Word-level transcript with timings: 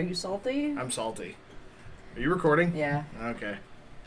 Are 0.00 0.02
you 0.02 0.14
salty? 0.14 0.74
I'm 0.78 0.90
salty. 0.90 1.36
Are 2.16 2.20
you 2.22 2.30
recording? 2.32 2.74
Yeah, 2.74 3.02
Okay. 3.22 3.58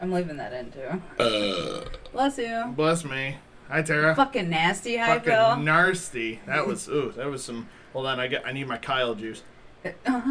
I'm 0.02 0.12
leaving 0.12 0.38
that 0.38 0.52
in 0.52 0.71
too. 0.71 1.00
Uh. 1.23 1.86
Bless 2.12 2.39
you. 2.39 2.73
Bless 2.76 3.05
me. 3.05 3.36
Hi 3.68 3.84
Tara. 3.84 4.16
Fucking 4.16 4.50
nasty, 4.50 4.98
hi 4.98 5.20
Fucking 5.20 5.23
Phil. 5.32 5.58
nasty. 5.58 6.40
That 6.48 6.66
was 6.68 6.88
ooh. 6.90 7.14
That 7.16 7.27
was 7.27 7.44
some. 7.44 7.70
Hold 7.94 8.08
on. 8.08 8.20
I 8.20 8.26
get. 8.26 8.44
I 8.44 8.54
need 8.54 8.68
my 8.68 8.80
Kyle 8.80 9.14
juice. 9.14 9.44
All 10.09 10.23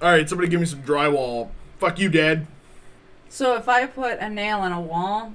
right. 0.00 0.28
Somebody 0.28 0.48
give 0.48 0.60
me 0.60 0.66
some 0.66 0.82
drywall. 0.84 1.48
Fuck 1.80 1.98
you, 1.98 2.08
Dad. 2.08 2.46
So 3.28 3.56
if 3.56 3.68
I 3.68 3.86
put 3.86 4.20
a 4.20 4.30
nail 4.30 4.62
in 4.62 4.70
a 4.70 4.80
wall 4.80 5.34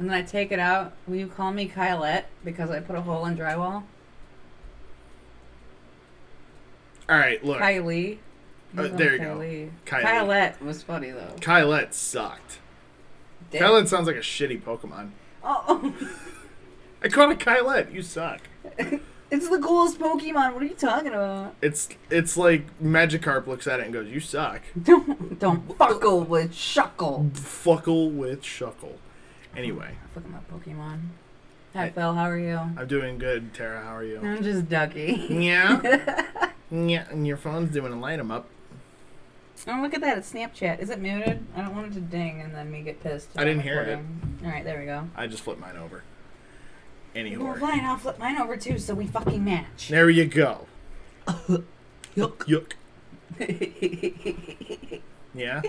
and 0.00 0.10
then 0.10 0.16
I 0.16 0.22
take 0.22 0.50
it 0.50 0.58
out, 0.58 0.94
will 1.06 1.14
you 1.14 1.28
call 1.28 1.52
me 1.52 1.68
Kylette 1.68 2.24
because 2.44 2.70
I 2.72 2.80
put 2.80 2.96
a 2.96 3.02
hole 3.02 3.24
in 3.26 3.36
drywall? 3.36 3.84
All 7.08 7.16
right. 7.18 7.42
Look. 7.44 7.58
Kylie. 7.60 8.18
Uh, 8.76 8.82
You 8.82 8.88
there 8.90 9.12
you 9.14 9.18
go. 9.18 9.36
Kylie. 9.38 9.70
Kylie. 9.86 10.02
Kylette 10.04 10.60
was 10.60 10.82
funny 10.82 11.10
though. 11.10 11.34
Kylette 11.40 11.94
sucked. 11.94 12.58
Dick. 13.50 13.60
Kylette 13.62 13.88
sounds 13.88 14.06
like 14.06 14.16
a 14.16 14.20
shitty 14.20 14.60
Pokemon. 14.62 15.10
Oh, 15.42 15.94
I 17.02 17.08
called 17.08 17.32
it 17.32 17.38
Kylette. 17.38 17.92
You 17.94 18.02
suck. 18.02 18.40
it's 19.30 19.48
the 19.48 19.58
coolest 19.58 19.98
Pokemon. 19.98 20.52
What 20.52 20.62
are 20.62 20.66
you 20.66 20.74
talking 20.74 21.08
about? 21.08 21.54
It's 21.62 21.88
it's 22.10 22.36
like 22.36 22.66
Magikarp 22.82 23.46
looks 23.46 23.66
at 23.66 23.80
it 23.80 23.84
and 23.84 23.92
goes, 23.94 24.08
"You 24.08 24.20
suck." 24.20 24.60
Don't 24.82 25.38
don't 25.38 25.66
fuckle 25.78 26.26
with 26.26 26.52
Shuckle. 26.52 27.30
Fuckle 27.32 28.10
with 28.10 28.42
Shuckle. 28.42 28.96
Anyway, 29.56 29.92
fucking 30.14 30.32
love 30.32 30.44
Pokemon. 30.52 31.00
Hi 31.74 31.90
Phil, 31.90 32.12
how 32.14 32.28
are 32.28 32.38
you? 32.38 32.56
I'm 32.56 32.86
doing 32.86 33.18
good. 33.18 33.54
Tara, 33.54 33.82
how 33.82 33.94
are 33.96 34.04
you? 34.04 34.18
I'm 34.22 34.42
just 34.42 34.68
ducky. 34.68 35.26
Yeah. 35.30 36.50
Yeah. 36.70 37.06
And 37.10 37.26
your 37.26 37.36
phone's 37.36 37.72
doing 37.72 37.92
a 37.92 37.98
light 37.98 38.18
'em 38.18 38.30
up. 38.30 38.46
Oh, 39.66 39.80
look 39.82 39.92
at 39.94 40.00
that. 40.02 40.16
It's 40.18 40.32
Snapchat. 40.32 40.78
Is 40.78 40.88
it 40.90 41.00
muted? 41.00 41.44
I 41.56 41.62
don't 41.62 41.74
want 41.74 41.88
it 41.90 41.94
to 41.94 42.00
ding 42.00 42.40
and 42.40 42.54
then 42.54 42.70
me 42.70 42.82
get 42.82 43.02
pissed. 43.02 43.28
I 43.36 43.44
didn't 43.44 43.62
hear 43.62 43.80
it. 43.82 43.98
All 44.44 44.50
right, 44.50 44.64
there 44.64 44.78
we 44.78 44.84
go. 44.86 45.08
I 45.16 45.26
just 45.26 45.42
flipped 45.42 45.60
mine 45.60 45.76
over. 45.76 46.02
Well, 47.14 47.24
Anywho. 47.24 47.58
fine. 47.58 47.80
I'll 47.84 47.96
flip 47.96 48.18
mine 48.20 48.38
over 48.40 48.56
too, 48.56 48.78
so 48.78 48.94
we 48.94 49.06
fucking 49.06 49.44
match. 49.44 49.88
There 49.88 50.08
you 50.10 50.26
go. 50.26 50.66
Yuck. 51.26 51.64
Yuck. 52.46 52.72
Yeah. 55.34 55.60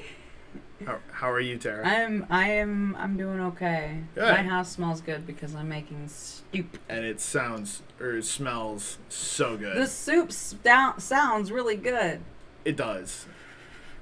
How, 0.85 0.99
how 1.11 1.31
are 1.31 1.39
you, 1.39 1.57
Tara? 1.57 1.85
I'm 1.87 2.25
I 2.29 2.49
am 2.51 2.95
I'm 2.97 3.17
doing 3.17 3.39
okay. 3.41 3.99
Good. 4.15 4.31
My 4.31 4.43
house 4.43 4.71
smells 4.71 5.01
good 5.01 5.27
because 5.27 5.53
I'm 5.55 5.69
making 5.69 6.07
soup. 6.07 6.77
And 6.87 7.05
it 7.05 7.19
sounds 7.19 7.81
or 7.99 8.15
it 8.17 8.25
smells 8.25 8.97
so 9.09 9.57
good. 9.57 9.77
The 9.77 9.87
soup 9.87 10.31
stout 10.31 11.01
sounds 11.01 11.51
really 11.51 11.75
good. 11.75 12.21
it 12.65 12.75
does. 12.77 13.25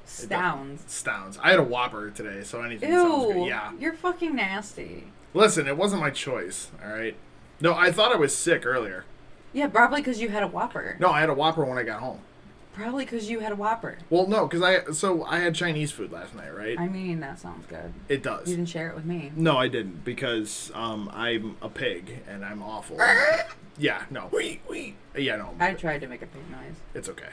Sounds. 0.05 0.83
Sounds. 0.87 1.37
I 1.43 1.49
had 1.49 1.59
a 1.59 1.63
Whopper 1.63 2.11
today, 2.11 2.43
so 2.43 2.61
anything 2.61 2.89
sounds 2.91 3.25
good. 3.25 3.37
Ew. 3.37 3.47
Yeah. 3.47 3.73
You're 3.77 3.93
fucking 3.93 4.35
nasty. 4.35 5.07
Listen, 5.33 5.67
it 5.67 5.75
wasn't 5.77 6.01
my 6.01 6.11
choice. 6.11 6.71
All 6.83 6.89
right. 6.91 7.15
No, 7.59 7.73
I 7.73 7.91
thought 7.91 8.13
I 8.13 8.15
was 8.15 8.35
sick 8.35 8.65
earlier. 8.65 9.03
Yeah, 9.51 9.67
probably 9.67 9.99
because 10.01 10.21
you 10.21 10.29
had 10.29 10.43
a 10.43 10.47
Whopper. 10.47 10.95
No, 10.99 11.09
I 11.09 11.19
had 11.19 11.29
a 11.29 11.33
Whopper 11.33 11.65
when 11.65 11.77
I 11.77 11.83
got 11.83 11.99
home. 11.99 12.21
Probably 12.77 13.05
because 13.05 13.27
you 13.29 13.39
had 13.39 13.51
a 13.51 13.55
Whopper. 13.55 13.97
Well, 14.11 14.27
no, 14.27 14.47
because 14.47 14.61
I 14.61 14.91
so 14.91 15.23
I 15.25 15.39
had 15.39 15.55
Chinese 15.55 15.91
food 15.91 16.11
last 16.11 16.35
night, 16.35 16.55
right? 16.55 16.79
I 16.79 16.87
mean, 16.87 17.19
that 17.21 17.39
sounds 17.39 17.65
good. 17.65 17.91
it 18.07 18.21
does. 18.21 18.47
You 18.47 18.55
didn't 18.55 18.69
share 18.69 18.89
it 18.89 18.95
with 18.95 19.05
me. 19.05 19.31
No, 19.35 19.57
I 19.57 19.67
didn't 19.67 20.03
because 20.05 20.71
um 20.75 21.09
I'm 21.11 21.57
a 21.61 21.69
pig 21.69 22.19
and 22.27 22.45
I'm 22.45 22.61
awful. 22.61 22.97
yeah, 23.77 24.03
no. 24.11 24.29
Yeah, 25.15 25.35
no. 25.37 25.55
I 25.59 25.73
tried 25.73 26.01
to 26.01 26.07
make 26.07 26.21
a 26.21 26.27
pig 26.27 26.49
noise. 26.51 26.75
It's 26.93 27.09
okay. 27.09 27.29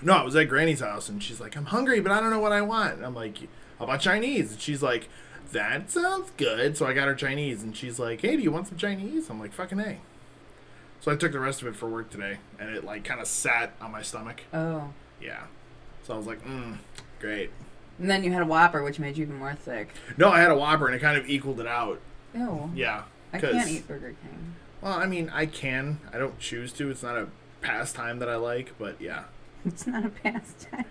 No, 0.00 0.14
I 0.14 0.22
was 0.22 0.34
at 0.36 0.48
Granny's 0.48 0.80
house 0.80 1.08
and 1.08 1.22
she's 1.22 1.40
like, 1.40 1.56
I'm 1.56 1.66
hungry, 1.66 2.00
but 2.00 2.10
I 2.12 2.20
don't 2.20 2.30
know 2.30 2.38
what 2.38 2.52
I 2.52 2.62
want. 2.62 2.94
And 2.94 3.04
I'm 3.04 3.14
like, 3.14 3.38
How 3.78 3.84
about 3.84 4.00
Chinese? 4.00 4.52
And 4.52 4.60
she's 4.60 4.82
like, 4.82 5.08
That 5.52 5.90
sounds 5.90 6.32
good. 6.38 6.76
So 6.76 6.86
I 6.86 6.94
got 6.94 7.06
her 7.08 7.14
Chinese 7.14 7.62
and 7.62 7.76
she's 7.76 7.98
like, 7.98 8.22
Hey, 8.22 8.36
do 8.36 8.42
you 8.42 8.50
want 8.50 8.68
some 8.68 8.78
Chinese? 8.78 9.28
I'm 9.28 9.38
like, 9.40 9.52
Fucking 9.52 9.78
A. 9.80 9.98
So 11.00 11.12
I 11.12 11.16
took 11.16 11.32
the 11.32 11.40
rest 11.40 11.62
of 11.62 11.68
it 11.68 11.76
for 11.76 11.88
work 11.88 12.10
today 12.10 12.38
and 12.58 12.70
it 12.70 12.84
like 12.84 13.04
kind 13.04 13.20
of 13.20 13.26
sat 13.26 13.72
on 13.80 13.92
my 13.92 14.02
stomach. 14.02 14.42
Oh. 14.52 14.90
Yeah. 15.20 15.44
So 16.02 16.14
I 16.14 16.16
was 16.16 16.26
like, 16.26 16.44
mm, 16.44 16.78
great. 17.20 17.50
And 17.98 18.08
then 18.08 18.24
you 18.24 18.32
had 18.32 18.42
a 18.42 18.46
Whopper, 18.46 18.82
which 18.82 18.98
made 18.98 19.16
you 19.16 19.24
even 19.24 19.38
more 19.38 19.56
sick. 19.64 19.90
No, 20.16 20.28
I 20.30 20.40
had 20.40 20.50
a 20.50 20.56
Whopper 20.56 20.86
and 20.86 20.94
it 20.94 21.00
kind 21.00 21.16
of 21.18 21.28
equaled 21.28 21.60
it 21.60 21.66
out. 21.66 22.00
Ew. 22.34 22.70
Yeah. 22.74 23.02
I 23.32 23.38
can't 23.38 23.68
eat 23.68 23.86
Burger 23.86 24.14
King. 24.22 24.54
Well, 24.80 24.92
I 24.92 25.06
mean, 25.06 25.30
I 25.32 25.46
can. 25.46 26.00
I 26.12 26.18
don't 26.18 26.38
choose 26.38 26.72
to. 26.74 26.90
It's 26.90 27.02
not 27.02 27.16
a 27.16 27.28
pastime 27.60 28.20
that 28.20 28.28
I 28.28 28.36
like, 28.36 28.72
but 28.78 29.00
yeah. 29.00 29.24
It's 29.66 29.86
not 29.86 30.04
a 30.04 30.08
pastime. 30.08 30.84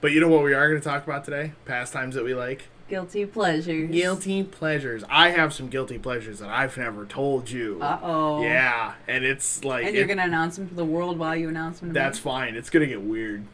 But 0.00 0.12
you 0.12 0.20
know 0.20 0.28
what 0.28 0.42
we 0.42 0.52
are 0.52 0.68
going 0.68 0.80
to 0.80 0.86
talk 0.86 1.04
about 1.04 1.24
today? 1.24 1.52
Pastimes 1.64 2.16
that 2.16 2.24
we 2.24 2.34
like. 2.34 2.64
Guilty 2.88 3.26
pleasures. 3.26 3.90
Guilty 3.90 4.44
pleasures. 4.44 5.02
I 5.08 5.30
have 5.30 5.52
some 5.52 5.68
guilty 5.68 5.98
pleasures 5.98 6.38
that 6.38 6.48
I've 6.48 6.76
never 6.76 7.04
told 7.04 7.50
you. 7.50 7.78
Uh 7.82 7.98
oh. 8.02 8.42
Yeah, 8.42 8.94
and 9.08 9.24
it's 9.24 9.64
like 9.64 9.86
And 9.86 9.94
you're 9.96 10.06
gonna 10.06 10.22
announce 10.22 10.56
them 10.56 10.68
to 10.68 10.74
the 10.74 10.84
world 10.84 11.18
while 11.18 11.34
you 11.34 11.48
announce 11.48 11.80
them 11.80 11.88
to 11.90 11.92
that's 11.94 12.18
me? 12.18 12.22
fine. 12.30 12.54
It's 12.54 12.70
gonna 12.70 12.86
get 12.86 13.02
weird. 13.02 13.44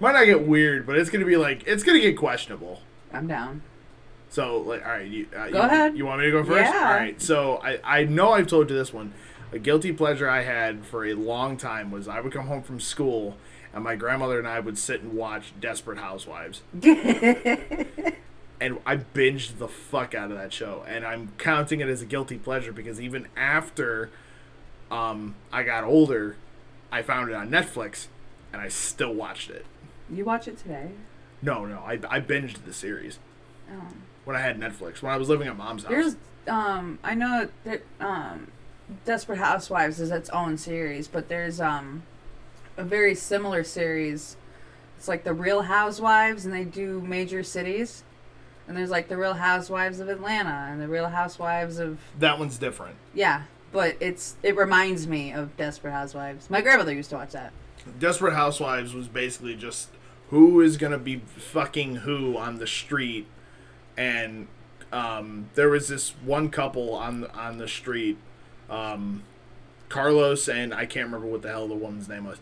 Might 0.00 0.12
not 0.12 0.24
get 0.24 0.46
weird, 0.46 0.86
but 0.86 0.96
it's 0.96 1.10
gonna 1.10 1.26
be 1.26 1.36
like 1.36 1.64
it's 1.66 1.82
gonna 1.82 2.00
get 2.00 2.16
questionable. 2.16 2.80
I'm 3.12 3.26
down. 3.26 3.62
So 4.30 4.58
like, 4.62 4.82
all 4.84 4.92
right, 4.92 5.06
you, 5.06 5.26
uh, 5.36 5.48
Go 5.50 5.58
you, 5.58 5.64
ahead. 5.64 5.96
You 5.98 6.06
want 6.06 6.20
me 6.20 6.26
to 6.26 6.32
go 6.32 6.42
first? 6.42 6.72
Yeah. 6.72 6.78
All 6.78 6.94
right. 6.94 7.20
So 7.20 7.58
I 7.62 7.78
I 7.84 8.04
know 8.04 8.32
I've 8.32 8.46
told 8.46 8.70
you 8.70 8.76
this 8.76 8.92
one. 8.94 9.12
A 9.52 9.58
guilty 9.58 9.92
pleasure 9.92 10.28
I 10.28 10.42
had 10.42 10.84
for 10.86 11.04
a 11.04 11.12
long 11.14 11.56
time 11.58 11.90
was 11.90 12.08
I 12.08 12.20
would 12.20 12.32
come 12.32 12.46
home 12.46 12.62
from 12.62 12.80
school 12.80 13.36
and 13.74 13.84
my 13.84 13.94
grandmother 13.94 14.38
and 14.38 14.48
I 14.48 14.58
would 14.58 14.78
sit 14.78 15.02
and 15.02 15.12
watch 15.12 15.52
Desperate 15.60 15.98
Housewives. 15.98 16.62
and 18.60 18.78
I 18.86 18.96
binged 18.96 19.58
the 19.58 19.68
fuck 19.68 20.14
out 20.14 20.30
of 20.30 20.36
that 20.36 20.52
show, 20.52 20.84
and 20.86 21.04
I'm 21.04 21.32
counting 21.38 21.80
it 21.80 21.88
as 21.88 22.02
a 22.02 22.06
guilty 22.06 22.38
pleasure 22.38 22.72
because 22.72 23.00
even 23.00 23.26
after 23.36 24.10
um, 24.90 25.34
I 25.52 25.62
got 25.62 25.84
older, 25.84 26.36
I 26.92 27.02
found 27.02 27.30
it 27.30 27.34
on 27.34 27.50
Netflix, 27.50 28.06
and 28.52 28.60
I 28.62 28.68
still 28.68 29.12
watched 29.14 29.50
it. 29.50 29.66
you 30.10 30.24
watch 30.24 30.46
it 30.48 30.58
today? 30.58 30.90
No, 31.42 31.64
no, 31.64 31.78
I, 31.80 31.98
I 32.08 32.20
binged 32.20 32.64
the 32.64 32.72
series 32.72 33.18
Oh. 33.70 33.88
when 34.24 34.36
I 34.36 34.40
had 34.40 34.58
Netflix 34.60 35.00
when 35.02 35.12
I 35.12 35.16
was 35.16 35.28
living 35.28 35.48
at 35.48 35.56
mom's 35.56 35.82
house. 35.84 35.90
There's 35.90 36.16
um 36.46 36.98
I 37.02 37.14
know 37.14 37.48
that 37.64 37.82
um 37.98 38.48
Desperate 39.06 39.38
Housewives 39.38 39.98
is 40.00 40.10
its 40.10 40.28
own 40.30 40.58
series, 40.58 41.08
but 41.08 41.28
there's 41.28 41.60
um 41.60 42.02
a 42.76 42.84
very 42.84 43.14
similar 43.14 43.64
series. 43.64 44.36
It's 44.98 45.08
like 45.08 45.24
the 45.24 45.32
Real 45.32 45.62
Housewives 45.62 46.44
and 46.44 46.52
they 46.54 46.64
do 46.64 47.00
major 47.00 47.42
cities. 47.42 48.04
And 48.66 48.76
there's 48.76 48.90
like 48.90 49.08
the 49.08 49.16
Real 49.16 49.34
Housewives 49.34 50.00
of 50.00 50.08
Atlanta 50.08 50.68
and 50.70 50.80
the 50.80 50.88
Real 50.88 51.08
Housewives 51.08 51.78
of 51.78 51.98
that 52.18 52.38
one's 52.38 52.56
different. 52.58 52.96
yeah, 53.12 53.42
but 53.72 53.96
it's 54.00 54.36
it 54.42 54.56
reminds 54.56 55.06
me 55.06 55.32
of 55.32 55.56
Desperate 55.56 55.92
Housewives. 55.92 56.48
My 56.48 56.60
grandmother 56.60 56.92
used 56.92 57.10
to 57.10 57.16
watch 57.16 57.32
that. 57.32 57.52
Desperate 57.98 58.34
Housewives 58.34 58.94
was 58.94 59.08
basically 59.08 59.54
just 59.54 59.88
who 60.30 60.60
is 60.62 60.76
gonna 60.78 60.98
be 60.98 61.16
fucking 61.36 61.96
who 61.96 62.38
on 62.38 62.56
the 62.56 62.66
street, 62.66 63.26
and 63.96 64.48
um, 64.92 65.50
there 65.54 65.68
was 65.68 65.88
this 65.88 66.10
one 66.24 66.48
couple 66.48 66.94
on 66.94 67.26
on 67.26 67.58
the 67.58 67.68
street, 67.68 68.16
um, 68.70 69.22
Carlos 69.90 70.48
and 70.48 70.72
I 70.72 70.86
can't 70.86 71.06
remember 71.06 71.26
what 71.26 71.42
the 71.42 71.48
hell 71.50 71.68
the 71.68 71.74
woman's 71.74 72.08
name 72.08 72.24
was, 72.24 72.38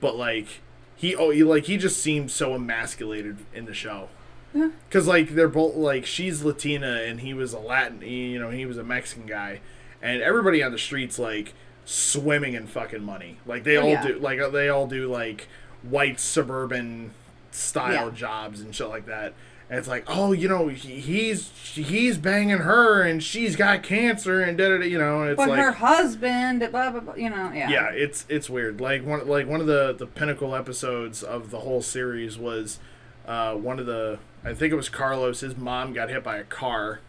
but 0.00 0.16
like 0.16 0.60
he 0.96 1.14
oh 1.14 1.30
he 1.30 1.44
like 1.44 1.64
he 1.66 1.76
just 1.76 2.00
seemed 2.02 2.30
so 2.32 2.54
emasculated 2.54 3.38
in 3.54 3.66
the 3.66 3.74
show. 3.74 4.08
Yeah. 4.52 4.70
Cause 4.90 5.06
like 5.06 5.30
they're 5.30 5.48
both 5.48 5.76
like 5.76 6.04
she's 6.06 6.42
Latina 6.42 7.02
and 7.04 7.20
he 7.20 7.32
was 7.34 7.52
a 7.52 7.58
Latin, 7.58 8.02
you 8.02 8.38
know, 8.40 8.50
he 8.50 8.66
was 8.66 8.76
a 8.78 8.82
Mexican 8.84 9.26
guy, 9.26 9.60
and 10.02 10.20
everybody 10.22 10.62
on 10.62 10.72
the 10.72 10.78
streets 10.78 11.18
like 11.18 11.54
swimming 11.84 12.54
in 12.54 12.66
fucking 12.66 13.02
money. 13.02 13.38
Like 13.46 13.64
they 13.64 13.76
Oh, 13.76 13.82
all 13.82 13.88
yeah. 13.88 14.06
do, 14.08 14.18
like 14.18 14.38
they 14.52 14.68
all 14.68 14.86
do 14.86 15.06
like 15.08 15.48
white 15.82 16.18
suburban 16.20 17.12
style 17.52 18.06
Yeah. 18.08 18.14
jobs 18.14 18.60
and 18.60 18.74
shit 18.74 18.88
like 18.88 19.06
that. 19.06 19.34
And 19.68 19.78
it's 19.78 19.86
like, 19.86 20.02
oh, 20.08 20.32
you 20.32 20.48
know, 20.48 20.66
he, 20.66 20.98
he's 21.00 21.48
he's 21.74 22.18
banging 22.18 22.58
her 22.58 23.02
and 23.02 23.22
she's 23.22 23.54
got 23.54 23.84
cancer 23.84 24.40
and 24.40 24.58
da 24.58 24.68
da 24.68 24.78
da, 24.78 24.84
you 24.84 24.98
know. 24.98 25.20
And 25.22 25.30
it's 25.30 25.36
But 25.36 25.50
like, 25.50 25.60
her 25.60 25.70
husband, 25.72 26.58
blah 26.72 26.90
blah 26.90 26.98
blah, 27.00 27.14
you 27.14 27.30
know, 27.30 27.52
yeah. 27.54 27.70
yeah, 27.70 27.90
it's 27.92 28.26
it's 28.28 28.50
weird. 28.50 28.80
Like 28.80 29.06
one 29.06 29.28
like 29.28 29.46
one 29.46 29.60
of 29.60 29.68
the 29.68 29.92
the 29.96 30.06
pinnacle 30.06 30.56
episodes 30.56 31.22
of 31.22 31.50
the 31.52 31.60
whole 31.60 31.82
series 31.82 32.36
was 32.36 32.80
uh, 33.28 33.54
one 33.54 33.78
of 33.78 33.86
the 33.86 34.18
I 34.44 34.54
think 34.54 34.72
it 34.72 34.76
was 34.76 34.88
Carlos. 34.88 35.40
His 35.40 35.56
mom 35.56 35.92
got 35.92 36.08
hit 36.08 36.24
by 36.24 36.38
a 36.38 36.44
car, 36.44 37.00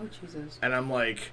Oh 0.00 0.08
Jesus. 0.20 0.58
and 0.62 0.74
I'm 0.74 0.90
like, 0.90 1.30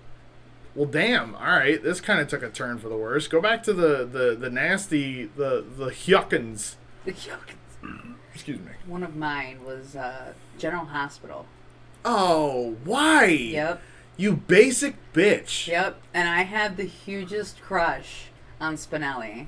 well, 0.76 0.86
damn. 0.86 1.36
All 1.36 1.42
right, 1.48 1.82
this 1.84 2.00
kind 2.02 2.20
of 2.22 2.28
took 2.28 2.42
a 2.44 2.50
turn 2.50 2.80
for 2.80 2.90
the 2.90 2.96
worse. 2.98 3.28
Go 3.28 3.42
back 3.42 3.62
to 3.64 3.74
the 3.74 4.06
the 4.06 4.36
the 4.40 4.50
nasty 4.50 5.26
the 5.26 5.64
the 5.78 5.90
yuckins. 5.90 6.76
Excuse 8.34 8.60
me. 8.60 8.72
One 8.88 9.04
of 9.04 9.16
mine 9.16 9.64
was 9.66 9.96
uh, 9.96 10.34
General 10.58 10.86
Hospital. 10.86 11.46
Oh, 12.06 12.76
why? 12.84 13.26
Yep. 13.26 13.82
You 14.18 14.34
basic 14.36 14.96
bitch. 15.14 15.68
Yep, 15.68 16.02
and 16.14 16.28
I 16.30 16.44
had 16.44 16.78
the 16.78 16.84
hugest 16.84 17.62
crush 17.62 18.26
on 18.60 18.76
Spinelli. 18.76 19.48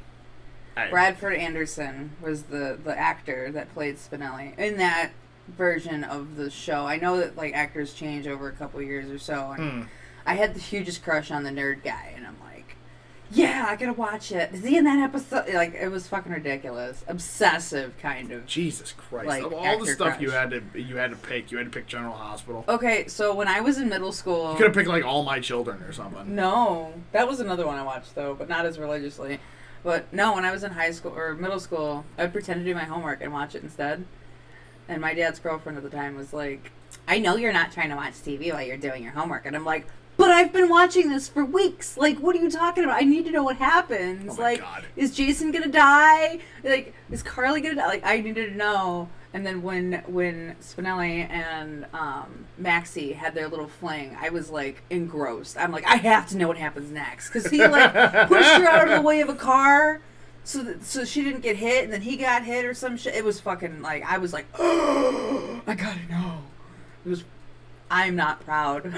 I- 0.77 0.89
Bradford 0.89 1.35
Anderson 1.35 2.11
was 2.21 2.43
the 2.43 2.77
the 2.83 2.97
actor 2.97 3.51
that 3.51 3.73
played 3.73 3.95
Spinelli 3.97 4.57
in 4.59 4.77
that 4.77 5.11
version 5.47 6.03
of 6.03 6.35
the 6.35 6.49
show. 6.49 6.85
I 6.85 6.97
know 6.97 7.17
that 7.17 7.35
like 7.37 7.53
actors 7.53 7.93
change 7.93 8.27
over 8.27 8.47
a 8.47 8.51
couple 8.53 8.81
years 8.81 9.09
or 9.09 9.19
so, 9.19 9.51
and 9.57 9.71
Hmm. 9.71 9.81
I 10.25 10.35
had 10.35 10.55
the 10.55 10.59
hugest 10.59 11.03
crush 11.03 11.29
on 11.31 11.43
the 11.43 11.51
nerd 11.51 11.83
guy, 11.83 12.13
and 12.15 12.25
I'm 12.25 12.37
like, 12.43 12.75
yeah, 13.31 13.65
I 13.67 13.75
gotta 13.75 13.93
watch 13.93 14.31
it. 14.31 14.51
Is 14.53 14.63
he 14.63 14.77
in 14.77 14.85
that 14.85 14.97
episode? 14.99 15.51
Like, 15.53 15.73
it 15.75 15.89
was 15.89 16.07
fucking 16.07 16.31
ridiculous, 16.31 17.03
obsessive 17.07 17.97
kind 17.99 18.31
of. 18.31 18.45
Jesus 18.47 18.91
Christ! 18.91 19.27
Like, 19.27 19.43
of 19.43 19.53
all 19.53 19.79
the 19.79 19.87
stuff 19.91 20.19
you 20.21 20.31
had 20.31 20.49
to 20.51 20.63
you 20.79 20.97
had 20.97 21.11
to 21.11 21.15
pick, 21.17 21.51
you 21.51 21.57
had 21.59 21.65
to 21.65 21.71
pick 21.71 21.85
General 21.87 22.13
Hospital. 22.13 22.63
Okay, 22.67 23.07
so 23.07 23.33
when 23.35 23.47
I 23.47 23.61
was 23.61 23.77
in 23.77 23.89
middle 23.89 24.11
school, 24.11 24.51
You 24.51 24.57
could 24.57 24.65
have 24.67 24.75
picked 24.75 24.89
like 24.89 25.05
All 25.05 25.23
My 25.23 25.39
Children 25.39 25.81
or 25.83 25.91
something. 25.91 26.33
No, 26.35 26.93
that 27.11 27.27
was 27.27 27.39
another 27.39 27.65
one 27.67 27.77
I 27.77 27.83
watched 27.83 28.15
though, 28.15 28.33
but 28.33 28.49
not 28.49 28.65
as 28.65 28.77
religiously. 28.79 29.39
But 29.83 30.11
no, 30.11 30.33
when 30.33 30.45
I 30.45 30.51
was 30.51 30.63
in 30.63 30.71
high 30.71 30.89
school 30.91 31.13
or 31.15 31.35
middle 31.35 31.59
school, 31.59 32.05
I'd 32.17 32.33
pretend 32.33 32.61
to 32.61 32.65
do 32.65 32.73
my 32.73 32.85
homework 32.85 33.21
and 33.21 33.31
watch 33.31 33.53
it 33.53 33.61
instead. 33.61 34.05
And 34.87 35.01
my 35.01 35.13
dad's 35.13 35.39
girlfriend 35.39 35.77
at 35.77 35.83
the 35.83 35.89
time 35.89 36.15
was 36.15 36.33
like, 36.33 36.71
"I 37.07 37.19
know 37.19 37.35
you're 37.35 37.53
not 37.53 37.71
trying 37.71 37.89
to 37.89 37.95
watch 37.95 38.13
TV 38.13 38.51
while 38.51 38.61
you're 38.61 38.77
doing 38.77 39.03
your 39.03 39.13
homework," 39.13 39.45
and 39.45 39.55
I'm 39.55 39.65
like. 39.65 39.87
But 40.17 40.31
I've 40.31 40.53
been 40.53 40.69
watching 40.69 41.09
this 41.09 41.27
for 41.27 41.43
weeks. 41.43 41.97
Like, 41.97 42.19
what 42.19 42.37
are 42.37 42.39
you 42.39 42.49
talking 42.49 42.85
about? 42.85 42.95
I 42.95 43.03
need 43.03 43.25
to 43.25 43.31
know 43.31 43.43
what 43.43 43.57
happens. 43.57 44.39
Oh 44.39 44.41
like, 44.41 44.61
God. 44.61 44.85
is 44.95 45.13
Jason 45.13 45.51
gonna 45.51 45.67
die? 45.67 46.39
Like, 46.63 46.93
is 47.11 47.21
Carly 47.21 47.59
gonna 47.59 47.75
die? 47.75 47.87
Like, 47.87 48.05
I 48.05 48.21
needed 48.21 48.51
to 48.51 48.55
know. 48.55 49.09
And 49.33 49.45
then 49.45 49.61
when 49.61 50.01
when 50.07 50.55
Spinelli 50.61 51.29
and 51.29 51.85
um, 51.93 52.45
Maxie 52.57 53.11
had 53.11 53.35
their 53.35 53.49
little 53.49 53.67
fling, 53.67 54.17
I 54.17 54.29
was 54.29 54.49
like 54.49 54.81
engrossed. 54.89 55.57
I'm 55.57 55.73
like, 55.73 55.85
I 55.85 55.97
have 55.97 56.29
to 56.29 56.37
know 56.37 56.47
what 56.47 56.55
happens 56.55 56.89
next 56.89 57.27
because 57.27 57.51
he 57.51 57.57
like 57.67 57.91
pushed 58.29 58.55
her 58.55 58.65
out 58.65 58.87
of 58.87 58.95
the 58.95 59.01
way 59.01 59.19
of 59.19 59.27
a 59.27 59.35
car, 59.35 59.99
so 60.45 60.63
that 60.63 60.85
so 60.85 61.03
she 61.03 61.23
didn't 61.23 61.41
get 61.41 61.57
hit, 61.57 61.83
and 61.83 61.91
then 61.91 62.01
he 62.01 62.15
got 62.15 62.43
hit 62.43 62.65
or 62.65 62.73
some 62.73 62.97
shit. 62.97 63.15
It 63.15 63.25
was 63.25 63.41
fucking 63.41 63.81
like 63.81 64.03
I 64.05 64.19
was 64.19 64.31
like, 64.31 64.45
oh, 64.57 65.61
I 65.67 65.75
gotta 65.75 66.07
know. 66.09 66.43
It 67.05 67.09
was. 67.09 67.23
I'm 67.89 68.15
not 68.15 68.39
proud 68.43 68.85
of 68.87 68.93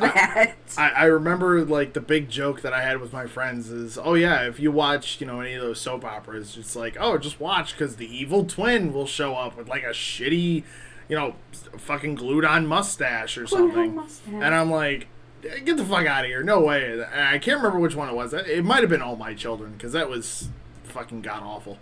that. 0.00 0.54
I, 0.78 0.90
I 0.90 1.04
remember 1.06 1.64
like 1.64 1.92
the 1.92 2.00
big 2.00 2.28
joke 2.28 2.62
that 2.62 2.72
I 2.72 2.82
had 2.82 3.00
with 3.00 3.12
my 3.12 3.26
friends 3.26 3.68
is, 3.68 3.98
oh 3.98 4.14
yeah, 4.14 4.46
if 4.46 4.60
you 4.60 4.70
watch 4.70 5.20
you 5.20 5.26
know 5.26 5.40
any 5.40 5.54
of 5.54 5.62
those 5.62 5.80
soap 5.80 6.04
operas, 6.04 6.56
it's 6.56 6.76
like, 6.76 6.96
oh, 6.98 7.18
just 7.18 7.40
watch 7.40 7.72
because 7.72 7.96
the 7.96 8.06
evil 8.06 8.44
twin 8.44 8.92
will 8.92 9.06
show 9.06 9.34
up 9.34 9.56
with 9.56 9.68
like 9.68 9.82
a 9.82 9.90
shitty, 9.90 10.64
you 11.08 11.16
know, 11.16 11.34
fucking 11.78 12.14
glued 12.16 12.44
on 12.44 12.66
mustache 12.66 13.38
or 13.38 13.46
something, 13.46 13.94
mustache. 13.94 14.34
and 14.34 14.54
I'm 14.54 14.70
like. 14.70 15.06
Eh, 15.44 15.58
get 15.58 15.76
the 15.76 15.84
fuck 15.84 16.06
out 16.06 16.24
of 16.24 16.28
here! 16.28 16.44
No 16.44 16.60
way! 16.60 17.04
I 17.04 17.36
can't 17.38 17.56
remember 17.56 17.80
which 17.80 17.96
one 17.96 18.08
it 18.08 18.14
was. 18.14 18.32
It 18.32 18.64
might 18.64 18.82
have 18.82 18.88
been 18.88 19.02
All 19.02 19.16
My 19.16 19.34
Children 19.34 19.72
because 19.72 19.92
that 19.92 20.08
was 20.08 20.50
fucking 20.92 21.22
god 21.22 21.42
awful. 21.42 21.78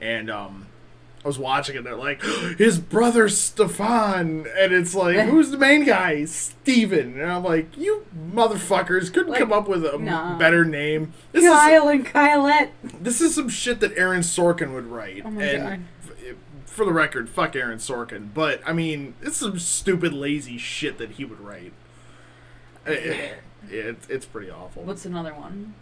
And 0.00 0.30
um, 0.30 0.66
I 1.24 1.28
was 1.28 1.38
watching 1.38 1.76
it. 1.76 1.84
They're 1.84 1.94
like, 1.96 2.22
his 2.58 2.78
brother 2.78 3.28
Stefan, 3.28 4.46
and 4.56 4.72
it's 4.72 4.94
like, 4.94 5.18
who's 5.28 5.50
the 5.50 5.58
main 5.58 5.84
guy? 5.84 6.24
Steven. 6.24 7.20
And 7.20 7.30
I'm 7.30 7.44
like, 7.44 7.76
you 7.76 8.06
motherfuckers 8.32 9.12
couldn't 9.12 9.30
Like, 9.32 9.40
come 9.40 9.52
up 9.52 9.68
with 9.68 9.84
a 9.84 9.98
nah. 9.98 10.38
better 10.38 10.64
name. 10.64 11.12
This 11.32 11.44
is 11.44 11.50
Kyle 11.50 11.88
and 11.88 12.06
Kylette. 12.06 12.70
this 13.00 13.20
is 13.20 13.34
some 13.34 13.48
shit 13.48 13.80
that 13.80 13.96
Aaron 13.96 14.20
Sorkin 14.22 14.72
would 14.74 14.86
write. 14.86 15.22
Oh 15.24 15.30
my 15.30 15.42
and 15.42 15.62
God. 15.62 15.80
f- 16.04 16.36
for 16.66 16.84
the 16.84 16.92
record, 16.92 17.28
fuck 17.28 17.54
Aaron 17.56 17.78
Sorkin. 17.78 18.32
But 18.32 18.62
I 18.64 18.72
mean, 18.72 19.14
it's 19.20 19.36
some 19.38 19.58
stupid, 19.58 20.12
lazy 20.14 20.56
shit 20.56 20.96
that 20.98 21.12
he 21.12 21.24
would 21.24 21.40
write. 21.40 21.72
Yeah, 22.88 23.32
it's, 23.68 24.08
it's 24.08 24.24
pretty 24.24 24.50
awful. 24.50 24.84
What's 24.84 25.04
another 25.04 25.34
one? 25.34 25.74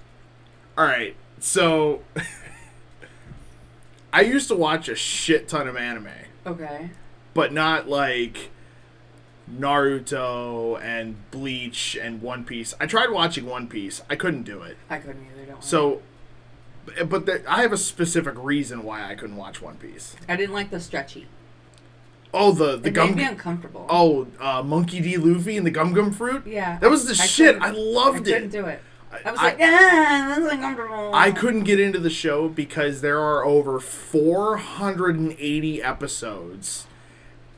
All 0.76 0.84
right, 0.84 1.14
so 1.38 2.02
I 4.12 4.22
used 4.22 4.48
to 4.48 4.54
watch 4.54 4.88
a 4.88 4.94
shit 4.94 5.48
ton 5.48 5.68
of 5.68 5.76
anime, 5.76 6.08
Okay. 6.46 6.90
but 7.34 7.52
not 7.52 7.88
like 7.88 8.50
Naruto 9.50 10.80
and 10.82 11.16
Bleach 11.30 11.96
and 12.00 12.22
One 12.22 12.44
Piece. 12.44 12.74
I 12.80 12.86
tried 12.86 13.10
watching 13.10 13.46
One 13.46 13.66
Piece. 13.66 14.02
I 14.08 14.16
couldn't 14.16 14.42
do 14.44 14.62
it. 14.62 14.76
I 14.90 14.98
couldn't 14.98 15.26
either. 15.34 15.46
Don't. 15.52 15.64
So, 15.64 16.02
but 17.06 17.26
the, 17.26 17.42
I 17.50 17.62
have 17.62 17.72
a 17.72 17.76
specific 17.78 18.34
reason 18.36 18.82
why 18.82 19.08
I 19.10 19.14
couldn't 19.14 19.36
watch 19.36 19.60
One 19.60 19.76
Piece. 19.76 20.16
I 20.28 20.36
didn't 20.36 20.54
like 20.54 20.70
the 20.70 20.80
stretchy. 20.80 21.26
Oh, 22.34 22.52
the 22.52 22.76
the 22.76 22.88
It 22.88 22.92
gum. 22.92 23.08
made 23.10 23.16
me 23.16 23.24
uncomfortable. 23.24 23.86
Oh, 23.88 24.26
uh, 24.38 24.62
Monkey 24.62 25.00
D. 25.00 25.16
Luffy 25.16 25.56
and 25.56 25.66
the 25.66 25.70
Gum 25.70 25.94
Gum 25.94 26.12
Fruit. 26.12 26.46
yeah. 26.46 26.78
That 26.78 26.90
was 26.90 27.06
the 27.06 27.12
I 27.22 27.26
shit. 27.26 27.56
I 27.60 27.70
loved 27.70 28.20
I 28.28 28.32
couldn't 28.32 28.44
it. 28.44 28.52
do 28.52 28.66
it. 28.66 28.82
I 29.10 29.30
was 29.30 29.40
I- 29.40 29.44
like, 29.44 29.58
ah, 29.60 30.34
that's 30.36 30.52
uncomfortable. 30.52 31.10
I 31.14 31.32
couldn't 31.32 31.64
get 31.64 31.80
into 31.80 31.98
the 31.98 32.10
show 32.10 32.48
because 32.48 33.00
there 33.00 33.20
are 33.20 33.44
over 33.44 33.80
480 33.80 35.82
episodes, 35.82 36.86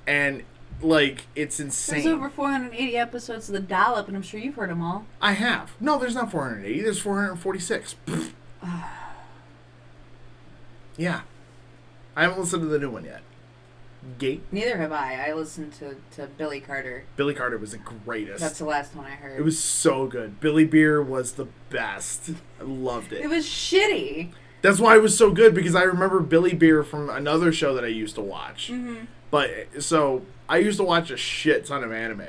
and 0.06 0.44
like 0.80 1.26
it's 1.34 1.58
insane. 1.60 2.04
There's 2.04 2.14
over 2.14 2.30
480 2.30 2.96
episodes 2.96 3.48
of 3.48 3.54
the 3.54 3.60
dollop, 3.60 4.06
and 4.08 4.16
I'm 4.16 4.22
sure 4.22 4.40
you've 4.40 4.54
heard 4.54 4.70
them 4.70 4.82
all. 4.82 5.06
I 5.20 5.32
have 5.32 5.72
no. 5.80 5.98
There's 5.98 6.14
not 6.14 6.30
480. 6.30 6.82
There's 6.82 7.00
446. 7.00 7.96
Yeah, 10.96 11.22
I 12.14 12.22
haven't 12.22 12.40
listened 12.40 12.62
to 12.62 12.68
the 12.68 12.78
new 12.78 12.90
one 12.90 13.04
yet. 13.06 13.22
Gate 14.18 14.42
Neither 14.50 14.78
have 14.78 14.92
I. 14.92 15.28
I 15.28 15.32
listened 15.34 15.72
to, 15.74 15.96
to 16.16 16.26
Billy 16.26 16.60
Carter. 16.60 17.04
Billy 17.16 17.34
Carter 17.34 17.58
was 17.58 17.72
the 17.72 17.78
greatest. 17.78 18.40
That's 18.40 18.58
the 18.58 18.64
last 18.64 18.94
one 18.94 19.06
I 19.06 19.10
heard. 19.10 19.38
it 19.38 19.42
was 19.42 19.58
so 19.58 20.06
good. 20.06 20.40
Billy 20.40 20.64
Beer 20.64 21.02
was 21.02 21.32
the 21.32 21.48
best. 21.68 22.30
I 22.58 22.64
loved 22.64 23.12
It 23.12 23.22
it. 23.22 23.28
was 23.28 23.44
shitty. 23.46 24.30
That's 24.62 24.78
why 24.80 24.96
it 24.96 25.02
was 25.02 25.16
so 25.16 25.30
good 25.30 25.54
because 25.54 25.74
I 25.74 25.82
remember 25.82 26.20
Billy 26.20 26.54
Beer 26.54 26.82
from 26.82 27.08
another 27.10 27.52
show 27.52 27.74
that 27.74 27.84
I 27.84 27.88
used 27.88 28.14
to 28.16 28.20
watch. 28.20 28.68
Mm-hmm. 28.70 29.04
But 29.30 29.50
so 29.82 30.22
I 30.48 30.58
used 30.58 30.78
to 30.78 30.84
watch 30.84 31.10
a 31.10 31.16
shit 31.16 31.64
ton 31.66 31.84
of 31.84 31.92
anime, 31.92 32.22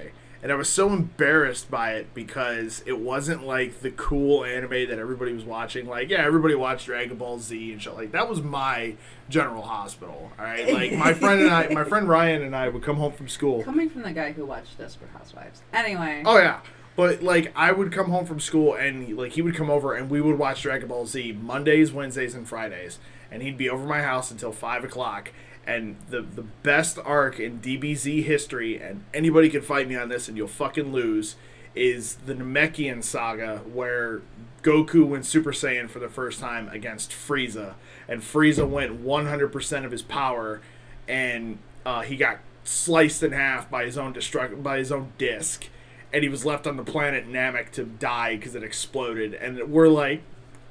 and 0.43 0.51
I 0.51 0.55
was 0.55 0.69
so 0.69 0.89
embarrassed 0.93 1.69
by 1.71 1.93
it 1.95 2.13
because 2.13 2.83
it 2.85 2.99
wasn't 2.99 3.43
like 3.45 3.81
the 3.81 3.91
cool 3.91 4.45
anime 4.45 4.69
that 4.87 4.99
everybody 4.99 5.33
was 5.33 5.43
watching. 5.43 5.87
Like, 5.87 6.09
yeah, 6.09 6.23
everybody 6.23 6.53
watched 6.55 6.85
Dragon 6.85 7.17
Ball 7.17 7.39
Z 7.39 7.71
and 7.73 7.81
shit. 7.81 7.95
Like 7.95 8.11
that 8.11 8.29
was 8.29 8.41
my 8.41 8.95
General 9.31 9.63
Hospital. 9.63 10.31
All 10.37 10.45
right, 10.45 10.71
like 10.73 10.93
my 10.93 11.13
friend 11.13 11.41
and 11.41 11.49
I, 11.49 11.69
my 11.69 11.83
friend 11.83 12.07
Ryan 12.07 12.43
and 12.43 12.55
I 12.55 12.69
would 12.69 12.83
come 12.83 12.97
home 12.97 13.13
from 13.13 13.27
school. 13.27 13.63
Coming 13.63 13.89
from 13.89 14.03
the 14.03 14.11
guy 14.11 14.31
who 14.31 14.45
watched 14.45 14.77
Desperate 14.77 15.09
Housewives. 15.11 15.61
Anyway. 15.73 16.23
Oh 16.25 16.37
yeah. 16.37 16.59
But 16.95 17.23
like 17.23 17.51
I 17.55 17.71
would 17.71 17.91
come 17.91 18.09
home 18.09 18.25
from 18.25 18.39
school 18.39 18.75
and 18.75 19.17
like 19.17 19.31
he 19.31 19.41
would 19.41 19.55
come 19.55 19.69
over 19.69 19.93
and 19.95 20.09
we 20.09 20.21
would 20.21 20.37
watch 20.37 20.61
Dragon 20.61 20.89
Ball 20.89 21.05
Z 21.05 21.31
Mondays, 21.31 21.91
Wednesdays, 21.91 22.35
and 22.35 22.47
Fridays, 22.47 22.99
and 23.31 23.41
he'd 23.41 23.57
be 23.57 23.69
over 23.69 23.85
my 23.85 24.01
house 24.01 24.29
until 24.29 24.51
five 24.51 24.83
o'clock. 24.83 25.31
And 25.65 25.97
the 26.09 26.21
the 26.21 26.41
best 26.41 26.99
arc 27.03 27.39
in 27.39 27.59
DBZ 27.59 28.23
history, 28.23 28.81
and 28.81 29.03
anybody 29.13 29.49
can 29.49 29.61
fight 29.61 29.87
me 29.87 29.95
on 29.95 30.09
this, 30.09 30.27
and 30.27 30.35
you'll 30.35 30.47
fucking 30.47 30.91
lose, 30.91 31.35
is 31.75 32.15
the 32.25 32.33
Namekian 32.33 33.03
saga 33.03 33.59
where 33.59 34.21
Goku 34.63 35.05
went 35.07 35.25
Super 35.25 35.51
Saiyan 35.51 35.89
for 35.89 35.99
the 35.99 36.09
first 36.09 36.39
time 36.39 36.69
against 36.69 37.11
Frieza, 37.11 37.73
and 38.07 38.21
Frieza 38.21 38.67
went 38.67 39.03
100% 39.03 39.85
of 39.85 39.91
his 39.91 40.01
power, 40.01 40.61
and 41.07 41.57
uh, 41.85 42.01
he 42.01 42.15
got 42.15 42.39
sliced 42.63 43.23
in 43.23 43.31
half 43.31 43.69
by 43.69 43.85
his 43.85 43.97
own 43.97 44.13
destruct 44.13 44.61
by 44.61 44.77
his 44.77 44.91
own 44.91 45.13
disc, 45.17 45.67
and 46.13 46.23
he 46.23 46.29
was 46.29 46.45
left 46.45 46.67
on 46.67 46.77
the 46.77 46.83
planet 46.83 47.27
Namek 47.27 47.71
to 47.71 47.83
die 47.85 48.35
because 48.35 48.53
it 48.55 48.63
exploded. 48.63 49.33
And 49.33 49.71
we're 49.71 49.87
like, 49.87 50.21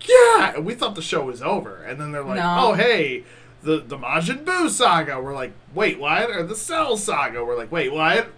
yeah, 0.03 0.55
and 0.55 0.65
we 0.65 0.75
thought 0.75 0.95
the 0.95 1.03
show 1.03 1.25
was 1.25 1.43
over, 1.43 1.83
and 1.83 2.01
then 2.01 2.13
they're 2.13 2.23
like, 2.25 2.39
No. 2.39 2.57
oh 2.59 2.73
hey, 2.75 3.25
the 3.63 3.79
the 3.79 3.99
Majin 3.99 4.45
Buu 4.45 4.71
saga. 4.71 5.21
We're 5.21 5.35
like, 5.35 5.53
wait, 5.75 5.99
what? 5.99 6.31
Or 6.31 6.43
the 6.45 6.55
Cell 6.55 6.97
saga. 6.97 7.45
We're 7.45 7.59
like, 7.59 7.73
wait, 7.73 7.93
what? 7.93 8.29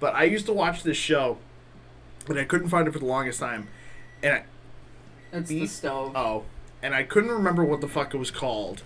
But 0.00 0.14
I 0.14 0.24
used 0.24 0.46
to 0.46 0.52
watch 0.52 0.82
this 0.82 0.96
show, 0.96 1.38
and 2.28 2.38
I 2.38 2.44
couldn't 2.44 2.68
find 2.68 2.86
it 2.86 2.92
for 2.92 2.98
the 3.00 3.04
longest 3.06 3.40
time, 3.40 3.68
and 4.22 4.34
I, 4.34 4.44
It's 5.34 5.48
the 5.48 5.66
stove. 5.66 6.12
Oh, 6.14 6.44
and 6.80 6.94
I 6.94 7.02
couldn't 7.02 7.30
remember 7.30 7.64
what 7.64 7.80
the 7.80 7.88
fuck 7.88 8.14
it 8.14 8.18
was 8.18 8.30
called. 8.30 8.82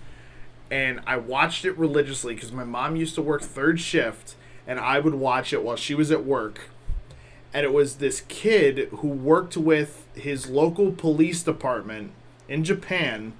And 0.71 0.99
I 1.05 1.17
watched 1.17 1.63
it 1.63 1.77
religiously 1.77 2.33
because 2.33 2.51
my 2.51 2.63
mom 2.63 2.95
used 2.95 3.15
to 3.15 3.21
work 3.21 3.41
third 3.41 3.79
shift, 3.79 4.35
and 4.67 4.79
I 4.79 4.99
would 4.99 5.15
watch 5.15 5.53
it 5.53 5.63
while 5.63 5.75
she 5.75 5.93
was 5.93 6.11
at 6.11 6.25
work. 6.25 6.69
And 7.53 7.65
it 7.65 7.73
was 7.73 7.95
this 7.95 8.21
kid 8.27 8.89
who 8.97 9.07
worked 9.07 9.57
with 9.57 10.07
his 10.15 10.49
local 10.49 10.91
police 10.91 11.43
department 11.43 12.11
in 12.47 12.63
Japan, 12.63 13.33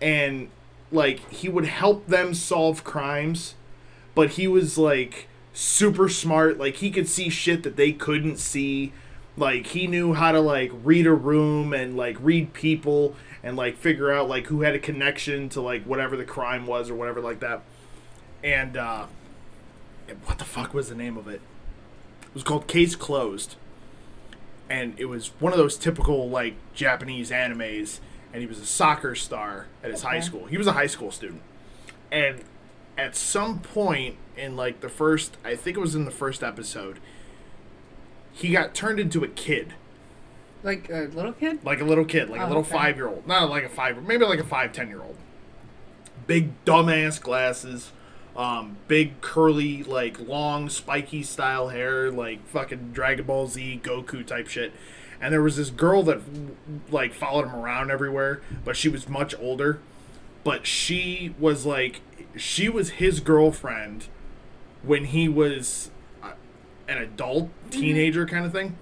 and 0.00 0.48
like 0.92 1.20
he 1.30 1.48
would 1.48 1.66
help 1.66 2.06
them 2.06 2.34
solve 2.34 2.84
crimes, 2.84 3.54
but 4.14 4.30
he 4.30 4.46
was 4.46 4.78
like 4.78 5.28
super 5.52 6.08
smart. 6.08 6.58
Like 6.58 6.76
he 6.76 6.90
could 6.90 7.08
see 7.08 7.28
shit 7.28 7.62
that 7.62 7.76
they 7.76 7.92
couldn't 7.92 8.38
see 8.38 8.92
like 9.36 9.68
he 9.68 9.86
knew 9.86 10.14
how 10.14 10.32
to 10.32 10.40
like 10.40 10.70
read 10.82 11.06
a 11.06 11.12
room 11.12 11.72
and 11.72 11.96
like 11.96 12.16
read 12.20 12.52
people 12.52 13.14
and 13.42 13.56
like 13.56 13.76
figure 13.76 14.12
out 14.12 14.28
like 14.28 14.46
who 14.46 14.62
had 14.62 14.74
a 14.74 14.78
connection 14.78 15.48
to 15.50 15.60
like 15.60 15.84
whatever 15.84 16.16
the 16.16 16.24
crime 16.24 16.66
was 16.66 16.90
or 16.90 16.94
whatever 16.94 17.20
like 17.20 17.40
that. 17.40 17.62
And 18.42 18.76
uh 18.76 19.06
what 20.26 20.38
the 20.38 20.44
fuck 20.44 20.74
was 20.74 20.88
the 20.88 20.94
name 20.94 21.16
of 21.16 21.28
it? 21.28 21.40
It 22.22 22.34
was 22.34 22.42
called 22.42 22.66
case 22.66 22.94
closed. 22.94 23.56
And 24.68 24.94
it 24.98 25.06
was 25.06 25.28
one 25.40 25.52
of 25.52 25.58
those 25.58 25.76
typical 25.76 26.28
like 26.28 26.54
japanese 26.74 27.30
animes. 27.30 28.00
And 28.32 28.40
he 28.40 28.48
was 28.48 28.58
a 28.58 28.66
soccer 28.66 29.14
star 29.14 29.66
at 29.82 29.90
his 29.90 30.02
high 30.02 30.20
school. 30.20 30.46
He 30.46 30.58
was 30.58 30.66
a 30.66 30.72
high 30.72 30.88
school 30.88 31.12
student, 31.12 31.40
and 32.10 32.42
at 32.98 33.14
some 33.14 33.60
point 33.60 34.16
in 34.36 34.56
like 34.56 34.80
the 34.80 34.88
first, 34.88 35.36
I 35.44 35.54
think 35.54 35.76
it 35.76 35.80
was 35.80 35.94
in 35.94 36.04
the 36.04 36.10
first 36.10 36.42
episode, 36.42 36.98
he 38.34 38.50
got 38.52 38.74
turned 38.74 38.98
into 39.00 39.22
a 39.24 39.28
kid, 39.28 39.74
Like 40.62 40.90
a 40.90 41.08
little 41.14 41.32
kid? 41.32 41.64
like 41.64 41.80
a 41.80 41.84
little 41.84 42.04
kid, 42.04 42.28
like 42.28 42.40
a 42.40 42.44
Oh, 42.44 42.48
little 42.48 42.62
okay. 42.62 42.72
five 42.72 42.96
year 42.96 43.06
old, 43.08 43.26
not 43.26 43.48
like 43.48 43.64
a 43.64 43.68
five, 43.68 44.02
maybe 44.06 44.24
like 44.24 44.40
a 44.40 44.44
five 44.44 44.72
ten 44.72 44.88
year 44.88 45.00
old. 45.02 45.16
Big 46.26 46.52
dumbass 46.64 47.20
glasses, 47.20 47.92
um, 48.36 48.76
big 48.88 49.20
curly, 49.20 49.82
like 49.82 50.18
long 50.20 50.68
spiky 50.68 51.22
style 51.22 51.68
hair, 51.68 52.10
like 52.10 52.44
fucking 52.48 52.90
Dragon 52.92 53.24
Ball 53.26 53.46
Z 53.46 53.80
Goku 53.82 54.26
type 54.26 54.48
shit. 54.48 54.72
And 55.20 55.32
there 55.32 55.42
was 55.42 55.56
this 55.56 55.70
girl 55.70 56.02
that 56.04 56.20
like 56.90 57.14
followed 57.14 57.44
him 57.46 57.54
around 57.54 57.90
everywhere, 57.90 58.42
but 58.64 58.76
she 58.76 58.88
was 58.88 59.08
much 59.08 59.34
older. 59.38 59.78
But 60.42 60.66
she 60.66 61.34
was 61.38 61.64
like, 61.64 62.00
she 62.36 62.68
was 62.68 62.90
his 62.90 63.20
girlfriend 63.20 64.08
when 64.82 65.04
he 65.06 65.28
was 65.28 65.90
an 66.88 66.98
adult 66.98 67.46
mm-hmm. 67.46 67.70
teenager 67.70 68.26
kind 68.26 68.44
of 68.44 68.52
thing. 68.52 68.76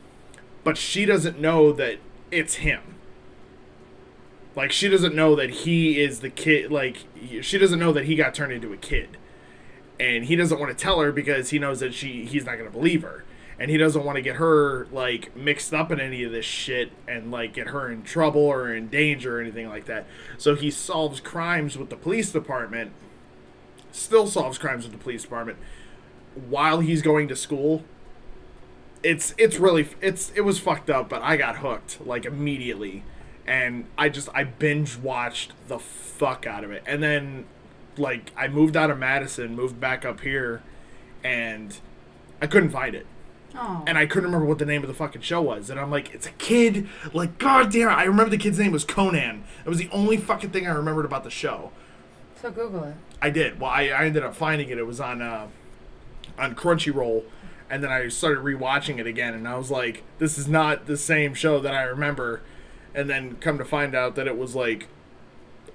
But 0.64 0.76
she 0.76 1.04
doesn't 1.04 1.40
know 1.40 1.72
that 1.72 1.98
it's 2.30 2.56
him. 2.56 2.80
Like 4.54 4.70
she 4.70 4.88
doesn't 4.88 5.14
know 5.14 5.34
that 5.34 5.50
he 5.50 6.00
is 6.00 6.20
the 6.20 6.30
kid. 6.30 6.70
Like 6.70 7.04
she 7.40 7.58
doesn't 7.58 7.78
know 7.78 7.92
that 7.92 8.04
he 8.04 8.14
got 8.14 8.34
turned 8.34 8.52
into 8.52 8.72
a 8.72 8.76
kid, 8.76 9.16
and 9.98 10.26
he 10.26 10.36
doesn't 10.36 10.58
want 10.58 10.76
to 10.76 10.80
tell 10.80 11.00
her 11.00 11.10
because 11.10 11.50
he 11.50 11.58
knows 11.58 11.80
that 11.80 11.94
she 11.94 12.26
he's 12.26 12.44
not 12.44 12.58
going 12.58 12.70
to 12.70 12.76
believe 12.76 13.02
her, 13.02 13.24
and 13.58 13.70
he 13.70 13.78
doesn't 13.78 14.04
want 14.04 14.16
to 14.16 14.22
get 14.22 14.36
her 14.36 14.86
like 14.92 15.34
mixed 15.34 15.72
up 15.72 15.90
in 15.90 16.00
any 16.00 16.22
of 16.22 16.32
this 16.32 16.44
shit 16.44 16.92
and 17.08 17.30
like 17.30 17.54
get 17.54 17.68
her 17.68 17.90
in 17.90 18.02
trouble 18.02 18.42
or 18.42 18.74
in 18.74 18.88
danger 18.88 19.38
or 19.38 19.40
anything 19.40 19.68
like 19.68 19.86
that. 19.86 20.06
So 20.36 20.54
he 20.54 20.70
solves 20.70 21.18
crimes 21.18 21.78
with 21.78 21.88
the 21.88 21.96
police 21.96 22.30
department. 22.30 22.92
Still 23.90 24.26
solves 24.26 24.58
crimes 24.58 24.84
with 24.84 24.92
the 24.92 24.98
police 24.98 25.22
department 25.22 25.58
while 26.48 26.80
he's 26.80 27.02
going 27.02 27.28
to 27.28 27.36
school 27.36 27.82
it's 29.02 29.34
it's 29.36 29.56
really 29.58 29.88
it's 30.00 30.30
it 30.34 30.42
was 30.42 30.58
fucked 30.58 30.88
up 30.88 31.08
but 31.08 31.20
i 31.22 31.36
got 31.36 31.56
hooked 31.58 31.98
like 32.06 32.24
immediately 32.24 33.02
and 33.46 33.84
i 33.98 34.08
just 34.08 34.28
i 34.34 34.44
binge 34.44 34.96
watched 34.96 35.52
the 35.68 35.78
fuck 35.78 36.46
out 36.46 36.62
of 36.62 36.70
it 36.70 36.82
and 36.86 37.02
then 37.02 37.44
like 37.96 38.30
i 38.36 38.46
moved 38.46 38.76
out 38.76 38.90
of 38.90 38.98
madison 38.98 39.56
moved 39.56 39.80
back 39.80 40.04
up 40.04 40.20
here 40.20 40.62
and 41.24 41.78
i 42.40 42.46
couldn't 42.46 42.70
find 42.70 42.94
it 42.94 43.06
Oh. 43.54 43.84
and 43.86 43.98
i 43.98 44.06
couldn't 44.06 44.24
remember 44.24 44.46
what 44.46 44.58
the 44.58 44.64
name 44.64 44.80
of 44.80 44.88
the 44.88 44.94
fucking 44.94 45.20
show 45.20 45.42
was 45.42 45.68
and 45.68 45.78
i'm 45.78 45.90
like 45.90 46.14
it's 46.14 46.26
a 46.26 46.30
kid 46.32 46.88
like 47.12 47.36
god 47.36 47.70
damn 47.70 47.90
it 47.90 47.92
i 47.92 48.04
remember 48.04 48.30
the 48.30 48.38
kid's 48.38 48.58
name 48.58 48.72
was 48.72 48.82
conan 48.82 49.44
it 49.66 49.68
was 49.68 49.76
the 49.76 49.90
only 49.92 50.16
fucking 50.16 50.48
thing 50.48 50.66
i 50.66 50.70
remembered 50.70 51.04
about 51.04 51.22
the 51.22 51.30
show 51.30 51.70
so 52.40 52.50
Google 52.50 52.82
it. 52.84 52.96
I 53.20 53.30
did. 53.30 53.60
Well, 53.60 53.70
I, 53.70 53.82
I 53.90 54.04
ended 54.06 54.24
up 54.24 54.34
finding 54.34 54.68
it. 54.70 54.76
It 54.76 54.84
was 54.84 55.00
on 55.00 55.22
uh, 55.22 55.46
on 56.38 56.54
Crunchyroll, 56.54 57.24
and 57.70 57.82
then 57.82 57.90
I 57.90 58.08
started 58.08 58.44
rewatching 58.44 58.98
it 58.98 59.06
again, 59.06 59.34
and 59.34 59.46
I 59.48 59.56
was 59.56 59.70
like, 59.70 60.02
"This 60.18 60.36
is 60.38 60.48
not 60.48 60.86
the 60.86 60.96
same 60.96 61.34
show 61.34 61.60
that 61.60 61.74
I 61.74 61.82
remember." 61.82 62.40
And 62.94 63.08
then 63.08 63.36
come 63.36 63.56
to 63.58 63.64
find 63.64 63.94
out 63.94 64.14
that 64.16 64.26
it 64.26 64.36
was 64.36 64.54
like 64.54 64.88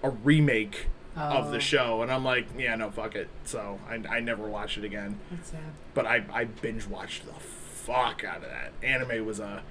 a 0.03 0.09
remake 0.09 0.87
of 1.15 1.47
Oh. 1.47 1.51
the 1.51 1.59
show, 1.59 2.01
and 2.03 2.11
I'm 2.11 2.23
like, 2.23 2.45
"Yeah, 2.57 2.75
no, 2.75 2.91
fuck 2.91 3.15
it." 3.15 3.27
So 3.43 3.79
I, 3.89 4.17
I 4.17 4.19
never 4.19 4.43
watched 4.47 4.77
it 4.77 4.83
again. 4.83 5.17
That's 5.31 5.49
sad. 5.49 5.59
But 5.95 6.05
I 6.05 6.23
I 6.31 6.43
binge 6.45 6.85
watched 6.87 7.25
the 7.25 7.33
fuck 7.33 8.23
out 8.23 8.37
of 8.37 8.43
that. 8.43 8.71
Anime 8.83 9.25
was 9.25 9.39
a, 9.39 9.63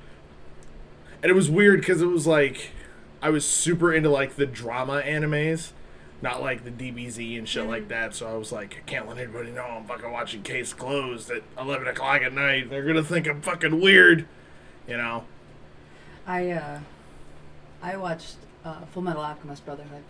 and 1.22 1.30
it 1.30 1.34
was 1.34 1.48
weird 1.50 1.80
because 1.80 2.02
it 2.02 2.06
was 2.06 2.26
like, 2.26 2.70
I 3.22 3.30
was 3.30 3.46
super 3.46 3.92
into 3.94 4.08
like 4.10 4.34
the 4.36 4.46
drama 4.46 5.02
animes 5.04 5.70
not 6.26 6.42
like 6.42 6.64
the 6.64 6.70
DBZ 6.70 7.38
and 7.38 7.48
shit 7.48 7.66
like 7.66 7.88
that. 7.88 8.14
So 8.14 8.26
I 8.26 8.34
was 8.34 8.50
like, 8.50 8.76
I 8.76 8.90
can't 8.90 9.06
let 9.08 9.16
anybody 9.16 9.52
know 9.52 9.62
I'm 9.62 9.84
fucking 9.84 10.10
watching 10.10 10.42
Case 10.42 10.74
Closed 10.74 11.30
at 11.30 11.42
11 11.58 11.86
o'clock 11.86 12.22
at 12.22 12.32
night. 12.32 12.68
They're 12.68 12.84
gonna 12.84 13.04
think 13.04 13.28
I'm 13.28 13.40
fucking 13.40 13.80
weird, 13.80 14.26
you 14.88 14.96
know. 14.96 15.24
I 16.26 16.50
uh, 16.50 16.80
I 17.80 17.96
watched 17.96 18.36
uh, 18.64 18.80
Full 18.86 19.02
Metal 19.02 19.22
Alchemist 19.22 19.64
Brotherhood. 19.64 20.02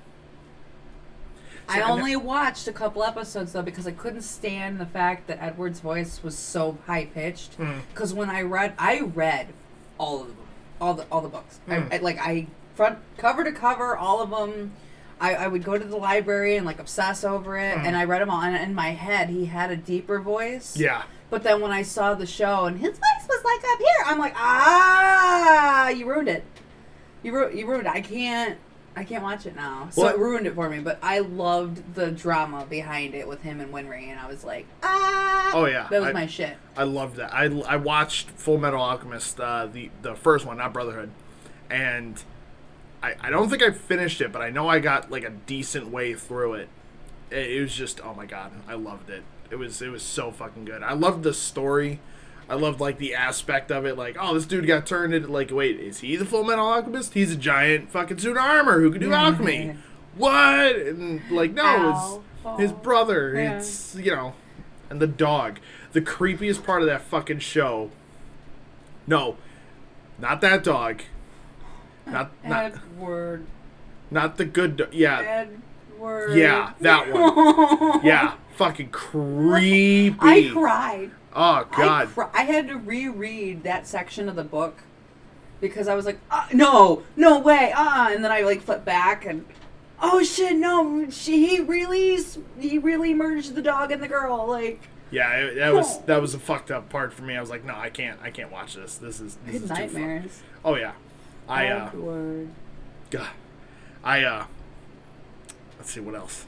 See, 1.68 1.80
I 1.80 1.82
only 1.82 2.16
watched 2.16 2.66
a 2.66 2.72
couple 2.72 3.04
episodes 3.04 3.52
though 3.52 3.62
because 3.62 3.86
I 3.86 3.92
couldn't 3.92 4.22
stand 4.22 4.80
the 4.80 4.86
fact 4.86 5.26
that 5.26 5.42
Edward's 5.42 5.80
voice 5.80 6.22
was 6.22 6.38
so 6.38 6.78
high 6.86 7.06
pitched. 7.06 7.58
Mm. 7.58 7.80
Because 7.92 8.14
when 8.14 8.30
I 8.30 8.40
read, 8.40 8.72
I 8.78 9.00
read 9.00 9.48
all 9.98 10.22
of 10.22 10.28
them, 10.28 10.36
all 10.80 10.94
the 10.94 11.04
all 11.12 11.20
the 11.20 11.28
books. 11.28 11.60
Mm. 11.68 11.92
I, 11.92 11.96
I 11.96 11.98
like 11.98 12.18
I 12.18 12.46
front 12.74 13.00
cover 13.18 13.44
to 13.44 13.52
cover 13.52 13.94
all 13.94 14.22
of 14.22 14.30
them. 14.30 14.72
I, 15.20 15.34
I 15.34 15.46
would 15.48 15.64
go 15.64 15.78
to 15.78 15.84
the 15.84 15.96
library 15.96 16.56
and 16.56 16.66
like 16.66 16.78
obsess 16.78 17.24
over 17.24 17.56
it, 17.56 17.78
and 17.78 17.96
I 17.96 18.04
read 18.04 18.20
them 18.20 18.30
all. 18.30 18.42
And 18.42 18.56
in 18.56 18.74
my 18.74 18.90
head, 18.90 19.30
he 19.30 19.46
had 19.46 19.70
a 19.70 19.76
deeper 19.76 20.20
voice. 20.20 20.76
Yeah, 20.76 21.02
But 21.30 21.42
then 21.42 21.60
when 21.62 21.70
I 21.72 21.82
saw 21.82 22.14
the 22.14 22.26
show 22.26 22.66
and 22.66 22.78
his 22.78 22.90
voice 22.90 23.26
was 23.28 23.44
like 23.44 23.72
up 23.72 23.78
here, 23.78 24.04
I'm 24.06 24.18
like, 24.18 24.34
ah, 24.36 25.88
you 25.88 26.06
ruined 26.08 26.28
it. 26.28 26.44
You 27.22 27.34
ru- 27.34 27.52
you 27.56 27.66
ruined 27.66 27.86
it. 27.86 27.90
I 27.92 28.00
can't 28.00 28.58
I 28.98 29.04
can't 29.04 29.22
watch 29.22 29.44
it 29.44 29.54
now. 29.54 29.88
So 29.90 30.02
Well- 30.02 30.14
it 30.14 30.18
ruined 30.18 30.46
it 30.46 30.54
for 30.54 30.70
me. 30.70 30.78
But 30.80 30.98
I 31.02 31.18
loved 31.18 31.94
the 31.94 32.10
drama 32.10 32.64
behind 32.68 33.14
it 33.14 33.28
with 33.28 33.42
him 33.42 33.60
and 33.60 33.72
Winry, 33.72 34.08
and 34.08 34.18
I 34.18 34.26
was 34.26 34.42
like, 34.44 34.66
ah. 34.82 35.50
Oh, 35.54 35.66
yeah. 35.66 35.86
that 35.90 36.00
was 36.00 36.10
I- 36.10 36.12
my 36.12 36.26
shit. 36.26 36.56
I 36.76 36.84
loved 36.84 37.16
that. 37.16 37.32
I, 37.34 37.44
I 37.68 37.76
watched 37.76 38.30
Full 38.30 38.58
Metal 38.58 38.80
Alchemist, 38.80 39.38
uh, 39.40 39.66
the 39.66 39.90
the 40.02 40.14
first 40.14 40.44
one, 40.46 40.56
not 40.58 40.72
Brotherhood, 40.72 41.10
and 41.70 42.22
I 43.02 43.14
I 43.20 43.30
don't 43.30 43.48
think 43.48 43.62
I 43.62 43.70
finished 43.70 44.20
it, 44.20 44.32
but 44.32 44.42
I 44.42 44.50
know 44.50 44.68
I 44.68 44.78
got 44.78 45.10
like 45.10 45.24
a 45.24 45.30
decent 45.30 45.88
way 45.88 46.14
through 46.14 46.54
it. 46.54 46.68
It, 47.30 47.50
it 47.50 47.60
was 47.60 47.74
just 47.74 48.00
oh 48.04 48.14
my 48.14 48.26
god, 48.26 48.52
I 48.68 48.74
loved 48.74 49.10
it. 49.10 49.22
It 49.50 49.56
was 49.56 49.80
it 49.82 49.88
was 49.88 50.02
so 50.02 50.30
fucking 50.30 50.64
good. 50.64 50.82
I 50.82 50.92
loved 50.92 51.22
the 51.22 51.34
story. 51.34 52.00
I 52.48 52.54
loved 52.54 52.80
like 52.80 52.98
the 52.98 53.14
aspect 53.14 53.72
of 53.72 53.84
it, 53.86 53.96
like 53.96 54.16
oh 54.18 54.34
this 54.34 54.46
dude 54.46 54.66
got 54.66 54.86
turned 54.86 55.14
into 55.14 55.28
like 55.28 55.50
wait 55.50 55.80
is 55.80 56.00
he 56.00 56.16
the 56.16 56.24
Full 56.24 56.44
Metal 56.44 56.66
Alchemist? 56.66 57.14
He's 57.14 57.32
a 57.32 57.36
giant 57.36 57.90
fucking 57.90 58.18
suit 58.18 58.36
of 58.36 58.42
armor 58.42 58.80
who 58.80 58.90
can 58.90 59.00
do 59.00 59.12
alchemy. 59.12 59.76
What? 60.16 60.76
And 60.76 61.20
like 61.30 61.52
no, 61.52 62.22
it's 62.44 62.60
his 62.60 62.72
oh. 62.72 62.74
brother. 62.74 63.34
Yeah. 63.34 63.58
It's 63.58 63.94
you 63.96 64.14
know, 64.14 64.34
and 64.90 65.00
the 65.00 65.06
dog. 65.06 65.58
The 65.92 66.00
creepiest 66.02 66.64
part 66.64 66.82
of 66.82 66.88
that 66.88 67.02
fucking 67.02 67.38
show. 67.38 67.90
No, 69.06 69.36
not 70.18 70.40
that 70.40 70.62
dog. 70.62 71.02
Not 72.06 72.30
not 72.44 72.72
Edward. 72.72 73.46
not 74.10 74.36
the 74.36 74.44
good. 74.44 74.76
Do- 74.76 74.88
yeah, 74.92 75.46
Edward. 75.98 76.36
yeah, 76.36 76.72
that 76.80 77.12
one. 77.12 78.00
Yeah, 78.04 78.34
fucking 78.56 78.90
creepy. 78.90 80.16
I 80.20 80.50
cried. 80.52 81.10
Oh 81.34 81.66
I, 81.72 81.76
god. 81.76 82.08
cri- 82.08 82.24
I 82.32 82.42
had 82.44 82.68
to 82.68 82.76
reread 82.76 83.62
that 83.64 83.86
section 83.86 84.28
of 84.28 84.36
the 84.36 84.44
book 84.44 84.78
because 85.60 85.88
I 85.88 85.94
was 85.94 86.06
like, 86.06 86.18
uh, 86.30 86.46
no, 86.52 87.02
no 87.16 87.38
way, 87.40 87.72
uh, 87.74 88.08
and 88.10 88.22
then 88.24 88.30
I 88.32 88.40
like 88.42 88.62
flipped 88.62 88.84
back 88.84 89.26
and, 89.26 89.44
oh 90.00 90.22
shit, 90.22 90.56
no, 90.56 91.08
she 91.10 91.46
he 91.46 91.60
really 91.60 92.18
he 92.58 92.78
really 92.78 93.12
merged 93.14 93.54
the 93.54 93.62
dog 93.62 93.90
and 93.90 94.02
the 94.02 94.08
girl, 94.08 94.46
like 94.48 94.88
Yeah, 95.10 95.30
it, 95.32 95.54
that 95.56 95.74
was 95.74 96.00
that 96.02 96.20
was 96.22 96.34
a 96.34 96.38
fucked 96.38 96.70
up 96.70 96.88
part 96.88 97.12
for 97.12 97.22
me. 97.22 97.36
I 97.36 97.40
was 97.40 97.50
like, 97.50 97.64
no, 97.64 97.74
I 97.74 97.90
can't, 97.90 98.18
I 98.22 98.30
can't 98.30 98.50
watch 98.52 98.74
this. 98.74 98.96
This 98.96 99.20
is 99.20 99.36
this 99.44 99.62
is 99.62 99.68
nightmares. 99.68 100.42
Oh 100.64 100.76
yeah, 100.76 100.92
I 101.48 101.68
uh, 101.68 101.86
Edward. 101.88 102.48
God, 103.10 103.28
I 104.02 104.24
uh, 104.24 104.46
let's 105.78 105.92
see 105.92 106.00
what 106.00 106.14
else. 106.14 106.46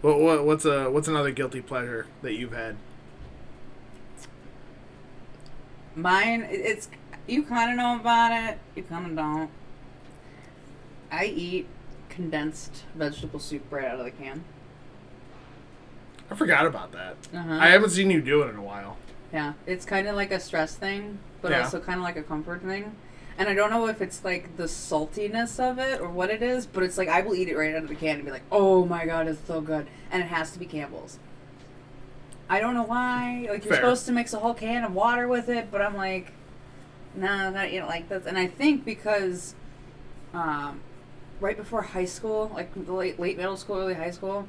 What, 0.00 0.18
what 0.18 0.44
what's 0.44 0.64
a 0.64 0.90
what's 0.90 1.08
another 1.08 1.30
guilty 1.30 1.60
pleasure 1.60 2.06
that 2.22 2.34
you've 2.34 2.52
had? 2.52 2.76
Mine, 5.94 6.46
it's 6.48 6.88
you 7.26 7.42
kind 7.42 7.70
of 7.70 7.76
know 7.76 7.96
about 7.96 8.32
it, 8.32 8.58
you 8.74 8.82
kind 8.82 9.06
of 9.06 9.16
don't. 9.16 9.50
I 11.10 11.26
eat 11.26 11.66
condensed 12.08 12.84
vegetable 12.94 13.38
soup 13.38 13.62
right 13.70 13.84
out 13.84 13.98
of 13.98 14.04
the 14.04 14.10
can. 14.10 14.44
I 16.30 16.34
forgot 16.34 16.66
about 16.66 16.92
that. 16.92 17.16
Uh-huh. 17.34 17.58
I 17.60 17.68
haven't 17.68 17.90
seen 17.90 18.10
you 18.10 18.22
do 18.22 18.42
it 18.42 18.48
in 18.48 18.56
a 18.56 18.62
while. 18.62 18.96
Yeah, 19.32 19.52
it's 19.66 19.84
kind 19.84 20.08
of 20.08 20.16
like 20.16 20.30
a 20.32 20.40
stress 20.40 20.74
thing, 20.74 21.18
but 21.42 21.50
Yeah. 21.50 21.62
also 21.64 21.78
kind 21.80 21.98
of 21.98 22.04
like 22.04 22.16
a 22.16 22.22
comfort 22.22 22.62
thing. 22.62 22.96
And 23.38 23.48
I 23.48 23.54
don't 23.54 23.70
know 23.70 23.86
if 23.88 24.00
it's 24.02 24.24
like 24.24 24.56
the 24.56 24.64
saltiness 24.64 25.58
of 25.58 25.78
it 25.78 26.00
or 26.00 26.08
what 26.08 26.30
it 26.30 26.42
is, 26.42 26.66
but 26.66 26.82
it's 26.82 26.98
like 26.98 27.08
I 27.08 27.22
will 27.22 27.34
eat 27.34 27.48
it 27.48 27.56
right 27.56 27.74
out 27.74 27.82
of 27.82 27.88
the 27.88 27.94
can 27.94 28.16
and 28.16 28.24
be 28.24 28.30
like, 28.30 28.42
"Oh 28.52 28.84
my 28.84 29.06
god, 29.06 29.26
it's 29.26 29.40
so 29.46 29.60
good!" 29.60 29.86
And 30.10 30.22
it 30.22 30.26
has 30.26 30.50
to 30.52 30.58
be 30.58 30.66
Campbell's. 30.66 31.18
I 32.48 32.60
don't 32.60 32.74
know 32.74 32.82
why. 32.82 33.46
Like 33.50 33.64
you're 33.64 33.72
Fair. 33.74 33.76
supposed 33.76 34.06
to 34.06 34.12
mix 34.12 34.34
a 34.34 34.38
whole 34.38 34.54
can 34.54 34.84
of 34.84 34.94
water 34.94 35.26
with 35.26 35.48
it, 35.48 35.70
but 35.70 35.80
I'm 35.80 35.96
like, 35.96 36.32
no, 37.14 37.50
not 37.50 37.72
you 37.72 37.80
know 37.80 37.86
like 37.86 38.08
this. 38.08 38.26
And 38.26 38.36
I 38.36 38.46
think 38.46 38.84
because, 38.84 39.54
um, 40.34 40.80
right 41.40 41.56
before 41.56 41.82
high 41.82 42.04
school, 42.04 42.50
like 42.54 42.72
the 42.86 42.92
late 42.92 43.18
late 43.18 43.36
middle 43.38 43.56
school, 43.56 43.78
early 43.78 43.94
high 43.94 44.10
school, 44.10 44.46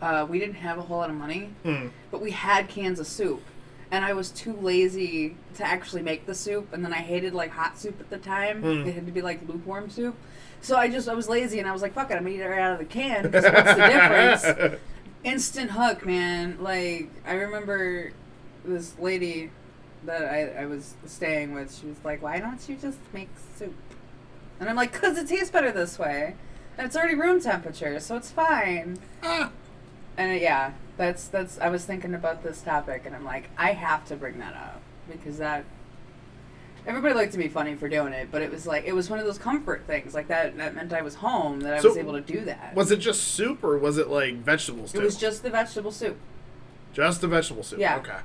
uh, 0.00 0.24
we 0.28 0.38
didn't 0.38 0.54
have 0.56 0.78
a 0.78 0.82
whole 0.82 0.98
lot 0.98 1.10
of 1.10 1.16
money 1.16 1.50
Hmm. 1.64 1.88
but 2.12 2.20
we 2.20 2.30
had 2.30 2.68
cans 2.68 3.00
of 3.00 3.06
soup. 3.08 3.42
And 3.90 4.04
I 4.04 4.12
was 4.12 4.30
too 4.30 4.52
lazy 4.54 5.36
to 5.54 5.64
actually 5.64 6.02
make 6.02 6.26
the 6.26 6.34
soup. 6.34 6.72
And 6.72 6.84
then 6.84 6.92
I 6.92 6.98
hated 6.98 7.34
like 7.34 7.50
hot 7.50 7.78
soup 7.78 7.98
at 8.00 8.10
the 8.10 8.18
time. 8.18 8.62
Mm. 8.62 8.86
It 8.86 8.92
had 8.92 9.06
to 9.06 9.12
be 9.12 9.22
like 9.22 9.46
lukewarm 9.48 9.90
soup. 9.90 10.14
So 10.60 10.76
I 10.76 10.88
just 10.88 11.08
I 11.08 11.14
was 11.14 11.28
lazy 11.28 11.58
and 11.58 11.68
I 11.68 11.72
was 11.72 11.82
like, 11.82 11.94
fuck 11.94 12.10
it, 12.10 12.14
I'm 12.14 12.24
gonna 12.24 12.34
eat 12.34 12.40
it 12.40 12.46
right 12.46 12.60
out 12.60 12.72
of 12.72 12.78
the 12.78 12.84
can. 12.84 13.30
what's 13.30 13.44
the 13.44 13.88
difference? 13.90 14.80
Instant 15.24 15.70
hook, 15.72 16.04
man. 16.06 16.58
Like 16.60 17.08
I 17.26 17.34
remember 17.34 18.12
this 18.64 18.98
lady 18.98 19.50
that 20.04 20.22
I, 20.22 20.62
I 20.62 20.66
was 20.66 20.94
staying 21.06 21.54
with. 21.54 21.76
She 21.76 21.86
was 21.86 21.96
like, 22.04 22.22
"Why 22.22 22.38
don't 22.38 22.66
you 22.68 22.76
just 22.76 22.98
make 23.12 23.28
soup?" 23.56 23.74
And 24.60 24.68
I'm 24.68 24.76
like, 24.76 24.92
"Cause 24.92 25.18
it 25.18 25.28
tastes 25.28 25.50
better 25.50 25.72
this 25.72 25.98
way, 25.98 26.34
and 26.76 26.86
it's 26.86 26.96
already 26.96 27.14
room 27.16 27.40
temperature, 27.40 27.98
so 27.98 28.16
it's 28.16 28.30
fine." 28.30 28.98
Ah, 29.22 29.50
And 30.16 30.30
uh, 30.32 30.34
yeah, 30.40 30.72
that's 30.98 31.28
that's. 31.28 31.58
I 31.58 31.68
was 31.70 31.84
thinking 31.86 32.14
about 32.14 32.42
this 32.42 32.60
topic, 32.60 33.04
and 33.06 33.14
I'm 33.16 33.24
like, 33.24 33.48
I 33.56 33.72
have 33.72 34.04
to 34.08 34.16
bring 34.16 34.38
that 34.40 34.54
up 34.54 34.82
because 35.10 35.38
that. 35.38 35.64
Everybody 36.86 37.14
liked 37.14 37.32
to 37.32 37.38
be 37.38 37.48
funny 37.48 37.74
for 37.74 37.86
doing 37.88 38.12
it, 38.14 38.28
but 38.30 38.40
it 38.40 38.50
was 38.50 38.66
like 38.66 38.84
it 38.86 38.94
was 38.94 39.10
one 39.10 39.18
of 39.18 39.24
those 39.26 39.36
comfort 39.38 39.84
things. 39.86 40.14
Like 40.14 40.28
that 40.28 40.56
that 40.58 40.74
meant 40.74 40.92
I 40.92 41.02
was 41.02 41.16
home, 41.16 41.60
that 41.60 41.74
I 41.74 41.80
So, 41.80 41.88
was 41.88 41.98
able 41.98 42.12
to 42.14 42.20
do 42.20 42.44
that. 42.46 42.74
was 42.74 42.90
it 42.90 42.98
just 42.98 43.22
soup 43.24 43.62
or 43.64 43.76
was 43.78 43.98
it 43.98 44.08
like 44.08 44.36
vegetables 44.36 44.92
too? 44.92 45.00
it 45.00 45.04
was 45.04 45.16
just 45.16 45.42
the 45.42 45.50
vegetable 45.50 45.90
soup. 45.92 46.16
Just 46.94 47.20
the 47.20 47.28
vegetable 47.28 47.62
soup. 47.62 47.78
Yeah. 47.78 47.96
Okay. 47.98 48.16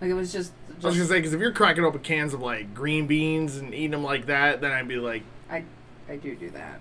Like 0.00 0.10
it 0.10 0.14
was 0.14 0.32
just. 0.32 0.52
I 0.82 0.86
was 0.86 0.96
just 0.96 0.96
gonna 0.96 1.08
say 1.08 1.18
because 1.18 1.34
if 1.34 1.40
you're 1.40 1.52
cracking 1.52 1.84
open 1.84 2.00
cans 2.00 2.34
of 2.34 2.40
like 2.40 2.74
green 2.74 3.06
beans 3.06 3.56
and 3.58 3.72
eating 3.72 3.92
them 3.92 4.02
like 4.02 4.26
that, 4.26 4.60
then 4.60 4.72
I'd 4.72 4.88
be 4.88 4.96
like, 4.96 5.22
I, 5.48 5.62
I 6.08 6.16
do 6.16 6.34
do 6.34 6.50
that. 6.50 6.80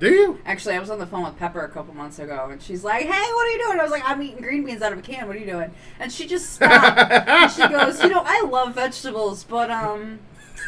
"Do 0.00 0.08
you?" 0.08 0.38
Actually, 0.44 0.74
I 0.76 0.78
was 0.78 0.90
on 0.90 0.98
the 0.98 1.06
phone 1.06 1.24
with 1.24 1.38
Pepper 1.38 1.60
a 1.64 1.68
couple 1.68 1.94
months 1.94 2.18
ago, 2.18 2.48
and 2.50 2.60
she's 2.62 2.82
like, 2.84 3.02
"Hey, 3.06 3.32
what 3.32 3.46
are 3.46 3.50
you 3.50 3.62
doing?" 3.66 3.80
I 3.80 3.82
was 3.82 3.92
like, 3.92 4.02
"I'm 4.08 4.20
eating 4.22 4.40
green 4.42 4.64
beans 4.64 4.82
out 4.82 4.92
of 4.92 4.98
a 4.98 5.02
can. 5.02 5.26
What 5.26 5.36
are 5.36 5.38
you 5.38 5.46
doing?" 5.46 5.70
And 6.00 6.10
she 6.12 6.26
just 6.26 6.54
stopped. 6.54 6.98
and 7.28 7.50
she 7.50 7.66
goes, 7.68 8.02
"You 8.02 8.08
know, 8.10 8.22
I 8.24 8.42
love 8.48 8.74
vegetables, 8.74 9.44
but 9.44 9.70
um, 9.70 10.18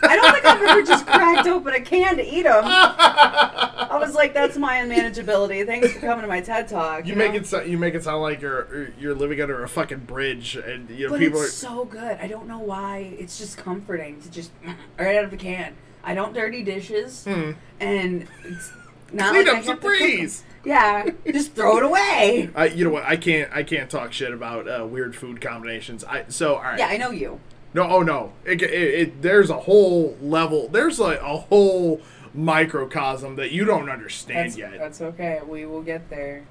I 0.02 0.14
don't 0.16 0.32
think 0.32 0.44
I've 0.44 0.62
ever 0.62 0.82
just 0.82 1.06
cracked 1.06 1.46
open 1.48 1.74
a 1.74 1.80
can 1.80 2.16
to 2.16 2.24
eat 2.26 2.42
them." 2.44 2.64
I 2.66 3.98
was 4.00 4.14
like, 4.14 4.34
"That's 4.34 4.56
my 4.56 4.78
unmanageability. 4.78 5.64
Thanks 5.66 5.92
for 5.92 6.00
coming 6.00 6.22
to 6.22 6.28
my 6.28 6.40
TED 6.40 6.68
talk." 6.68 7.06
You 7.06 7.14
know? 7.14 7.18
make 7.30 7.34
it 7.34 7.46
so, 7.46 7.62
you 7.62 7.78
make 7.78 7.94
it 7.94 8.04
sound 8.04 8.22
like 8.22 8.40
you're 8.40 8.90
you're 8.98 9.14
living 9.14 9.40
under 9.40 9.62
a 9.62 9.68
fucking 9.68 10.00
bridge, 10.00 10.56
and 10.56 10.88
you 10.90 11.06
know 11.06 11.10
But 11.12 11.20
people 11.20 11.40
it's 11.42 11.62
are. 11.62 11.66
so 11.68 11.84
good. 11.84 12.18
I 12.20 12.26
don't 12.26 12.46
know 12.46 12.58
why. 12.58 13.14
It's 13.18 13.38
just 13.38 13.56
comforting 13.58 14.20
to 14.22 14.30
just 14.30 14.50
right 14.98 15.16
out 15.16 15.24
of 15.24 15.32
a 15.32 15.36
can. 15.36 15.74
I 16.04 16.14
don't 16.14 16.32
dirty 16.34 16.62
dishes, 16.62 17.24
Hmm. 17.24 17.52
and 17.80 18.26
it's 18.44 18.70
not 19.12 19.30
Clean 19.32 19.46
like 19.46 19.54
I 19.56 19.58
up 19.60 19.64
to 19.66 19.76
breeze. 19.76 20.44
Yeah, 20.64 21.10
just 21.26 21.52
throw 21.52 21.76
it 21.76 21.84
away. 21.84 22.50
I, 22.56 22.66
you 22.66 22.84
know 22.84 22.90
what? 22.90 23.04
I 23.04 23.16
can't. 23.16 23.50
I 23.54 23.62
can't 23.62 23.88
talk 23.88 24.12
shit 24.12 24.32
about 24.32 24.66
uh, 24.68 24.84
weird 24.86 25.14
food 25.14 25.40
combinations. 25.40 26.02
I 26.04 26.24
so 26.28 26.56
all 26.56 26.62
right. 26.62 26.78
Yeah, 26.78 26.88
I 26.88 26.96
know 26.96 27.10
you. 27.12 27.38
No, 27.72 27.82
oh 27.84 28.02
no. 28.02 28.32
It, 28.44 28.62
it, 28.62 28.70
it 28.72 29.22
there's 29.22 29.48
a 29.50 29.60
whole 29.60 30.16
level. 30.20 30.66
There's 30.68 30.98
like 30.98 31.20
a 31.20 31.36
whole 31.36 32.00
microcosm 32.34 33.36
that 33.36 33.50
you 33.52 33.64
don't 33.64 33.88
understand 33.88 34.48
That's, 34.50 34.58
yet. 34.58 34.78
that's 34.78 35.00
okay. 35.00 35.40
We 35.46 35.66
will 35.66 35.82
get 35.82 36.10
there. 36.10 36.44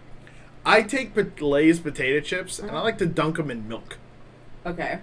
I 0.65 0.81
take 0.81 1.11
Lay's 1.41 1.79
potato 1.79 2.19
chips 2.21 2.57
and 2.57 2.71
I 2.71 2.75
Uh-huh. 2.75 2.83
like 2.83 2.97
to 2.99 3.05
dunk 3.05 3.37
them 3.37 3.51
in 3.51 3.67
milk. 3.67 3.97
Okay. 4.65 4.99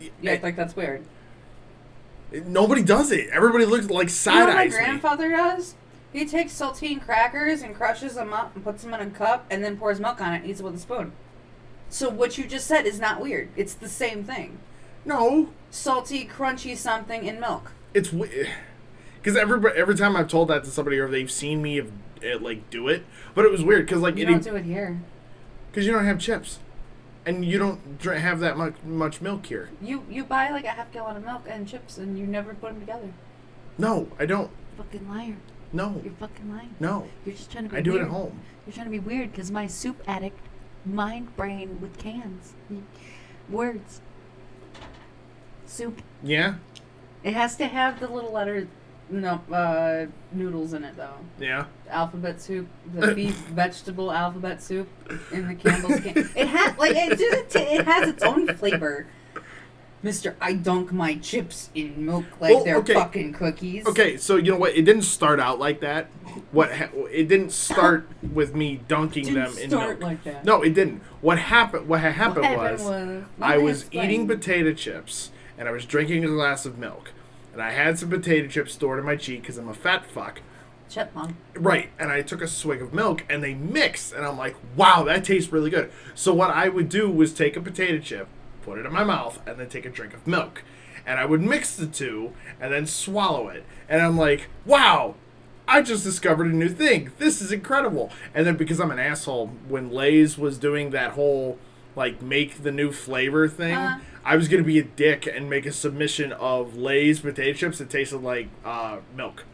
You 0.00 0.10
Eh, 0.24 0.34
act 0.34 0.42
like 0.44 0.54
that's 0.54 0.76
weird. 0.76 1.04
Nobody 2.30 2.82
does 2.82 3.10
it. 3.10 3.28
Everybody 3.30 3.64
looks 3.64 3.86
like 3.86 3.90
You 3.90 4.02
know 4.04 4.08
side 4.08 4.44
what 4.46 4.54
my 4.54 4.60
eyes 4.62 4.72
me. 4.72 4.78
grandfather 4.78 5.30
does? 5.30 5.74
He 6.12 6.24
takes 6.24 6.52
saltine 6.58 7.04
crackers 7.04 7.62
and 7.62 7.74
crushes 7.74 8.14
them 8.14 8.32
up 8.32 8.54
and 8.54 8.64
puts 8.64 8.82
them 8.82 8.94
in 8.94 9.00
a 9.00 9.10
cup 9.10 9.46
and 9.50 9.62
then 9.62 9.76
pours 9.76 10.00
milk 10.00 10.20
on 10.20 10.32
it 10.32 10.36
and 10.42 10.46
eats 10.50 10.60
it 10.60 10.64
with 10.64 10.74
a 10.74 10.78
spoon. 10.78 11.12
So 11.90 12.08
what 12.08 12.38
you 12.38 12.46
just 12.46 12.66
said 12.66 12.86
is 12.86 12.98
not 13.00 13.20
weird. 13.20 13.48
It's 13.56 13.74
the 13.74 13.88
same 13.88 14.24
thing. 14.24 14.58
No, 15.04 15.50
Salty, 15.70 16.26
crunchy 16.26 16.76
something 16.76 17.24
in 17.24 17.38
milk. 17.40 17.72
it's 17.94 18.12
weird. 18.12 18.48
because 19.22 19.36
every 19.36 19.60
every 19.76 19.94
time 19.96 20.16
I've 20.16 20.28
told 20.28 20.48
that 20.48 20.64
to 20.64 20.70
somebody 20.70 20.98
or 20.98 21.08
they've 21.08 21.30
seen 21.30 21.60
me 21.62 21.78
of 21.78 21.92
it, 22.22 22.42
like 22.42 22.68
do 22.70 22.88
it, 22.88 23.04
but 23.34 23.44
it 23.44 23.50
was 23.50 23.62
weird 23.62 23.86
because 23.86 24.00
like 24.02 24.16
You 24.16 24.26
don't 24.26 24.42
do 24.42 24.56
it 24.56 24.64
here. 24.64 25.00
because 25.70 25.86
you 25.86 25.92
don't 25.92 26.04
have 26.04 26.18
chips, 26.18 26.58
and 27.26 27.44
you 27.44 27.58
don't 27.58 27.98
dr- 27.98 28.18
have 28.20 28.40
that 28.40 28.56
much 28.58 28.74
much 28.84 29.20
milk 29.20 29.46
here. 29.46 29.70
You 29.82 30.04
you 30.10 30.24
buy 30.24 30.50
like 30.50 30.64
a 30.64 30.68
half 30.70 30.90
gallon 30.92 31.16
of 31.16 31.24
milk 31.24 31.42
and 31.48 31.68
chips 31.68 31.96
and 31.98 32.18
you 32.18 32.26
never 32.26 32.54
put 32.54 32.70
them 32.72 32.80
together. 32.80 33.12
No, 33.78 34.08
I 34.18 34.26
don't. 34.26 34.50
fucking 34.76 35.08
liar. 35.08 35.36
No, 35.72 36.00
You're 36.02 36.12
fucking 36.14 36.50
lying. 36.50 36.74
no, 36.80 37.06
You're 37.26 37.34
just 37.34 37.50
trying 37.52 37.64
to 37.64 37.70
be 37.70 37.76
I 37.76 37.80
do 37.80 37.92
weird. 37.92 38.02
it 38.02 38.06
at 38.06 38.10
home. 38.10 38.40
You're 38.66 38.72
trying 38.74 38.86
to 38.86 38.90
be 38.90 38.98
weird 38.98 39.30
because 39.32 39.50
my 39.50 39.66
soup 39.66 40.02
addict 40.06 40.38
mind 40.86 41.36
brain 41.36 41.78
with 41.80 41.98
cans. 41.98 42.54
Words. 43.50 44.00
Soup. 45.66 46.00
Yeah, 46.22 46.54
It 47.22 47.34
has 47.34 47.56
to 47.56 47.66
have 47.66 48.00
the 48.00 48.08
little 48.08 48.32
letter 48.32 48.68
no 49.10 49.40
uh 49.50 50.04
noodles 50.32 50.74
in 50.74 50.84
it 50.84 50.94
though. 50.96 51.14
yeah. 51.38 51.64
alphabet 51.88 52.40
soup, 52.42 52.68
the 52.94 53.14
beef 53.14 53.34
vegetable 53.36 54.12
alphabet 54.12 54.62
soup 54.62 54.86
in 55.32 55.48
the 55.48 55.54
Campbell's 55.54 56.00
can. 56.00 56.18
It 56.36 56.46
has 56.48 56.76
like 56.78 56.92
it, 56.94 57.18
it, 57.20 57.56
it 57.56 57.84
has 57.86 58.08
its 58.08 58.22
own 58.22 58.46
flavor. 58.56 59.06
Mister, 60.02 60.36
I 60.40 60.52
dunk 60.52 60.92
my 60.92 61.16
chips 61.16 61.70
in 61.74 62.06
milk 62.06 62.24
like 62.40 62.54
Well, 62.54 62.64
they're 62.64 62.76
okay. 62.78 62.94
fucking 62.94 63.32
cookies. 63.32 63.84
Okay, 63.86 64.16
so 64.16 64.36
you 64.36 64.52
know 64.52 64.56
what? 64.58 64.76
It 64.76 64.82
didn't 64.82 65.02
start 65.02 65.40
out 65.40 65.58
like 65.58 65.80
that. 65.80 66.06
What 66.52 66.72
ha- 66.72 66.90
it 67.10 67.26
didn't 67.28 67.50
start 67.50 68.08
with 68.32 68.54
me 68.54 68.80
dunking 68.86 69.24
Didn't 69.24 69.54
them 69.54 69.58
in 69.58 69.70
milk. 69.70 70.00
like 70.00 70.22
that. 70.24 70.44
No, 70.44 70.62
it 70.62 70.74
didn't. 70.74 71.02
What 71.20 71.38
happened? 71.40 71.88
What 71.88 72.00
happened 72.00 72.44
What 72.44 72.44
happened 72.44 72.72
was, 72.78 72.82
was- 72.84 73.24
I 73.40 73.58
was 73.58 73.80
explain. 73.82 74.04
eating 74.10 74.28
potato 74.28 74.72
chips 74.72 75.30
and 75.58 75.68
I 75.68 75.72
was 75.72 75.84
drinking 75.84 76.24
a 76.24 76.28
glass 76.28 76.64
of 76.64 76.78
milk, 76.78 77.10
and 77.52 77.60
I 77.60 77.72
had 77.72 77.98
some 77.98 78.08
potato 78.10 78.46
chips 78.46 78.74
stored 78.74 79.00
in 79.00 79.04
my 79.04 79.16
cheek 79.16 79.40
because 79.42 79.58
I'm 79.58 79.68
a 79.68 79.74
fat 79.74 80.06
fuck. 80.06 80.40
chipmunk. 80.88 81.34
Right, 81.56 81.90
and 81.98 82.12
I 82.12 82.22
took 82.22 82.40
a 82.40 82.46
swig 82.46 82.80
of 82.80 82.94
milk 82.94 83.24
and 83.28 83.42
they 83.42 83.54
mixed, 83.54 84.12
and 84.12 84.24
I'm 84.24 84.38
like, 84.38 84.54
wow, 84.76 85.02
that 85.02 85.24
tastes 85.24 85.50
really 85.52 85.70
good. 85.70 85.90
So 86.14 86.32
what 86.32 86.50
I 86.50 86.68
would 86.68 86.88
do 86.88 87.10
was 87.10 87.34
take 87.34 87.56
a 87.56 87.60
potato 87.60 87.98
chip, 87.98 88.28
put 88.68 88.78
it 88.78 88.86
in 88.86 88.92
my 88.92 89.04
mouth, 89.04 89.40
and 89.46 89.58
then 89.58 89.68
take 89.68 89.86
a 89.86 89.90
drink 89.90 90.14
of 90.14 90.26
milk. 90.26 90.62
And 91.06 91.18
I 91.18 91.24
would 91.24 91.40
mix 91.40 91.74
the 91.74 91.86
two 91.86 92.32
and 92.60 92.72
then 92.72 92.86
swallow 92.86 93.48
it. 93.48 93.64
And 93.88 94.02
I'm 94.02 94.18
like, 94.18 94.48
wow, 94.66 95.14
I 95.66 95.80
just 95.80 96.04
discovered 96.04 96.48
a 96.48 96.56
new 96.56 96.68
thing. 96.68 97.12
This 97.18 97.40
is 97.40 97.50
incredible. 97.50 98.10
And 98.34 98.46
then 98.46 98.56
because 98.56 98.78
I'm 98.80 98.90
an 98.90 98.98
asshole, 98.98 99.48
when 99.68 99.90
Lay's 99.90 100.36
was 100.36 100.58
doing 100.58 100.90
that 100.90 101.12
whole 101.12 101.58
like 101.96 102.20
make 102.22 102.62
the 102.62 102.70
new 102.70 102.92
flavor 102.92 103.48
thing, 103.48 103.74
Uh. 103.74 103.98
I 104.24 104.36
was 104.36 104.48
gonna 104.48 104.62
be 104.62 104.78
a 104.78 104.82
dick 104.84 105.26
and 105.26 105.48
make 105.48 105.64
a 105.64 105.72
submission 105.72 106.32
of 106.32 106.76
Lay's 106.76 107.20
potato 107.20 107.56
chips 107.56 107.78
that 107.78 107.88
tasted 107.88 108.18
like 108.18 108.48
uh, 108.64 108.98
milk. 109.16 109.44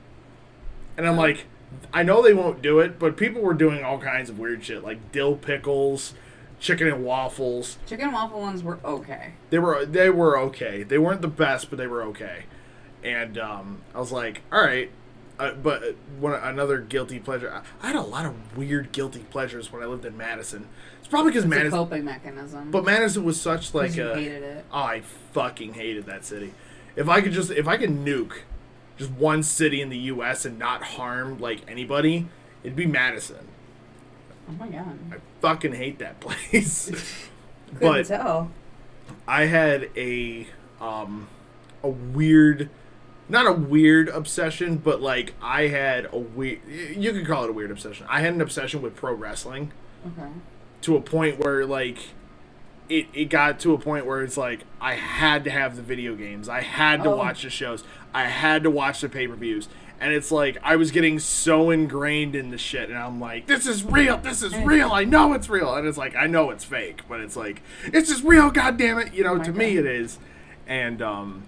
And 0.97 1.07
I'm 1.07 1.17
like, 1.17 1.47
I 1.93 2.03
know 2.03 2.21
they 2.23 2.35
won't 2.35 2.61
do 2.63 2.81
it, 2.81 2.99
but 2.99 3.17
people 3.17 3.41
were 3.43 3.55
doing 3.55 3.85
all 3.85 3.99
kinds 3.99 4.29
of 4.29 4.39
weird 4.39 4.65
shit, 4.65 4.83
like 4.83 5.13
dill 5.13 5.37
pickles, 5.37 6.15
chicken 6.65 6.89
and 6.89 7.05
waffles. 7.05 7.77
Chicken 7.87 8.07
and 8.07 8.15
waffle 8.15 8.41
ones 8.41 8.63
were 8.63 8.79
okay. 8.85 9.35
They 9.51 9.59
were 9.59 9.85
they 9.85 10.09
were 10.11 10.39
okay. 10.39 10.83
They 10.83 10.99
weren't 10.99 11.21
the 11.23 11.29
best, 11.29 11.69
but 11.69 11.79
they 11.79 11.87
were 11.87 12.03
okay. 12.05 12.45
And 13.03 13.37
um, 13.39 13.83
I 13.95 14.01
was 14.01 14.11
like, 14.11 14.41
all 14.51 14.63
right. 14.63 14.91
Uh, 15.39 15.53
but 15.53 15.83
uh, 15.83 15.87
one 16.21 16.33
another 16.33 16.79
guilty 16.79 17.19
pleasure. 17.19 17.53
I, 17.53 17.63
I 17.83 17.89
had 17.89 17.97
a 17.97 18.01
lot 18.03 18.25
of 18.25 18.57
weird 18.57 18.93
guilty 18.93 19.21
pleasures 19.31 19.71
when 19.73 19.83
I 19.83 19.87
lived 19.87 20.05
in 20.05 20.17
Madison. 20.17 20.69
It's 21.01 21.09
probably 21.09 21.33
because 21.33 21.45
It's 21.45 21.53
a 21.53 21.57
Madison, 21.57 21.79
coping 21.79 22.05
mechanism. 22.05 22.71
but 22.71 22.85
Madison 22.85 23.25
was 23.25 23.39
such 23.41 23.75
like 23.75 23.95
you 23.97 24.09
a. 24.09 24.15
hated 24.15 24.43
it. 24.43 24.65
Oh, 24.73 24.79
I 24.79 25.03
fucking 25.33 25.75
hated 25.75 26.07
that 26.07 26.25
city. 26.25 26.55
If 26.97 27.09
I 27.09 27.21
could 27.21 27.33
just, 27.33 27.51
if 27.51 27.67
I 27.69 27.77
could 27.77 27.91
nuke 27.91 28.43
just 28.97 29.11
one 29.11 29.43
city 29.43 29.83
in 29.83 29.89
the 29.91 29.99
U.S. 29.99 30.45
and 30.45 30.57
not 30.59 30.83
harm 30.83 31.39
like 31.39 31.61
anybody, 31.69 32.29
it'd 32.63 32.77
be 32.77 32.87
Madison. 32.87 33.49
Oh 34.49 34.53
my 34.59 34.69
god. 34.69 34.99
I 35.13 35.17
fucking 35.41 35.75
hate 35.75 35.99
that 35.99 36.21
place. 36.51 36.91
But 37.81 38.07
tell. 38.07 38.53
I 39.27 39.47
had 39.47 39.91
a 39.97 40.47
um 40.81 41.27
a 41.83 41.89
weird 41.89 42.71
not 43.29 43.47
a 43.49 43.53
weird 43.53 44.09
obsession, 44.11 44.77
but 44.77 45.01
like 45.03 45.35
I 45.43 45.63
had 45.69 46.07
a 46.13 46.19
weird 46.19 46.61
you 46.69 47.13
could 47.13 47.27
call 47.27 47.43
it 47.45 47.51
a 47.51 47.53
weird 47.53 47.73
obsession. 47.73 48.07
I 48.09 48.21
had 48.21 48.33
an 48.35 48.41
obsession 48.41 48.81
with 48.81 48.95
pro 48.95 49.13
wrestling 49.13 49.73
Okay. 50.07 50.29
to 50.83 50.97
a 50.97 51.01
point 51.01 51.41
where 51.41 51.67
like 51.67 52.11
it, 52.89 53.07
it 53.13 53.25
got 53.25 53.59
to 53.61 53.73
a 53.75 53.79
point 53.79 54.07
where 54.07 54.23
it's 54.23 54.37
like 54.37 54.61
I 54.81 54.95
had 54.95 55.43
to 55.45 55.51
have 55.51 55.75
the 55.75 55.83
video 55.83 56.15
games. 56.15 56.49
I 56.49 56.61
had 56.61 57.03
to 57.03 57.11
Oh. 57.11 57.17
watch 57.17 57.43
the 57.43 57.51
shows. 57.51 57.83
I 58.13 58.27
had 58.27 58.63
to 58.63 58.71
watch 58.71 59.01
the 59.01 59.09
pay-per-views. 59.09 59.69
And 60.05 60.13
it's 60.13 60.31
like 60.31 60.59
I 60.63 60.77
was 60.77 60.91
getting 60.91 61.19
so 61.19 61.71
ingrained 61.71 62.37
in 62.37 62.51
the 62.51 62.59
shit 62.59 62.91
and 62.91 62.99
I'm 62.99 63.19
like, 63.21 63.47
this 63.47 63.67
is 63.67 63.83
real, 63.83 64.19
this 64.19 64.43
is 64.43 64.55
real, 64.59 64.93
I 64.93 65.05
know 65.05 65.33
it's 65.33 65.49
real. 65.49 65.75
And 65.75 65.89
it's 65.89 65.97
like 65.97 66.15
I 66.15 66.27
know 66.27 66.51
it's 66.51 66.63
fake, 66.63 67.01
but 67.09 67.21
it's 67.21 67.37
like 67.37 67.63
it's 67.87 68.11
just 68.11 68.23
real, 68.23 68.51
god 68.51 68.77
damn 68.77 68.99
it. 68.99 69.15
You 69.15 69.25
know, 69.25 69.37
Oh 69.37 69.43
to 69.43 69.51
me 69.53 69.79
it 69.79 69.87
is. 69.87 70.19
And 70.67 71.01
um 71.01 71.45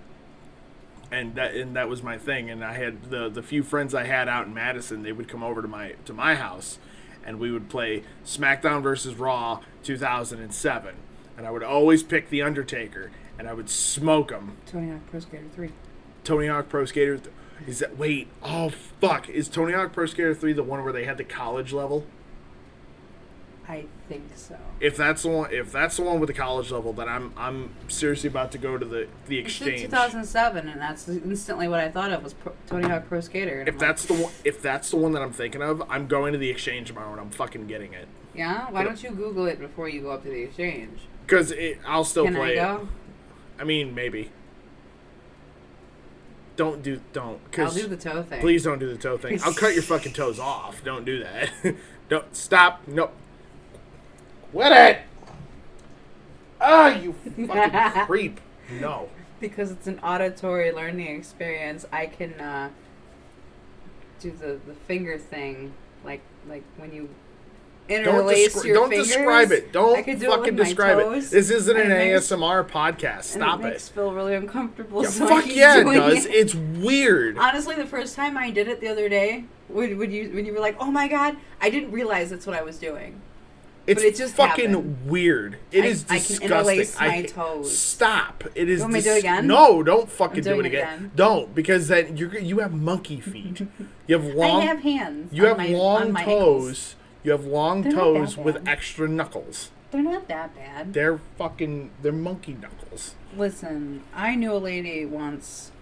and 1.13 1.35
that 1.35 1.55
and 1.55 1.77
that 1.77 1.91
was 1.91 2.03
my 2.03 2.17
thing 2.17 2.49
and 2.49 2.65
I 2.65 2.73
had 2.73 3.11
the 3.11 3.29
the 3.29 3.43
few 3.43 3.63
friends 3.63 3.95
I 3.95 4.05
had 4.05 4.27
out 4.27 4.47
in 4.47 4.55
Madison, 4.55 5.03
they 5.03 5.13
would 5.13 5.29
come 5.29 5.43
over 5.43 5.61
to 5.61 5.69
my 5.69 5.93
to 6.07 6.15
my 6.15 6.35
house 6.35 6.79
and 7.27 7.39
we 7.39 7.51
would 7.51 7.69
play 7.69 8.05
SmackDown 8.25 8.83
versus 8.83 9.17
Raw 9.17 9.61
2007. 9.85 10.95
And 11.37 11.47
I 11.47 11.51
would 11.51 11.63
always 11.63 12.03
pick 12.03 12.31
The 12.31 12.41
Undertaker. 12.41 13.11
and 13.39 13.47
I 13.47 13.53
would 13.53 13.69
smoke 13.69 14.29
them. 14.31 14.57
Tony 14.65 14.89
Hawk 14.91 15.01
Pro 15.11 15.21
Skater 15.21 15.45
3. 15.55 15.71
Tony 16.25 16.47
Hawk 16.47 16.71
Pro 16.71 16.87
Skater. 16.87 17.19
th- 17.19 17.35
Is 17.67 17.79
that 17.81 17.97
wait? 17.97 18.29
Oh 18.43 18.71
fuck! 19.01 19.29
Is 19.29 19.49
Tony 19.49 19.73
Hawk 19.73 19.93
Pro 19.93 20.07
Skater 20.07 20.35
three 20.35 20.53
the 20.53 20.63
one 20.63 20.83
where 20.85 20.93
they 20.93 21.05
had 21.05 21.17
the 21.19 21.25
college 21.25 21.73
level? 21.73 22.07
I 23.69 23.87
think 24.09 24.23
so. 24.37 24.57
If 24.79 24.97
that's 24.97 25.23
the 25.23 25.29
one, 25.29 25.53
if 25.53 25.73
that's 25.73 25.97
the 25.97 26.03
one 26.03 26.21
with 26.21 26.29
the 26.29 26.35
college 26.35 26.71
level, 26.71 26.93
then 26.93 27.09
I'm 27.09 27.33
I'm 27.37 27.71
seriously 27.89 28.29
about 28.29 28.53
to 28.53 28.59
go 28.59 28.79
to 28.79 28.85
the 28.85 29.09
the 29.27 29.39
It's 29.41 29.49
exchange. 29.49 29.81
2007, 29.83 30.69
and 30.69 30.81
that's 30.81 31.09
instantly 31.09 31.67
what 31.67 31.81
I 31.81 31.91
thought 31.91 32.13
of 32.13 32.23
was 32.23 32.35
Pro- 32.35 32.53
Tony 32.69 32.89
Hawk 32.89 33.09
Pro 33.09 33.21
Skater. 33.21 33.63
If 33.63 33.75
I'm 33.75 33.79
that's 33.79 34.09
like, 34.09 34.19
the 34.19 34.25
one, 34.25 34.33
if 34.45 34.63
that's 34.63 34.91
the 34.91 34.97
one 34.97 35.13
that 35.13 35.23
I'm 35.23 35.33
thinking 35.33 35.63
of, 35.63 35.83
I'm 35.91 36.07
going 36.07 36.33
to 36.33 36.39
the 36.39 36.51
exchange 36.51 36.89
tomorrow 36.89 37.11
and 37.11 37.21
I'm 37.21 37.31
fucking 37.31 37.67
getting 37.67 37.93
it 37.93 38.07
yeah, 38.37 38.71
why 38.71 38.85
don't 38.85 39.03
you 39.03 39.11
Google 39.11 39.47
it 39.47 39.59
before 39.59 39.89
you 39.89 40.03
go 40.03 40.11
up 40.11 40.23
to 40.25 40.29
the 40.29 40.43
exchange? 40.43 41.01
because 41.27 41.53
I'll 41.87 42.05
still 42.05 42.27
Can 42.27 42.35
play 42.35 42.59
I 42.59 42.75
it. 42.75 42.77
go? 42.79 42.89
I 43.59 43.65
mean, 43.65 43.95
maybe. 43.95 44.31
Don't 46.57 46.83
do 46.83 47.01
don't 47.13 47.39
I'll 47.59 47.71
do 47.71 47.87
the 47.87 47.97
toe 47.97 48.23
thing. 48.23 48.41
please 48.41 48.65
don't 48.65 48.79
do 48.79 48.89
the 48.89 48.97
toe 48.99 49.19
thing. 49.19 49.39
I'll 49.45 49.53
cut 49.53 49.75
your 49.75 49.83
fucking 49.93 50.15
toes 50.15 50.39
off. 50.39 50.83
Don't 50.83 51.05
do 51.05 51.23
that. 51.23 51.51
don't 52.09 52.35
stop. 52.35 52.81
No. 52.87 53.11
Quit 54.53 54.73
it. 54.73 54.99
Ah, 56.61 56.99
you 56.99 57.13
fucking 57.47 58.03
creep. 58.07 58.41
No. 58.81 59.11
because 59.39 59.71
it's 59.71 59.87
an 59.87 59.99
auditory 60.03 60.73
learning 60.73 61.15
experience. 61.15 61.85
I 61.93 62.07
can 62.07 62.33
uh, 62.41 62.71
do 64.19 64.31
the, 64.31 64.59
the 64.67 64.75
finger 64.87 65.19
thing, 65.19 65.75
like 66.05 66.23
like 66.49 66.63
when 66.79 66.93
you 66.93 67.11
Don't, 67.89 67.99
interlace 67.99 68.55
descri- 68.57 68.65
your 68.67 68.75
don't 68.77 68.89
fingers. 68.91 69.07
describe 69.09 69.53
it. 69.53 69.73
Don't 69.73 70.05
do 70.05 70.17
fucking 70.19 70.57
my 70.57 70.65
describe 70.65 70.99
toes, 70.99 71.27
it. 71.27 71.31
This 71.31 71.51
isn't 71.51 71.77
an 71.77 71.91
it 71.93 72.13
makes- 72.13 72.31
ASMR 72.31 72.65
podcast. 72.69 73.23
Stop 73.25 73.61
it 73.61 73.67
it. 73.67 73.71
makes 73.71 73.89
Phil 73.89 74.13
really 74.13 74.35
uncomfortable. 74.35 75.03
Yeah, 75.03 75.09
so 75.11 75.27
fuck 75.29 75.47
yeah, 75.47 75.79
it 75.81 75.85
does. 75.85 76.27
It. 76.27 76.33
It's 76.35 76.55
weird. 76.55 77.39
Honestly, 77.39 77.77
the 77.77 77.87
first 77.87 78.17
time 78.17 78.37
I 78.37 78.51
did 78.51 78.67
it 78.69 78.81
the 78.81 78.89
other 78.89 79.09
day, 79.09 79.45
when, 79.69 79.99
when 79.99 80.11
you 80.11 80.31
when 80.31 80.45
you 80.47 80.53
were 80.53 80.61
like, 80.61 80.77
"Oh 80.81 80.91
my 80.91 81.07
god," 81.09 81.37
I 81.61 81.71
didn't 81.71 81.93
realize 81.93 82.31
that's 82.31 82.47
what 82.47 82.57
I 82.57 82.63
was 82.63 82.79
doing. 82.79 83.21
It's 83.87 84.03
it 84.03 84.17
just 84.17 84.35
fucking 84.35 84.71
happened. 84.71 85.07
weird. 85.09 85.59
It 85.71 85.85
I- 85.85 85.87
is 85.87 86.05
I 86.05 86.19
can 86.19 86.19
disgusting. 86.19 86.43
interlace 86.51 86.99
my 86.99 87.23
toes. 87.23 87.79
Stop. 87.79 88.43
It 88.57 88.69
is. 88.69 88.79
You 88.79 88.83
want 88.85 88.95
me 88.95 89.01
to 89.01 89.05
do 89.11 89.15
it 89.15 89.19
again? 89.21 89.47
No, 89.47 89.85
don't 89.85 90.11
fucking 90.11 90.43
do 90.43 90.55
it 90.59 90.59
it 90.59 90.67
again. 90.67 90.95
again. 90.97 91.11
Don't 91.15 91.55
because 91.55 91.87
then 91.87 92.17
you 92.17 92.29
you 92.31 92.59
have 92.59 92.73
monkey 92.75 93.21
feet. 93.21 93.63
You 94.09 94.19
have 94.19 94.35
long. 94.35 94.63
I 94.63 94.65
have 94.67 94.81
hands. 94.83 95.33
you 95.33 95.43
on 95.45 95.49
have 95.49 95.59
my, 95.59 95.67
long 95.77 96.15
toes. 96.15 96.95
You 97.27 97.33
have 97.33 97.45
long 97.45 97.83
They're 97.83 97.91
not 97.93 98.13
that 98.13 98.19
toes 98.21 98.37
with 98.37 98.55
bad. 98.65 98.69
extra 98.69 99.09
knuckles. 99.09 99.71
They're 99.91 100.01
not 100.01 100.29
that 100.29 100.55
bad. 100.55 100.93
They're 100.93 101.19
fucking. 101.37 101.91
They're 102.01 102.13
monkey 102.13 102.53
knuckles. 102.55 103.17
Listen, 103.37 104.05
I 104.15 104.37
knew 104.37 104.53
a 104.53 104.59
lady 104.59 105.05
once 105.05 105.73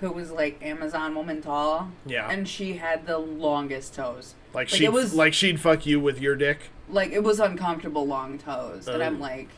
who 0.00 0.12
was 0.12 0.30
like 0.30 0.62
Amazon 0.62 1.14
woman 1.14 1.40
tall. 1.40 1.92
Yeah. 2.04 2.28
And 2.28 2.46
she 2.46 2.74
had 2.74 3.06
the 3.06 3.16
longest 3.16 3.94
toes. 3.94 4.34
Like, 4.52 4.68
she 4.68 4.84
it 4.84 4.92
was- 4.92 5.14
like 5.14 5.32
she'd 5.32 5.58
fuck 5.60 5.86
you 5.86 5.98
with 5.98 6.20
your 6.20 6.36
dick. 6.36 6.68
Like 6.90 7.10
it 7.10 7.22
was 7.22 7.40
uncomfortable 7.40 8.06
long 8.06 8.36
toes. 8.36 8.86
And 8.86 9.02
Oh. 9.02 9.06
I'm 9.06 9.18
like, 9.18 9.48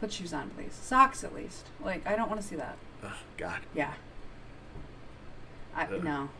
put 0.00 0.10
shoes 0.10 0.32
on, 0.32 0.48
please. 0.56 0.72
Socks 0.72 1.22
at 1.22 1.34
least. 1.34 1.66
Like 1.84 2.06
I 2.06 2.16
don't 2.16 2.30
want 2.30 2.40
to 2.40 2.46
see 2.46 2.56
that. 2.56 2.78
Ugh, 3.02 3.12
God. 3.36 3.60
Yeah. 3.74 3.92
I 5.76 5.86
no. 6.02 6.30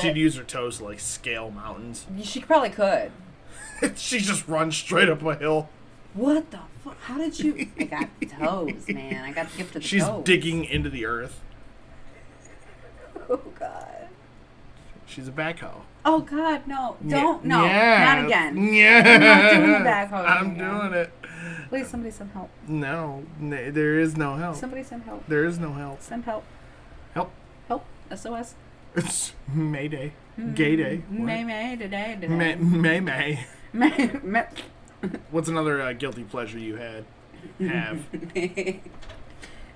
She'd 0.00 0.16
use 0.16 0.36
her 0.36 0.44
toes 0.44 0.78
to 0.78 0.84
like 0.84 1.00
scale 1.00 1.50
mountains. 1.50 2.06
she 2.22 2.40
probably 2.40 2.70
could. 2.70 3.10
she 3.96 4.18
just 4.18 4.46
runs 4.48 4.76
straight 4.76 5.08
up 5.08 5.22
a 5.22 5.34
hill. 5.36 5.68
What 6.14 6.50
the 6.50 6.60
fuck? 6.84 7.00
How 7.02 7.16
did 7.18 7.38
you? 7.38 7.68
I 7.78 7.84
got 7.84 8.08
toes, 8.38 8.88
man. 8.88 9.24
I 9.24 9.32
got 9.32 9.50
the 9.50 9.56
gift 9.58 9.76
of 9.76 9.82
the 9.82 9.88
She's 9.88 10.04
toes. 10.04 10.24
digging 10.24 10.64
into 10.64 10.90
the 10.90 11.04
earth. 11.06 11.40
Oh 13.30 13.36
god. 13.58 14.08
She's 15.06 15.28
a 15.28 15.32
backhoe. 15.32 15.82
Oh 16.04 16.20
god, 16.20 16.66
no! 16.66 16.96
Don't 17.06 17.44
no, 17.44 17.64
Yeah. 17.64 18.04
not 18.14 18.24
again. 18.24 18.72
Yeah. 18.74 19.02
I'm 19.04 19.20
not 19.20 19.50
doing 19.66 19.72
the 19.84 19.88
backhoe 19.90 20.12
I'm 20.28 20.50
again. 20.52 20.78
doing 20.80 20.92
it. 20.94 21.12
Please, 21.68 21.88
somebody 21.88 22.10
send 22.10 22.30
help. 22.32 22.48
No, 22.66 23.24
n- 23.40 23.50
there 23.74 23.98
is 23.98 24.16
no 24.16 24.36
help. 24.36 24.56
Somebody 24.56 24.82
send 24.82 25.02
help. 25.02 25.26
There 25.28 25.44
is 25.44 25.58
no 25.58 25.72
help. 25.74 26.00
Send 26.02 26.24
help. 26.24 26.44
Help. 27.14 27.30
Help. 27.68 27.84
SOS. 28.14 28.54
It's 28.98 29.32
Mayday. 29.54 30.12
Gay 30.54 30.74
Day. 30.74 31.04
What? 31.08 31.20
May 31.20 31.44
May 31.44 31.76
today 31.76 32.18
today. 32.20 32.34
May 32.34 32.56
May. 32.56 32.98
May. 32.98 33.46
May. 33.72 34.10
May. 34.24 34.46
What's 35.30 35.48
another 35.48 35.80
uh, 35.80 35.92
guilty 35.92 36.24
pleasure 36.24 36.58
you 36.58 36.74
had? 36.74 37.04
Have 37.60 38.04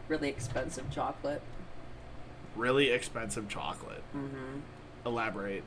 really 0.08 0.28
expensive 0.28 0.90
chocolate. 0.90 1.40
really 2.56 2.90
expensive 2.90 3.48
chocolate. 3.48 4.02
Mm-hmm. 4.12 4.58
Elaborate. 5.06 5.62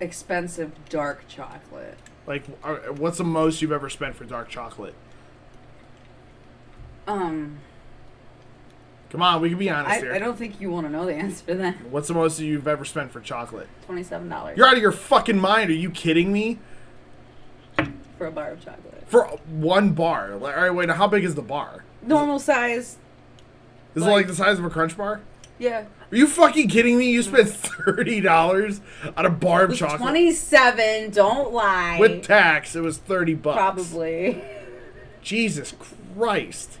Expensive 0.00 0.72
dark 0.88 1.28
chocolate. 1.28 1.98
Like, 2.26 2.44
uh, 2.64 2.76
what's 2.96 3.18
the 3.18 3.24
most 3.24 3.60
you've 3.60 3.72
ever 3.72 3.90
spent 3.90 4.16
for 4.16 4.24
dark 4.24 4.48
chocolate? 4.48 4.94
Um, 7.06 7.58
Come 9.12 9.20
on, 9.22 9.42
we 9.42 9.50
can 9.50 9.58
be 9.58 9.68
honest 9.68 9.90
I, 9.96 9.98
here. 10.00 10.14
I 10.14 10.18
don't 10.18 10.38
think 10.38 10.58
you 10.58 10.70
want 10.70 10.86
to 10.86 10.90
know 10.92 11.04
the 11.04 11.14
answer 11.14 11.44
to 11.48 11.54
that. 11.56 11.76
What's 11.90 12.08
the 12.08 12.14
most 12.14 12.40
you've 12.40 12.66
ever 12.66 12.84
spent 12.86 13.12
for 13.12 13.20
chocolate? 13.20 13.68
Twenty-seven 13.84 14.28
dollars 14.28 14.56
You're 14.56 14.66
out 14.66 14.74
of 14.74 14.80
your 14.82 14.90
fucking 14.90 15.38
mind. 15.38 15.70
Are 15.70 15.74
you 15.74 15.90
kidding 15.90 16.32
me? 16.32 16.58
for 18.18 18.26
a 18.26 18.30
bar 18.32 18.50
of 18.52 18.64
chocolate. 18.64 19.04
For 19.08 19.24
one 19.48 19.90
bar. 19.92 20.36
Like, 20.36 20.56
all 20.56 20.62
right, 20.62 20.70
wait. 20.70 20.86
Now, 20.88 20.94
how 20.94 21.08
big 21.08 21.24
is 21.24 21.34
the 21.34 21.42
bar? 21.42 21.84
Normal 22.02 22.38
size. 22.38 22.96
Is 23.94 24.02
it 24.02 24.06
Like- 24.06 24.10
like 24.12 24.26
the 24.28 24.34
size 24.34 24.58
of 24.58 24.64
a 24.64 24.70
Crunch 24.70 24.96
bar? 24.96 25.20
Yeah. 25.58 25.84
Are 26.10 26.16
you 26.16 26.26
fucking 26.26 26.68
kidding 26.68 26.96
me? 26.96 27.10
You 27.10 27.22
spent 27.22 27.48
thirty 27.50 28.20
dollars 28.22 28.80
on 29.16 29.26
a 29.26 29.30
bar 29.30 29.60
It 29.60 29.64
of 29.64 29.70
was 29.70 29.78
chocolate 29.78 30.00
twenty-seven. 30.00 31.10
Don't 31.10 31.52
lie. 31.52 31.98
with 32.00 32.22
tax. 32.24 32.74
It 32.74 32.80
was 32.80 32.96
thirty 32.96 33.34
bucks. 33.34 33.56
Probably. 33.56 34.42
Jesus 35.22 35.74
Christ. 36.16 36.78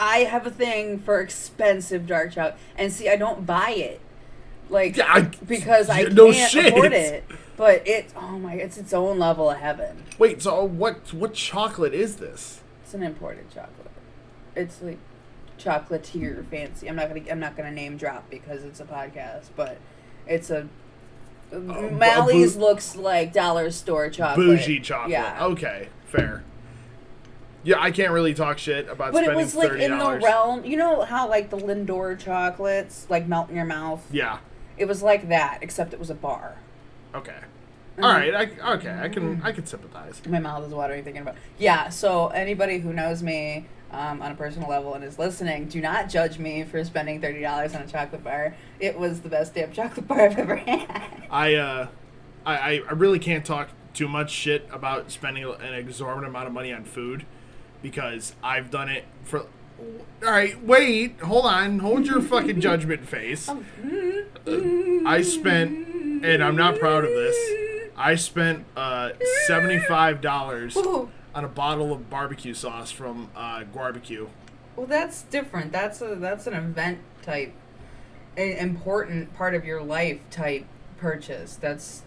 I 0.00 0.18
have 0.18 0.46
a 0.46 0.50
thing 0.50 0.98
for 0.98 1.20
expensive 1.20 2.06
dark 2.06 2.32
chocolate, 2.32 2.56
and 2.76 2.92
see, 2.92 3.08
I 3.08 3.16
don't 3.16 3.44
buy 3.46 3.70
it, 3.70 4.00
like 4.70 4.96
Yeah, 4.96 5.06
I- 5.12 5.20
because 5.22 5.88
I 5.90 6.00
yeah, 6.02 6.08
can't 6.14 6.50
shit. 6.50 6.66
afford 6.72 6.92
it. 6.92 7.24
But 7.56 7.86
it, 7.88 8.12
oh 8.16 8.38
my, 8.38 8.54
it's 8.54 8.78
its 8.78 8.92
own 8.92 9.18
level 9.18 9.50
of 9.50 9.58
heaven. 9.58 10.04
Wait. 10.18 10.40
So 10.42 10.62
what? 10.64 11.12
What 11.12 11.34
chocolate 11.34 11.92
is 11.94 12.16
this? 12.16 12.60
It's 12.84 12.94
an 12.94 13.02
imported 13.02 13.50
chocolate. 13.52 13.90
It's 14.54 14.80
like 14.80 14.98
chocolatier 15.58 16.44
fancy. 16.46 16.88
I'm 16.88 16.94
not 16.96 17.08
gonna, 17.08 17.22
I'm 17.30 17.40
not 17.40 17.56
gonna 17.56 17.72
name 17.72 17.96
drop 17.96 18.30
because 18.30 18.64
it's 18.64 18.78
a 18.80 18.84
podcast, 18.84 19.46
but 19.56 19.78
it's 20.26 20.50
a. 20.50 20.68
bu- 21.50 21.90
Malley's 21.90 22.56
looks 22.56 22.94
like 22.94 23.32
dollar 23.32 23.70
store 23.72 24.08
chocolate. 24.10 24.46
Bougie 24.46 24.78
chocolate. 24.80 25.10
Yeah. 25.10 25.44
Okay. 25.46 25.88
Fair. 26.06 26.44
Yeah, 27.64 27.80
I 27.80 27.90
can't 27.90 28.12
really 28.12 28.34
talk 28.34 28.58
shit 28.58 28.88
about 28.88 29.12
But 29.12 29.24
it 29.24 29.34
was 29.34 29.54
like 29.54 29.72
in 29.72 29.98
the 29.98 30.20
realm, 30.22 30.64
you 30.64 30.76
know 30.76 31.02
how 31.02 31.28
like 31.28 31.50
the 31.50 31.56
Lindor 31.56 32.18
chocolates 32.18 33.06
like 33.10 33.26
melt 33.26 33.50
in 33.50 33.56
your 33.56 33.64
mouth. 33.64 34.06
Yeah. 34.10 34.38
It 34.76 34.86
was 34.86 35.02
like 35.02 35.28
that, 35.28 35.58
except 35.60 35.92
it 35.92 35.98
was 35.98 36.10
a 36.10 36.14
bar. 36.14 36.56
Okay. 37.14 37.32
Mm-hmm. 37.32 38.04
All 38.04 38.12
right. 38.12 38.34
I, 38.34 38.72
okay. 38.74 38.96
I 39.00 39.08
can. 39.08 39.42
I 39.42 39.50
can 39.50 39.66
sympathize. 39.66 40.22
My 40.26 40.38
mouth 40.38 40.64
is 40.64 40.72
watering 40.72 41.02
thinking 41.02 41.22
about. 41.22 41.34
Yeah. 41.58 41.88
So 41.88 42.28
anybody 42.28 42.78
who 42.78 42.92
knows 42.92 43.24
me 43.24 43.66
um, 43.90 44.22
on 44.22 44.30
a 44.30 44.34
personal 44.36 44.68
level 44.68 44.94
and 44.94 45.02
is 45.02 45.18
listening, 45.18 45.66
do 45.66 45.80
not 45.80 46.08
judge 46.08 46.38
me 46.38 46.62
for 46.62 46.84
spending 46.84 47.20
thirty 47.20 47.40
dollars 47.40 47.74
on 47.74 47.82
a 47.82 47.88
chocolate 47.88 48.22
bar. 48.22 48.54
It 48.78 48.96
was 48.96 49.22
the 49.22 49.28
best 49.28 49.54
damn 49.54 49.72
chocolate 49.72 50.06
bar 50.06 50.20
I've 50.20 50.38
ever 50.38 50.56
had. 50.56 51.26
I 51.28 51.54
uh, 51.56 51.88
I 52.46 52.82
I 52.88 52.92
really 52.92 53.18
can't 53.18 53.44
talk 53.44 53.70
too 53.94 54.06
much 54.06 54.30
shit 54.30 54.68
about 54.70 55.10
spending 55.10 55.42
an 55.44 55.74
exorbitant 55.74 56.28
amount 56.28 56.46
of 56.46 56.52
money 56.52 56.72
on 56.72 56.84
food 56.84 57.26
because 57.82 58.34
I've 58.42 58.70
done 58.70 58.88
it 58.88 59.04
for. 59.24 59.46
All 60.24 60.32
right, 60.32 60.60
wait, 60.64 61.20
hold 61.20 61.44
on, 61.46 61.78
hold 61.78 62.06
your 62.06 62.20
fucking 62.20 62.60
judgment 62.60 63.06
face. 63.06 63.48
I 64.46 65.22
spent, 65.22 65.86
and 66.24 66.42
I'm 66.42 66.56
not 66.56 66.78
proud 66.80 67.04
of 67.04 67.10
this. 67.10 67.36
I 67.96 68.16
spent 68.16 68.64
uh, 68.76 69.10
seventy-five 69.46 70.20
dollars 70.20 70.76
on 70.76 71.44
a 71.44 71.48
bottle 71.48 71.92
of 71.92 72.10
barbecue 72.10 72.54
sauce 72.54 72.90
from 72.90 73.30
uh, 73.36 73.62
Barbecue. 73.64 74.28
Well, 74.74 74.86
that's 74.86 75.22
different. 75.22 75.70
That's 75.72 76.00
a 76.02 76.16
that's 76.16 76.46
an 76.48 76.54
event 76.54 76.98
type, 77.22 77.52
an 78.36 78.52
important 78.56 79.34
part 79.36 79.54
of 79.54 79.64
your 79.64 79.82
life 79.82 80.18
type 80.30 80.64
purchase. 80.98 81.54
That's 81.56 82.02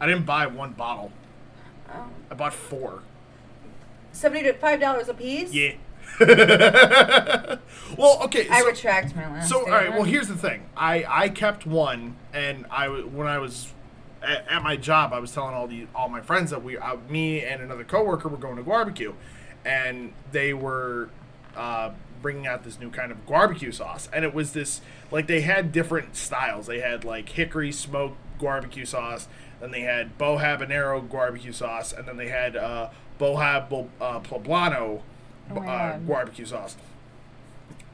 I 0.00 0.06
didn't 0.06 0.26
buy 0.26 0.46
one 0.46 0.72
bottle. 0.72 1.12
um, 1.92 2.10
I 2.30 2.34
bought 2.34 2.54
four. 2.54 3.02
Seventy 4.12 4.42
to 4.44 4.52
five 4.52 4.80
dollars 4.80 5.08
a 5.08 5.14
piece. 5.14 5.52
Yeah. 5.52 5.74
well, 7.96 8.22
okay. 8.24 8.46
I 8.50 8.62
retract 8.62 9.14
my 9.16 9.30
last. 9.30 9.48
So 9.48 9.60
all 9.60 9.70
right, 9.70 9.90
well 9.90 10.04
here's 10.04 10.28
the 10.28 10.36
thing. 10.36 10.68
I 10.76 11.04
I 11.08 11.28
kept 11.28 11.66
one, 11.66 12.16
and 12.32 12.66
I 12.70 12.86
w- 12.86 13.06
when 13.06 13.26
I 13.26 13.38
was 13.38 13.72
at, 14.22 14.46
at 14.48 14.62
my 14.62 14.76
job, 14.76 15.12
I 15.12 15.18
was 15.18 15.32
telling 15.32 15.54
all 15.54 15.66
the 15.66 15.86
all 15.94 16.08
my 16.08 16.20
friends 16.20 16.50
that 16.50 16.62
we, 16.62 16.76
uh, 16.76 16.96
me 17.08 17.42
and 17.42 17.62
another 17.62 17.84
coworker 17.84 18.28
were 18.28 18.36
going 18.36 18.56
to 18.56 18.62
barbecue, 18.62 19.14
and 19.64 20.12
they 20.32 20.52
were 20.52 21.10
uh, 21.56 21.92
bringing 22.20 22.46
out 22.46 22.64
this 22.64 22.78
new 22.78 22.90
kind 22.90 23.12
of 23.12 23.26
barbecue 23.26 23.72
sauce, 23.72 24.08
and 24.12 24.24
it 24.24 24.34
was 24.34 24.52
this 24.52 24.80
like 25.10 25.26
they 25.26 25.40
had 25.42 25.72
different 25.72 26.16
styles. 26.16 26.66
They 26.66 26.80
had 26.80 27.04
like 27.04 27.30
hickory 27.30 27.72
smoked 27.72 28.16
barbecue 28.38 28.84
sauce, 28.84 29.28
then 29.60 29.70
they 29.70 29.82
had 29.82 30.16
bow 30.18 30.38
habanero 30.38 31.08
barbecue 31.08 31.52
sauce, 31.52 31.92
and 31.92 32.06
then 32.06 32.16
they 32.16 32.28
had 32.28 32.56
uh, 32.56 32.90
bohab 33.20 33.88
uh, 34.00 34.20
poblano 34.20 35.02
Oh 35.52 35.58
uh, 35.62 35.98
barbecue 35.98 36.46
sauce 36.46 36.76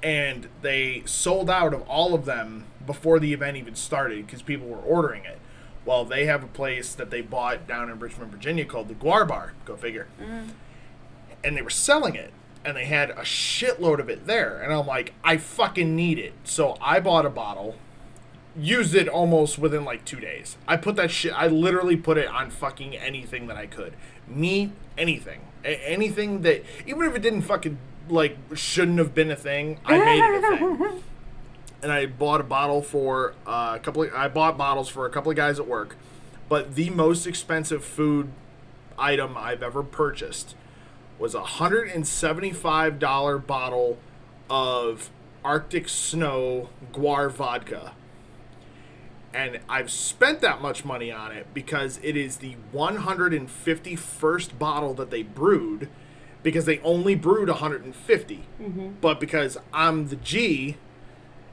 and 0.03 0.49
they 0.63 1.03
sold 1.05 1.51
out 1.51 1.75
of 1.75 1.83
all 1.89 2.15
of 2.15 2.25
them 2.25 2.65
before 2.87 3.19
the 3.19 3.33
event 3.33 3.57
even 3.57 3.75
started 3.75 4.27
because 4.27 4.43
people 4.43 4.69
were 4.69 4.77
ordering 4.79 5.25
it. 5.25 5.39
Well, 5.85 6.05
they 6.05 6.27
have 6.27 6.45
a 6.45 6.49
place 6.49 6.95
that 6.95 7.11
they 7.11 7.21
bought 7.21 7.67
down 7.67 7.91
in 7.91 7.99
Richmond, 7.99 8.31
Virginia 8.31 8.65
called 8.65 8.89
the 8.89 8.95
GWAR 8.95 9.27
Bar. 9.27 9.55
Go 9.65 9.77
figure. 9.77 10.07
And 11.43 11.57
they 11.57 11.63
were 11.63 11.71
selling 11.71 12.15
it, 12.15 12.33
and 12.65 12.77
they 12.77 12.85
had 12.85 13.11
a 13.11 13.23
shitload 13.23 14.01
of 14.01 14.09
it 14.09 14.27
there. 14.27 14.61
And 14.61 14.73
I'm 14.73 14.87
like, 14.87 15.15
I 15.25 15.37
fucking 15.37 15.95
need 15.95 16.19
it. 16.19 16.35
So 16.45 16.77
I 16.81 17.01
bought 17.01 17.25
a 17.25 17.31
bottle, 17.31 17.77
used 18.59 18.95
it 18.95 19.09
almost 19.09 19.59
within 19.59 19.85
like 19.85 20.05
two 20.05 20.21
days. 20.21 20.57
I 20.67 20.77
put 20.77 20.97
that 20.97 21.11
shit. 21.11 21.33
I 21.33 21.47
literally 21.49 21.97
put 21.97 22.19
it 22.19 22.29
on 22.29 22.51
fucking 22.51 22.97
anything 22.97 23.47
that 23.49 23.57
I 23.57 23.67
could, 23.67 23.95
meat, 24.27 24.73
anything, 24.97 25.41
A- 25.65 25.89
anything 25.89 26.43
that 26.43 26.65
even 26.87 27.07
if 27.07 27.15
it 27.15 27.23
didn't 27.23 27.43
fucking 27.43 27.79
like 28.09 28.37
shouldn't 28.55 28.99
have 28.99 29.15
been 29.15 29.31
a 29.31 29.37
thing. 29.37 29.81
I 29.85 29.99
made 29.99 30.21
it 30.21 30.45
a 30.45 30.57
thing 30.57 31.03
and 31.83 31.93
I 31.93 32.07
bought 32.07 32.41
a 32.41 32.45
bottle 32.45 32.83
for 32.83 33.35
uh, 33.47 33.75
a 33.77 33.79
couple. 33.79 34.03
Of, 34.03 34.15
I 34.15 34.29
bought 34.29 34.57
bottles 34.57 34.89
for 34.89 35.07
a 35.07 35.11
couple 35.11 35.31
of 35.31 35.37
guys 35.37 35.59
at 35.59 35.67
work, 35.67 35.97
but 36.49 36.75
the 36.75 36.91
most 36.91 37.27
expensive 37.27 37.85
food 37.85 38.31
item 38.99 39.37
I've 39.37 39.63
ever 39.63 39.83
purchased 39.83 40.55
was 41.19 41.35
a 41.35 41.43
hundred 41.45 41.89
and 41.89 42.07
seventy-five 42.07 42.99
dollar 42.99 43.39
bottle 43.39 43.99
of 44.49 45.11
Arctic 45.45 45.89
Snow 45.89 46.71
GWAR 46.93 47.31
vodka. 47.31 47.93
And 49.37 49.61
I've 49.69 49.91
spent 49.91 50.41
that 50.41 50.63
much 50.63 50.83
money 50.85 51.13
on 51.13 51.31
it 51.31 51.47
because 51.53 52.01
it 52.03 52.17
is 52.17 52.39
the 52.39 52.57
151st 52.75 54.59
bottle 54.59 54.95
that 54.95 55.11
they 55.11 55.23
brewed 55.23 55.89
because 56.43 56.65
they 56.65 56.79
only 56.81 57.15
brewed 57.15 57.49
150. 57.49 58.45
Mm-hmm. 58.61 58.89
But 59.01 59.21
because 59.21 59.59
I'm 59.73 60.09
the 60.09 60.17
G, 60.17 60.77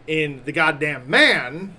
in 0.08 0.42
the 0.46 0.52
goddamn 0.52 1.10
man, 1.10 1.76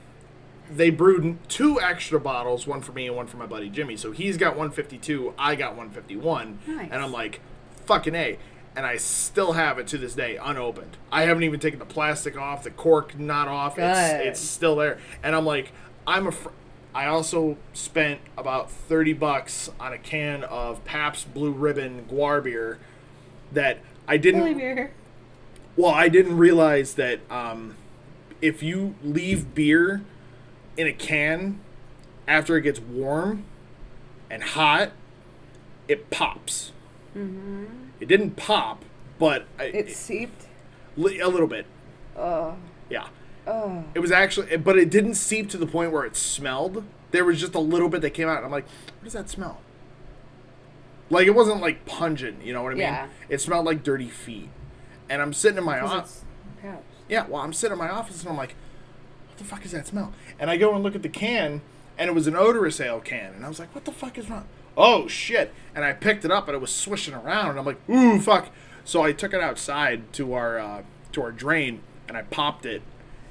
they 0.71 0.91
brewed 0.91 1.39
two 1.49 1.81
extra 1.81 2.19
bottles, 2.19 2.67
one 2.67 2.81
for 2.81 2.93
me 2.93 3.07
and 3.07 3.17
one 3.17 3.27
for 3.27 3.37
my 3.37 3.47
buddy 3.47 3.69
Jimmy. 3.71 3.97
So 3.97 4.13
he's 4.13 4.37
got 4.37 4.51
152, 4.57 5.35
I 5.39 5.55
got 5.55 5.71
151, 5.77 6.59
Nice. 6.67 6.89
and 6.91 7.03
I'm 7.03 7.13
like, 7.13 7.41
fucking 7.87 8.15
a. 8.15 8.39
And 8.77 8.85
I 8.85 8.97
still 8.97 9.53
have 9.53 9.79
it 9.79 9.87
to 9.89 9.99
this 9.99 10.15
day 10.15 10.37
unopened. 10.37 10.97
I 11.13 11.23
haven't 11.23 11.45
even 11.45 11.61
taken 11.61 11.79
the 11.79 11.85
plastic 11.85 12.37
off, 12.37 12.65
the 12.65 12.73
cork 12.73 13.17
not 13.17 13.47
off. 13.47 13.77
Good. 13.77 13.85
It's 13.85 14.41
it's 14.41 14.41
still 14.41 14.75
there, 14.75 14.99
and 15.23 15.37
I'm 15.37 15.47
like, 15.47 15.71
I'm 16.07 16.27
a. 16.27 16.33
Fr- 16.33 16.49
I 16.95 17.07
also 17.07 17.57
spent 17.73 18.21
about 18.39 18.71
30 18.71 19.15
bucks 19.15 19.69
on 19.81 19.93
a 19.93 19.99
can 19.99 20.45
of 20.45 20.85
Pabst 20.85 21.35
Blue 21.35 21.51
Ribbon 21.51 22.07
GWAR 22.09 22.43
beer 22.45 22.79
that 23.53 23.79
I 24.07 24.17
didn't. 24.17 24.91
Well, 25.77 25.91
I 25.91 26.09
didn't 26.09 26.37
realize 26.37 26.95
that 26.95 27.19
um, 27.31 27.75
if 28.41 28.63
you 28.63 28.95
leave 29.03 29.55
beer 29.57 30.03
in 30.77 30.87
a 30.87 30.93
can 30.93 31.59
after 32.29 32.57
it 32.57 32.63
gets 32.63 32.79
warm 32.79 33.45
and 34.31 34.43
hot, 34.45 34.93
it 35.89 36.11
pops. 36.11 36.71
Mm-hmm. 37.17 37.65
It 37.99 38.07
didn't 38.07 38.37
pop, 38.37 38.85
but 39.19 39.47
I, 39.59 39.65
It 39.65 39.91
seeped. 39.91 40.47
li- 40.97 41.19
a 41.19 41.29
little 41.29 41.47
bit. 41.49 41.67
Oh. 42.17 42.55
Yeah. 42.89 43.09
Oh. 43.47 43.85
It 43.95 44.01
was 44.01 44.11
actually, 44.11 44.57
but 44.57 44.79
it 44.79 44.91
didn't 44.91 45.15
seep 45.15 45.51
to 45.51 45.59
the 45.59 45.67
point 45.67 45.93
where 45.93 46.05
it 46.05 46.17
smelled. 46.17 46.85
There 47.11 47.25
was 47.25 47.41
just 47.41 47.55
a 47.55 47.61
little 47.61 47.89
bit 47.89 48.01
that 48.03 48.11
came 48.11 48.29
out, 48.29 48.39
and 48.39 48.47
I'm 48.47 48.53
like, 48.53 48.67
what 48.67 49.05
does 49.05 49.13
that 49.13 49.29
smell? 49.29 49.61
Like 51.11 51.27
it 51.27 51.35
wasn't 51.35 51.61
like 51.61 51.85
pungent, 51.85 52.45
you 52.45 52.53
know 52.53 52.63
what 52.63 52.73
I 52.73 52.75
mean? 52.75 52.83
Yeah. 52.83 53.09
It 53.29 53.41
smelled 53.41 53.67
like 53.67 53.83
dirty 53.83 54.09
feet. 54.09 54.49
And 55.09 55.21
I'm 55.21 55.33
sitting 55.33 55.59
in 55.59 55.65
my 55.65 55.79
office. 55.81 56.25
Yeah, 57.09 57.27
well, 57.29 57.43
I'm 57.43 57.53
sitting 57.53 57.75
in 57.75 57.79
my 57.79 57.91
office 57.91 58.21
and 58.23 58.31
I'm 58.31 58.37
like, 58.37 58.55
what 59.29 59.37
the 59.39 59.45
fuck 59.45 59.65
is 59.65 59.73
that 59.73 59.87
smell? 59.87 60.13
And 60.39 60.49
I 60.49 60.57
go 60.57 60.75
and 60.75 60.83
look 60.83 60.95
at 60.95 61.03
the 61.03 61.09
can, 61.09 61.61
and 61.99 62.09
it 62.09 62.15
was 62.15 62.27
an 62.27 62.35
odorous 62.35 62.81
ale 62.81 63.01
can, 63.01 63.35
and 63.35 63.45
I 63.45 63.49
was 63.49 63.59
like, 63.59 63.75
what 63.75 63.85
the 63.85 63.93
fuck 63.93 64.17
is 64.17 64.31
wrong? 64.31 64.47
Oh 64.77 65.07
shit! 65.07 65.53
And 65.75 65.85
I 65.85 65.93
picked 65.93 66.25
it 66.25 66.31
up, 66.33 66.49
and 66.49 66.55
it 66.55 66.61
was 66.61 66.75
swishing 66.75 67.15
around, 67.15 67.51
and 67.51 67.59
I'm 67.59 67.65
like, 67.65 67.89
ooh 67.89 68.19
fuck! 68.19 68.49
So 68.85 69.03
I 69.03 69.13
took 69.13 69.33
it 69.35 69.41
outside 69.41 70.13
to 70.15 70.33
our 70.33 70.59
uh, 70.59 70.83
to 71.13 71.23
our 71.23 71.31
drain, 71.31 71.81
and 72.09 72.17
I 72.17 72.23
popped 72.23 72.67
it, 72.67 72.83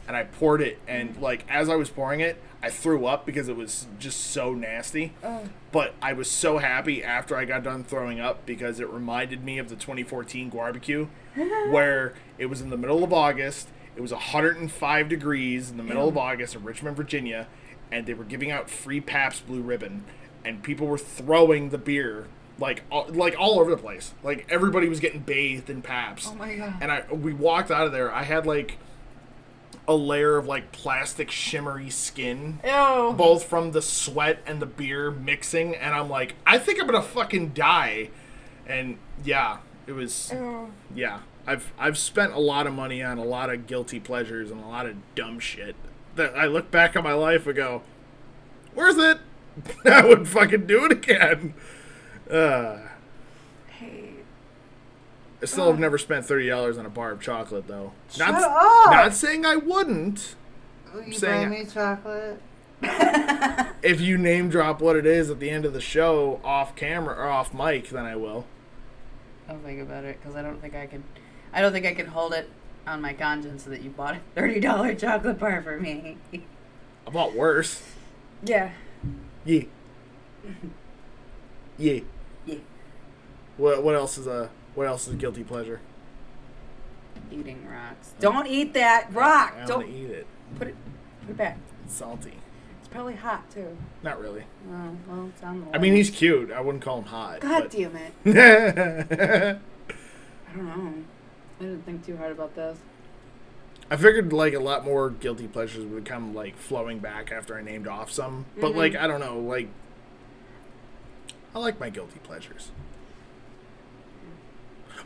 and 0.08 0.16
I 0.18 0.24
poured 0.24 0.62
it, 0.62 0.80
and 0.88 1.18
like 1.18 1.46
as 1.50 1.70
I 1.70 1.76
was 1.76 1.90
pouring 1.90 2.20
it, 2.20 2.42
I 2.62 2.70
threw 2.70 3.06
up 3.06 3.26
because 3.26 3.50
it 3.50 3.56
was 3.56 3.88
just 4.00 4.20
so 4.20 4.54
nasty. 4.54 5.14
Oh. 5.24 5.44
But 5.72 5.94
I 6.02 6.14
was 6.14 6.30
so 6.30 6.60
happy 6.60 7.04
after 7.04 7.36
I 7.36 7.46
got 7.46 7.64
done 7.64 7.84
throwing 7.84 8.20
up 8.20 8.46
because 8.46 8.80
it 8.80 8.90
reminded 8.90 9.44
me 9.44 9.58
of 9.58 9.70
the 9.70 9.76
2014 9.76 10.50
barbecue, 10.50 11.08
where 11.36 12.14
it 12.38 12.48
was 12.48 12.62
in 12.62 12.70
the 12.70 12.78
middle 12.78 13.04
of 13.04 13.12
August. 13.12 13.70
It 13.96 14.02
was 14.02 14.12
105 14.12 15.10
degrees 15.10 15.70
in 15.70 15.78
the 15.78 15.84
middle 15.84 16.08
of 16.08 16.18
August 16.18 16.56
in 16.56 16.64
Richmond, 16.64 16.98
Virginia, 16.98 17.48
and 17.92 18.06
they 18.06 18.14
were 18.14 18.24
giving 18.24 18.50
out 18.50 18.70
free 18.70 19.00
Pabst 19.00 19.46
Blue 19.46 19.62
Ribbon, 19.62 20.04
and 20.44 20.64
people 20.64 20.88
were 20.88 20.98
throwing 20.98 21.70
the 21.70 21.78
beer 21.78 22.28
like 22.60 22.84
all, 22.92 23.08
like 23.10 23.36
all 23.38 23.60
over 23.60 23.72
the 23.72 23.78
place. 23.78 24.14
Like 24.24 24.48
everybody 24.50 24.88
was 24.88 25.00
getting 25.00 25.20
bathed 25.22 25.70
in 25.70 25.82
Pabst. 25.82 26.30
Oh 26.32 26.36
my 26.36 26.56
God. 26.56 26.76
And 26.82 26.92
I 26.92 27.04
we 27.12 27.34
walked 27.34 27.72
out 27.72 27.86
of 27.86 27.92
there. 27.92 28.12
I 28.12 28.24
had 28.24 28.46
like 28.46 28.78
a 29.88 29.96
layer 29.96 30.38
of 30.38 30.48
like 30.48 30.72
plastic 30.72 31.30
shimmery 31.32 31.90
skin 31.90 32.60
Ew. 32.64 33.14
both 33.18 33.44
from 33.44 33.72
the 33.72 33.82
sweat 33.82 34.40
and 34.46 34.62
the 34.62 34.66
beer 34.66 35.12
mixing 35.12 35.76
and 35.76 35.94
i'm 35.94 36.10
like 36.10 36.36
i 36.46 36.58
think 36.58 36.80
i'm 36.80 36.86
gonna 36.88 37.02
fucking 37.02 37.50
die 37.50 38.10
and 38.66 38.98
yeah 39.24 39.58
it 39.88 39.92
was 39.94 40.32
Ew. 40.34 40.72
yeah 40.96 41.20
i've 41.46 41.72
i've 41.78 41.98
spent 41.98 42.34
a 42.34 42.40
lot 42.40 42.68
of 42.68 42.74
money 42.74 43.04
on 43.04 43.18
a 43.18 43.24
lot 43.24 43.50
of 43.50 43.68
guilty 43.68 44.00
pleasures 44.00 44.52
and 44.52 44.64
a 44.64 44.68
lot 44.68 44.86
of 44.86 44.96
dumb 45.16 45.40
shit 45.40 45.76
that 46.16 46.36
i 46.38 46.46
look 46.46 46.72
back 46.72 46.96
on 46.96 47.04
my 47.04 47.14
life 47.14 47.46
and 47.48 47.56
go 47.56 47.82
worth 48.76 48.98
it 49.00 49.20
i 49.92 50.06
would 50.06 50.28
fucking 50.28 50.66
do 50.66 50.86
it 50.86 50.92
again 50.92 51.54
uh. 52.32 52.78
I 55.44 55.46
still 55.46 55.68
have 55.68 55.78
never 55.80 55.98
spent 56.00 56.26
$30 56.26 56.80
on 56.80 56.86
a 56.86 56.90
bar 56.90 57.12
of 57.12 57.22
chocolate 57.22 57.68
though 57.68 57.92
Shut 58.10 58.32
not, 58.32 58.42
up! 58.44 58.92
not 58.92 59.14
saying 59.14 59.46
i 59.46 59.56
wouldn't 59.58 60.36
Will 60.94 61.04
you 61.04 61.14
saying- 61.14 61.50
buy 61.50 61.58
me 61.60 61.66
chocolate? 61.66 62.42
if 63.82 64.02
you 64.02 64.18
name 64.18 64.50
drop 64.50 64.82
what 64.82 64.96
it 64.96 65.06
is 65.06 65.30
at 65.30 65.40
the 65.40 65.50
end 65.50 65.64
of 65.66 65.74
the 65.74 65.80
show 65.82 66.40
off 66.44 66.76
camera 66.76 67.16
or 67.16 67.28
off 67.30 67.54
mic, 67.54 67.88
then 67.90 68.04
I 68.06 68.18
will. 68.18 68.46
I'll 69.48 69.58
think 69.60 69.82
about 69.82 70.04
it 70.04 70.20
because 70.22 70.36
I 70.36 70.42
don't 70.42 70.60
think 70.62 70.76
I 70.76 70.86
can. 70.88 71.02
I 71.54 71.62
don't 71.62 71.72
think 71.72 71.86
I 71.86 71.94
can 71.94 72.08
hold 72.08 72.34
it 72.34 72.50
on 72.86 73.02
my 73.02 73.14
conscience 73.14 73.64
that 73.64 73.82
you 73.84 73.90
bought 73.90 74.16
a 74.16 74.20
thirty 74.36 74.60
dollar 74.60 74.94
chocolate 74.96 75.40
bar 75.40 75.62
for 75.62 75.80
me. 75.80 76.18
I 76.34 77.10
bought 77.10 77.34
worse. 77.34 77.82
yeah. 78.44 78.72
Yeah. 79.46 79.62
Yeah. 81.78 82.02
Yeah. 82.46 82.56
What 83.58 83.82
what 83.82 83.96
else 83.96 84.18
is 84.18 84.28
a 84.28 84.50
what 84.76 84.88
else 84.88 85.08
is 85.08 85.14
a 85.14 85.18
guilty 85.18 85.44
pleasure? 85.44 85.80
Eating 87.32 87.68
rocks. 87.70 88.14
Don't 88.20 88.48
eat 88.48 88.74
that 88.74 89.12
rock. 89.14 89.56
I 89.62 89.66
Don't 89.66 89.86
to 89.86 89.92
eat 89.92 90.10
it. 90.10 90.28
put 90.58 90.68
it. 90.68 90.76
Put 91.22 91.30
it 91.32 91.38
back. 91.38 91.58
It's 91.86 91.96
salty. 91.96 92.34
It's 92.80 92.88
probably 92.90 93.16
hot 93.16 93.50
too. 93.50 93.78
Not 94.04 94.20
really. 94.20 94.44
Oh 94.72 94.92
well, 95.08 95.30
it's 95.34 95.42
on 95.44 95.62
the. 95.66 95.76
I 95.76 95.80
mean, 95.80 95.94
he's 95.96 96.10
cute. 96.10 96.52
I 96.52 96.62
wouldn't 96.62 96.84
call 96.84 97.00
him 97.00 97.06
hot. 97.06 97.40
God 97.42 97.64
but- 97.64 97.72
damn 97.72 97.96
it! 97.96 98.14
I 100.54 100.56
don't 100.56 100.66
know. 100.68 100.94
I 101.60 101.64
didn't 101.64 101.84
think 101.86 102.06
too 102.06 102.18
hard 102.18 102.32
about 102.32 102.56
this. 102.56 102.78
I 103.90 103.96
figured 103.98 104.32
like 104.34 104.54
a 104.54 104.60
lot 104.60 104.86
more 104.86 105.10
guilty 105.10 105.48
pleasures 105.48 105.86
would 105.86 106.06
come 106.06 106.34
like 106.34 106.58
flowing 106.58 107.00
back 107.00 107.32
after 107.32 107.56
I 107.58 107.62
named 107.62 107.88
off 107.88 108.12
some. 108.12 108.46
But 108.60 108.74
Mhm. 108.74 108.76
like 108.76 108.96
I 108.96 109.08
don't 109.08 109.20
know, 109.20 109.40
like 109.40 109.70
I 111.56 111.60
like 111.60 111.80
my 111.80 111.90
guilty 111.90 112.20
pleasures. 112.24 112.72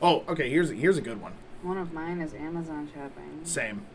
Oh, 0.02 0.24
okay, 0.28 0.50
here's 0.50 0.70
a, 0.72 0.74
here's 0.76 0.98
a 0.98 1.02
good 1.02 1.22
one. 1.22 1.34
One 1.62 1.78
of 1.78 1.92
mine 1.92 2.22
is 2.22 2.34
Amazon 2.34 2.90
shopping. 2.94 3.42
Same. 3.44 3.86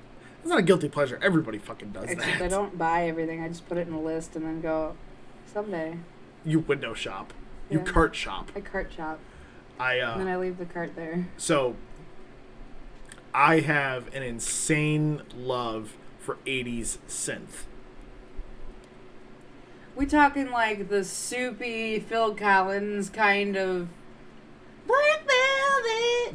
It's 0.41 0.49
not 0.49 0.59
a 0.59 0.62
guilty 0.62 0.88
pleasure. 0.88 1.21
Everybody 1.23 1.59
fucking 1.59 1.93
does 1.93 2.11
Except 2.11 2.38
that. 2.38 2.43
I 2.43 2.49
don't 2.49 2.77
buy 2.77 3.07
everything. 3.07 3.43
I 3.43 3.49
just 3.49 3.69
put 3.69 3.79
it 3.79 3.87
in 3.87 3.93
a 3.93 4.01
list 4.01 4.35
and 4.35 4.45
then 4.45 4.61
go. 4.61 4.97
Someday 5.47 5.99
You 6.45 6.61
window 6.61 6.95
shop. 6.95 7.33
You 7.71 7.81
cart 7.81 8.15
shop. 8.17 8.51
I 8.57 8.61
cart 8.61 8.93
shop 8.95 9.21
I 9.79 9.95
and 9.97 10.21
then 10.21 10.29
uh 10.29 10.33
I 10.33 10.37
leave 10.37 10.59
the 10.59 10.67
cart 10.67 10.97
there. 10.97 11.29
so 11.37 11.77
I 13.35 13.61
have 13.61 14.15
an 14.15 14.23
insane 14.23 15.23
love 15.37 15.97
for 16.19 16.37
80s 16.47 16.99
synth. 17.09 17.65
We 19.95 20.07
talking 20.07 20.51
like 20.51 20.88
the 20.88 21.05
soupy 21.05 21.99
Phil 22.01 22.35
Collins 22.35 23.11
kind 23.11 23.57
of. 23.57 23.88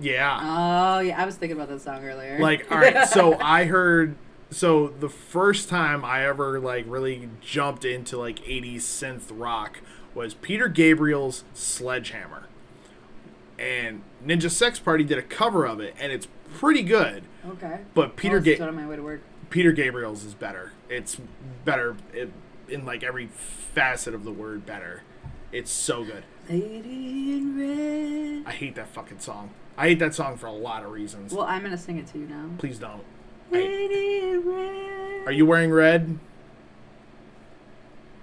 Yeah. 0.01 0.39
Oh 0.41 0.99
yeah, 0.99 1.21
I 1.21 1.25
was 1.25 1.35
thinking 1.35 1.57
about 1.57 1.69
that 1.69 1.81
song 1.81 2.03
earlier. 2.03 2.39
Like, 2.39 2.71
all 2.71 2.77
right, 2.77 3.07
so 3.07 3.37
I 3.41 3.65
heard. 3.65 4.15
So 4.49 4.87
the 4.87 5.09
first 5.09 5.67
time 5.69 6.05
I 6.05 6.25
ever 6.25 6.59
like 6.59 6.85
really 6.87 7.29
jumped 7.41 7.83
into 7.83 8.17
like 8.17 8.39
80s 8.39 8.77
synth 8.77 9.23
rock 9.29 9.81
was 10.15 10.33
Peter 10.35 10.67
Gabriel's 10.69 11.43
Sledgehammer. 11.53 12.43
And 13.59 14.03
Ninja 14.25 14.49
Sex 14.51 14.79
Party 14.79 15.03
did 15.03 15.17
a 15.17 15.23
cover 15.23 15.65
of 15.65 15.79
it, 15.79 15.95
and 15.99 16.11
it's 16.11 16.27
pretty 16.55 16.83
good. 16.83 17.23
okay. 17.47 17.79
But 17.93 18.15
Peter 18.15 18.37
I'll 18.37 18.41
Ga- 18.43 18.51
listen 18.51 18.65
to 18.67 18.71
it 18.71 18.75
on 18.77 18.83
my 18.83 18.87
way 18.87 18.95
to 18.95 19.03
work. 19.03 19.21
Peter 19.49 19.71
Gabriel's 19.71 20.23
is 20.23 20.33
better. 20.33 20.73
It's 20.89 21.17
better 21.65 21.95
in, 22.13 22.31
in 22.69 22.85
like 22.85 23.03
every 23.03 23.27
facet 23.27 24.13
of 24.13 24.23
the 24.25 24.31
word. 24.31 24.65
Better. 24.65 25.01
It's 25.51 25.71
so 25.71 26.03
good. 26.03 26.23
Lady 26.49 27.33
in 27.37 27.57
red. 27.57 28.43
I 28.47 28.51
hate 28.55 28.75
that 28.75 28.89
fucking 28.89 29.19
song. 29.19 29.49
I 29.77 29.89
hate 29.89 29.99
that 29.99 30.15
song 30.15 30.37
for 30.37 30.47
a 30.47 30.51
lot 30.51 30.83
of 30.83 30.91
reasons. 30.91 31.33
Well, 31.33 31.45
I'm 31.45 31.61
gonna 31.63 31.77
sing 31.77 31.97
it 31.97 32.07
to 32.07 32.17
you 32.19 32.25
now. 32.25 32.49
Please 32.57 32.79
don't. 32.79 33.01
I- 33.51 33.55
Lady 33.55 34.19
in 34.29 34.41
red. 34.45 35.27
are 35.27 35.31
you 35.31 35.45
wearing 35.45 35.71
red? 35.71 36.17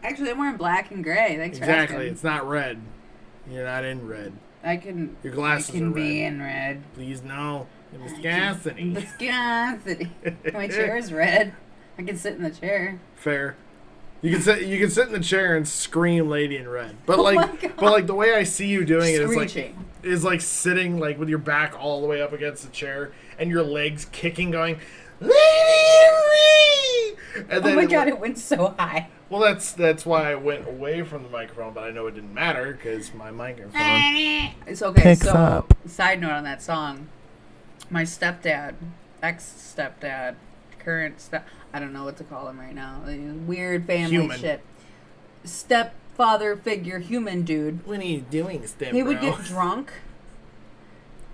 Actually, 0.02 0.30
I'm 0.30 0.38
wearing 0.38 0.56
black 0.56 0.90
and 0.90 1.02
gray. 1.02 1.36
Thanks 1.36 1.58
for 1.58 1.64
Exactly. 1.64 1.96
asking. 1.96 2.12
It's 2.12 2.24
not 2.24 2.48
red. 2.48 2.78
You're 3.50 3.64
not 3.64 3.84
in 3.84 4.06
red. 4.06 4.32
I 4.62 4.76
can. 4.76 5.16
Your 5.22 5.32
glasses 5.32 5.70
I 5.74 5.78
can 5.78 5.88
are 5.88 5.94
be 5.94 6.22
red. 6.22 6.32
in 6.32 6.42
red. 6.42 6.82
Please 6.94 7.22
no. 7.22 7.66
Viscosity. 7.92 8.90
Viscosity. 8.92 10.10
My 10.52 10.66
chair 10.68 10.96
is 10.96 11.12
red. 11.12 11.54
I 11.98 12.02
can 12.02 12.16
sit 12.16 12.34
in 12.34 12.42
the 12.42 12.50
chair. 12.50 12.98
Fair. 13.14 13.56
You 14.20 14.32
can 14.32 14.42
sit. 14.42 14.62
You 14.66 14.78
can 14.78 14.90
sit 14.90 15.06
in 15.06 15.12
the 15.12 15.20
chair 15.20 15.56
and 15.56 15.66
scream 15.68 16.28
"Lady 16.28 16.56
in 16.56 16.68
Red," 16.68 16.96
but 17.06 17.18
Oh 17.18 17.22
like, 17.22 17.36
my 17.36 17.46
God. 17.68 17.76
but 17.76 17.92
like 17.92 18.06
the 18.06 18.14
way 18.14 18.34
I 18.34 18.42
see 18.42 18.66
you 18.66 18.84
doing 18.84 19.14
it 19.14 19.20
is 19.20 19.36
like 19.36 19.48
Screeching. 19.50 19.84
Is 20.06 20.24
like 20.24 20.40
sitting 20.40 20.98
like 20.98 21.18
with 21.18 21.28
your 21.28 21.38
back 21.38 21.74
all 21.78 22.00
the 22.00 22.06
way 22.06 22.20
up 22.22 22.32
against 22.32 22.64
the 22.64 22.70
chair 22.70 23.12
and 23.38 23.50
your 23.50 23.62
legs 23.62 24.06
kicking, 24.12 24.50
going 24.50 24.78
"Lady 25.20 25.34
in 25.34 26.12
Red," 26.30 27.46
and 27.50 27.52
Oh 27.52 27.60
then 27.60 27.76
my 27.76 27.82
it, 27.82 27.90
god, 27.90 28.04
like- 28.06 28.08
it 28.14 28.20
went 28.20 28.38
so 28.38 28.74
high. 28.78 29.08
Well, 29.30 29.40
that's 29.40 29.72
that's 29.72 30.04
why 30.06 30.30
I 30.30 30.34
went 30.36 30.68
away 30.68 31.02
from 31.02 31.22
the 31.24 31.28
microphone, 31.30 31.72
but 31.72 31.82
I 31.84 31.90
know 31.90 32.06
it 32.06 32.14
didn't 32.14 32.34
matter 32.34 32.72
because 32.72 33.12
my 33.14 33.30
microphone. 33.30 33.72
It's 34.66 34.80
okay. 34.82 35.02
Picks 35.02 35.22
so, 35.22 35.32
up. 35.32 35.74
side 35.86 36.20
note 36.20 36.30
on 36.30 36.44
that 36.44 36.62
song, 36.62 37.08
my 37.90 38.02
stepdad, 38.02 38.74
ex 39.22 39.44
stepdad, 39.76 40.36
current 40.78 41.20
step, 41.20 41.46
I 41.72 41.80
don't 41.80 41.92
know 41.92 42.04
what 42.04 42.16
to 42.18 42.24
call 42.24 42.48
him 42.48 42.58
right 42.60 42.74
now. 42.74 43.02
Weird 43.46 43.86
family 43.86 44.10
Human. 44.16 44.38
shit. 44.38 44.60
Stepfather 46.14 46.56
figure, 46.56 47.00
human 47.00 47.42
dude. 47.42 47.84
What 47.84 47.98
are 47.98 48.04
you 48.04 48.20
doing, 48.20 48.64
Step 48.68 48.92
He 48.92 49.02
would 49.02 49.20
get 49.20 49.44
drunk. 49.44 49.92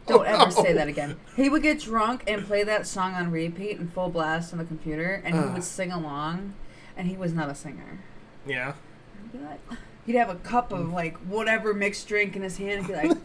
Oh, 0.08 0.24
Don't 0.24 0.26
ever 0.26 0.50
say 0.50 0.72
that 0.72 0.88
again. 0.88 1.20
He 1.36 1.48
would 1.48 1.62
get 1.62 1.78
drunk 1.78 2.24
and 2.26 2.44
play 2.44 2.64
that 2.64 2.84
song 2.84 3.14
on 3.14 3.30
repeat 3.30 3.78
and 3.78 3.92
full 3.92 4.08
blast 4.08 4.52
on 4.52 4.58
the 4.58 4.64
computer, 4.64 5.22
and 5.24 5.36
he 5.36 5.40
would 5.40 5.62
sing 5.62 5.92
along, 5.92 6.54
and 6.96 7.06
he 7.06 7.16
was 7.16 7.32
not 7.32 7.48
a 7.48 7.54
singer. 7.54 8.00
Yeah. 8.44 8.72
He'd 9.22 9.38
be 9.38 9.44
like- 9.44 9.60
He'd 10.06 10.16
have 10.16 10.30
a 10.30 10.34
cup 10.36 10.72
of 10.72 10.86
mm. 10.86 10.92
like 10.94 11.16
whatever 11.18 11.74
mixed 11.74 12.08
drink 12.08 12.34
in 12.34 12.42
his 12.42 12.56
hand 12.56 12.80
and 12.80 12.88
be 12.88 12.94
like, 12.94 13.24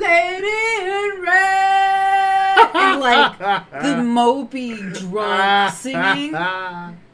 Lady 0.00 0.86
in 0.86 1.22
Red! 1.22 2.70
And 2.72 3.00
like 3.00 3.38
the 3.38 3.96
mopey 4.04 4.96
drunk 5.10 5.74
singing. 5.74 6.36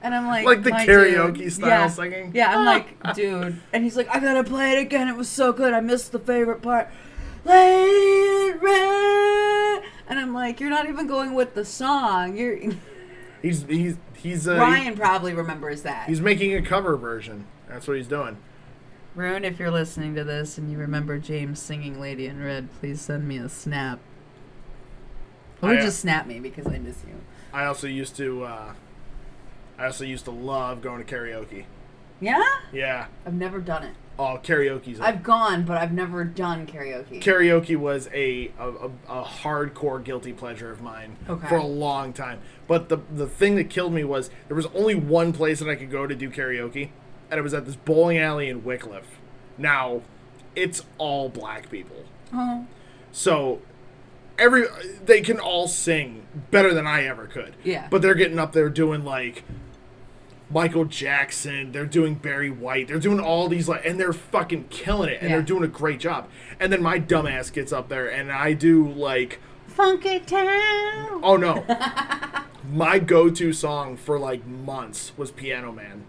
And 0.03 0.15
I'm 0.15 0.27
like, 0.27 0.45
Like 0.45 0.63
the 0.63 0.73
karaoke 0.73 1.39
dude." 1.39 1.53
style 1.53 1.69
yeah. 1.69 1.87
singing? 1.89 2.33
Yeah, 2.35 2.59
I'm 2.59 2.67
like, 2.67 3.15
dude. 3.15 3.61
And 3.73 3.85
he's 3.85 3.97
like, 3.97 4.09
I 4.09 4.19
gotta 4.19 4.45
play 4.45 4.73
it 4.73 4.81
again. 4.81 5.09
It 5.09 5.17
was 5.17 5.29
so 5.29 5.53
good. 5.53 5.73
I 5.73 5.81
missed 5.81 6.13
the 6.13 6.19
favorite 6.19 6.61
part. 6.61 6.89
Lady 7.45 8.53
in 8.53 8.59
Red! 8.61 9.83
And 10.09 10.19
I'm 10.19 10.35
like, 10.35 10.61
you're 10.61 10.71
not 10.71 10.89
even 10.89 11.07
going 11.07 11.35
with 11.35 11.55
the 11.55 11.65
song. 11.65 12.37
You're 12.37 12.59
He's 13.43 13.65
he's 13.65 13.97
he's 14.15 14.47
uh, 14.47 14.57
Ryan 14.57 14.97
probably 14.97 15.35
remembers 15.35 15.83
that. 15.83 16.09
he's 16.09 16.21
making 16.21 16.55
a 16.55 16.63
cover 16.63 16.97
version. 16.97 17.47
That's 17.69 17.89
what 17.89 17.97
he's 17.97 18.07
doing. 18.07 18.37
Rune, 19.17 19.45
if 19.45 19.59
you're 19.59 19.71
listening 19.71 20.15
to 20.15 20.25
this 20.25 20.57
and 20.59 20.71
you 20.71 20.79
remember 20.79 21.19
James 21.19 21.61
singing 21.61 22.01
Lady 22.01 22.27
in 22.27 22.41
Red, 22.43 22.69
please 22.79 23.01
send 23.01 23.27
me 23.27 23.39
a 23.39 23.49
snap. 23.49 23.99
Or 25.61 25.71
I, 25.71 25.77
uh, 25.79 25.83
just 25.83 25.99
snap 26.01 26.27
me 26.27 26.39
because 26.41 26.67
I 26.67 26.79
miss 26.79 27.03
you. 27.07 27.15
I 27.53 27.65
also 27.67 27.87
used 27.89 28.17
to 28.17 28.45
uh, 28.45 28.73
I 29.83 29.87
also 29.87 30.05
used 30.05 30.27
to 30.27 30.31
love 30.31 30.81
going 30.81 31.05
to 31.05 31.15
karaoke. 31.15 31.65
Yeah? 32.21 32.41
Yeah. 32.73 33.07
I've 33.27 33.35
never 33.35 33.59
done 33.59 33.83
it. 33.83 33.95
Oh, 34.17 34.39
karaoke's 34.41 35.01
I've 35.01 35.25
gone, 35.25 35.65
but 35.65 35.77
I've 35.79 35.93
never 35.93 36.23
done 36.23 36.69
karaoke. 36.69 37.21
karaoke 37.21 37.77
was 37.77 38.09
a, 38.15 38.53
a, 38.61 38.69
a, 38.69 38.91
a 39.09 39.25
hardcore 39.25 40.05
guilty 40.05 40.33
pleasure 40.33 40.71
of 40.71 40.83
mine 40.83 41.17
Okay. 41.29 41.49
for 41.49 41.57
a 41.57 41.65
long 41.67 42.13
time. 42.13 42.39
But 42.69 42.91
the 42.91 42.99
the 43.13 43.27
thing 43.27 43.57
that 43.57 43.71
killed 43.71 43.93
me 43.93 44.05
was 44.05 44.31
there 44.47 44.55
was 44.55 44.67
only 44.67 44.95
one 44.95 45.33
place 45.33 45.59
that 45.59 45.69
I 45.69 45.75
could 45.75 45.91
go 45.91 46.07
to 46.07 46.15
do 46.15 46.31
karaoke, 46.31 46.91
and 47.31 47.39
it 47.39 47.43
was 47.43 47.55
at 47.55 47.65
this 47.65 47.75
bowling 47.75 48.19
alley 48.19 48.49
in 48.49 48.63
Wickliffe. 48.63 49.19
Now, 49.59 50.03
it's 50.55 50.85
all 50.99 51.29
black 51.29 51.71
people, 51.71 52.05
oh. 52.33 52.67
so 53.11 53.63
every 54.39 54.65
they 55.05 55.23
can 55.23 55.41
all 55.41 55.67
sing 55.67 56.27
better 56.51 56.73
than 56.73 56.87
I 56.87 57.05
ever 57.05 57.27
could. 57.27 57.55
Yeah. 57.65 57.89
But 57.91 58.03
they're 58.03 58.15
getting 58.15 58.39
up 58.39 58.53
there 58.53 58.69
doing 58.69 59.05
like 59.05 59.43
Michael 60.53 60.85
Jackson, 60.85 61.73
they're 61.73 61.87
doing 61.87 62.15
Barry 62.15 62.51
White, 62.51 62.89
they're 62.89 62.99
doing 62.99 63.21
all 63.21 63.49
these 63.49 63.69
like 63.69 63.85
and 63.87 63.99
they're 63.99 64.13
fucking 64.13 64.65
killing 64.71 65.09
it 65.09 65.21
and 65.21 65.31
Yeah. 65.31 65.37
they're 65.37 65.45
doing 65.47 65.65
a 65.65 65.69
great 65.69 65.99
job. 66.01 66.29
And 66.61 66.73
then 66.73 66.83
my 66.83 66.99
dumbass 67.01 67.53
gets 67.53 67.73
up 67.73 67.89
there 67.89 68.07
and 68.09 68.31
I 68.31 68.53
do 68.53 68.87
like 68.89 69.41
Funky 69.67 70.21
Town! 70.21 71.21
oh 71.23 71.37
no. 71.39 71.65
my 72.73 72.99
go-to 72.99 73.53
song 73.53 73.97
for 73.97 74.19
like 74.19 74.47
months 74.47 75.13
was 75.17 75.31
Piano 75.31 75.73
Man. 75.73 76.05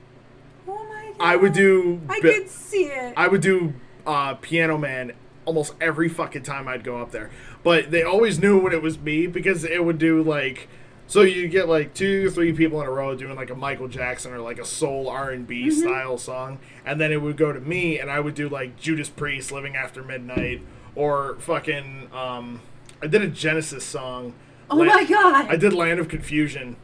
Oh 0.68 0.84
my 0.90 1.06
god. 1.08 1.16
I 1.20 1.36
would 1.36 1.54
do 1.54 2.02
I 2.10 2.20
bi- 2.20 2.34
could 2.34 2.50
see 2.50 2.86
it. 2.86 3.14
I 3.16 3.28
would 3.28 3.42
do 3.42 3.74
uh, 4.06 4.36
Piano 4.36 4.78
Man 4.78 5.14
almost 5.46 5.74
every 5.82 6.10
fucking 6.10 6.44
time 6.44 6.68
I'd 6.68 6.84
go 6.84 6.98
up 7.02 7.12
there. 7.12 7.30
But 7.64 7.92
they 7.92 8.04
always 8.04 8.40
knew 8.40 8.60
when 8.60 8.74
it 8.74 8.82
was 8.82 8.98
me 9.00 9.28
because 9.28 9.64
it 9.64 9.84
would 9.86 9.98
do 9.98 10.22
like 10.22 10.68
so 11.08 11.22
you 11.22 11.48
get 11.48 11.68
like 11.70 11.94
two, 11.94 12.30
three 12.32 12.54
people 12.54 12.82
in 12.82 12.88
a 12.88 12.92
row 12.92 13.16
doing 13.16 13.36
like 13.36 13.50
a 13.50 13.56
Michael 13.56 13.88
Jackson 13.88 14.34
or 14.34 14.40
like 14.40 14.60
a 14.60 14.66
soul 14.66 15.10
R 15.10 15.30
and 15.32 15.46
B 15.48 15.68
Mm-hmm. 15.68 15.80
style 15.80 16.18
song, 16.18 16.60
and 16.86 17.00
then 17.00 17.12
it 17.12 17.22
would 17.22 17.38
go 17.38 17.52
to 17.52 17.60
me, 17.60 18.00
and 18.00 18.10
I 18.10 18.20
would 18.20 18.36
do 18.36 18.50
like 18.50 18.80
Judas 18.80 19.10
Priest, 19.10 19.52
"Living 19.52 19.76
After 19.76 20.02
Midnight," 20.04 20.62
or 20.96 21.36
fucking 21.40 22.10
um, 22.14 22.62
I 23.02 23.08
did 23.08 23.22
a 23.22 23.28
Genesis 23.28 23.84
song. 23.86 24.34
oh 24.72 24.78
my 24.84 25.04
god. 25.06 25.48
I 25.50 25.56
did 25.56 25.74
"Land 25.74 26.00
of 26.00 26.08
Confusion," 26.08 26.78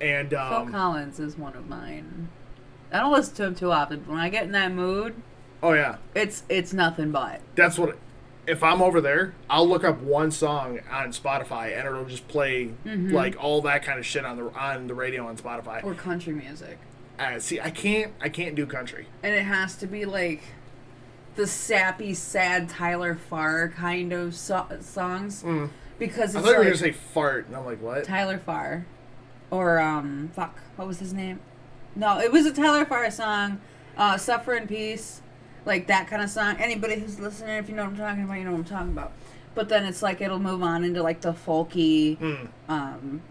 and 0.00 0.30
Phil 0.30 0.38
um, 0.40 0.72
Collins 0.72 1.20
is 1.20 1.36
one 1.36 1.54
of 1.54 1.68
mine. 1.68 2.28
I 2.92 3.00
don't 3.00 3.12
listen 3.12 3.34
to 3.36 3.44
him 3.44 3.54
too 3.54 3.70
often, 3.70 4.00
but 4.00 4.12
when 4.12 4.20
I 4.20 4.30
get 4.30 4.44
in 4.44 4.52
that 4.52 4.72
mood, 4.72 5.14
oh 5.62 5.74
yeah, 5.74 5.96
it's 6.14 6.42
it's 6.48 6.72
nothing 6.72 7.10
but. 7.12 7.40
that's 7.54 7.78
what 7.78 7.98
if 8.48 8.62
i'm 8.62 8.80
over 8.82 9.00
there 9.00 9.34
i'll 9.50 9.68
look 9.68 9.84
up 9.84 10.00
one 10.00 10.30
song 10.30 10.80
on 10.90 11.10
spotify 11.12 11.76
and 11.78 11.86
it'll 11.86 12.04
just 12.06 12.26
play 12.28 12.70
Mm-hmm. 12.84 13.10
like 13.12 13.36
all 13.42 13.60
that 13.62 13.82
kind 13.84 13.98
of 13.98 14.06
shit 14.06 14.24
on 14.24 14.36
the 14.36 14.44
on 14.58 14.86
the 14.86 14.94
radio 14.94 15.26
on 15.26 15.36
spotify. 15.36 15.84
Or 15.84 15.94
country 15.94 16.32
music. 16.32 16.78
uh, 17.18 17.38
see 17.38 17.60
i 17.60 17.70
can't 17.70 18.12
i 18.20 18.28
can't 18.28 18.54
do 18.54 18.64
country. 18.66 19.06
And 19.22 19.34
it 19.34 19.42
has 19.44 19.76
to 19.76 19.86
be 19.86 20.04
like 20.04 20.42
the 21.36 21.46
sappy, 21.46 22.14
sad 22.14 22.68
Tyler 22.68 23.14
Farr 23.14 23.68
kind 23.68 24.12
of 24.12 24.34
so- 24.34 24.66
songs. 24.80 25.44
Because 25.98 26.34
i 26.34 26.38
it's 26.40 26.46
thought 26.48 26.52
you 26.52 26.58
were 26.58 26.64
like 26.64 26.64
gonna 26.64 26.76
say 26.76 26.92
fart 26.92 27.46
and 27.46 27.56
i'm 27.56 27.64
like 27.64 27.80
what? 27.82 28.04
Tyler 28.04 28.38
Farr. 28.38 28.86
Or 29.50 29.78
um 29.80 30.30
fuck 30.34 30.58
what 30.76 30.88
was 30.88 30.98
his 31.00 31.12
name? 31.12 31.40
No, 31.96 32.18
it 32.20 32.30
was 32.32 32.46
a 32.46 32.52
Tyler 32.52 32.84
Farr 32.84 33.10
song, 33.10 33.60
uh, 33.96 34.16
"Suffer 34.16 34.54
in 34.54 34.66
Peace," 34.68 35.20
like 35.68 35.86
that 35.86 36.08
kind 36.08 36.22
of 36.22 36.30
song. 36.30 36.56
Anybody 36.58 36.98
who's 36.98 37.20
listening, 37.20 37.56
if 37.58 37.68
you 37.68 37.76
know 37.76 37.84
what 37.84 37.90
I'm 37.92 37.96
talking 37.96 38.24
about, 38.24 38.34
you 38.38 38.44
know 38.44 38.50
what 38.52 38.58
I'm 38.58 38.64
talking 38.64 38.88
about. 38.92 39.12
But 39.54 39.68
then 39.68 39.84
it's 39.84 40.02
like 40.02 40.20
it'll 40.20 40.38
move 40.40 40.62
on 40.62 40.82
into 40.82 41.02
like 41.02 41.20
the 41.20 41.32
folky, 41.32 42.18
Mm. 42.18 42.48
um, 42.68 43.22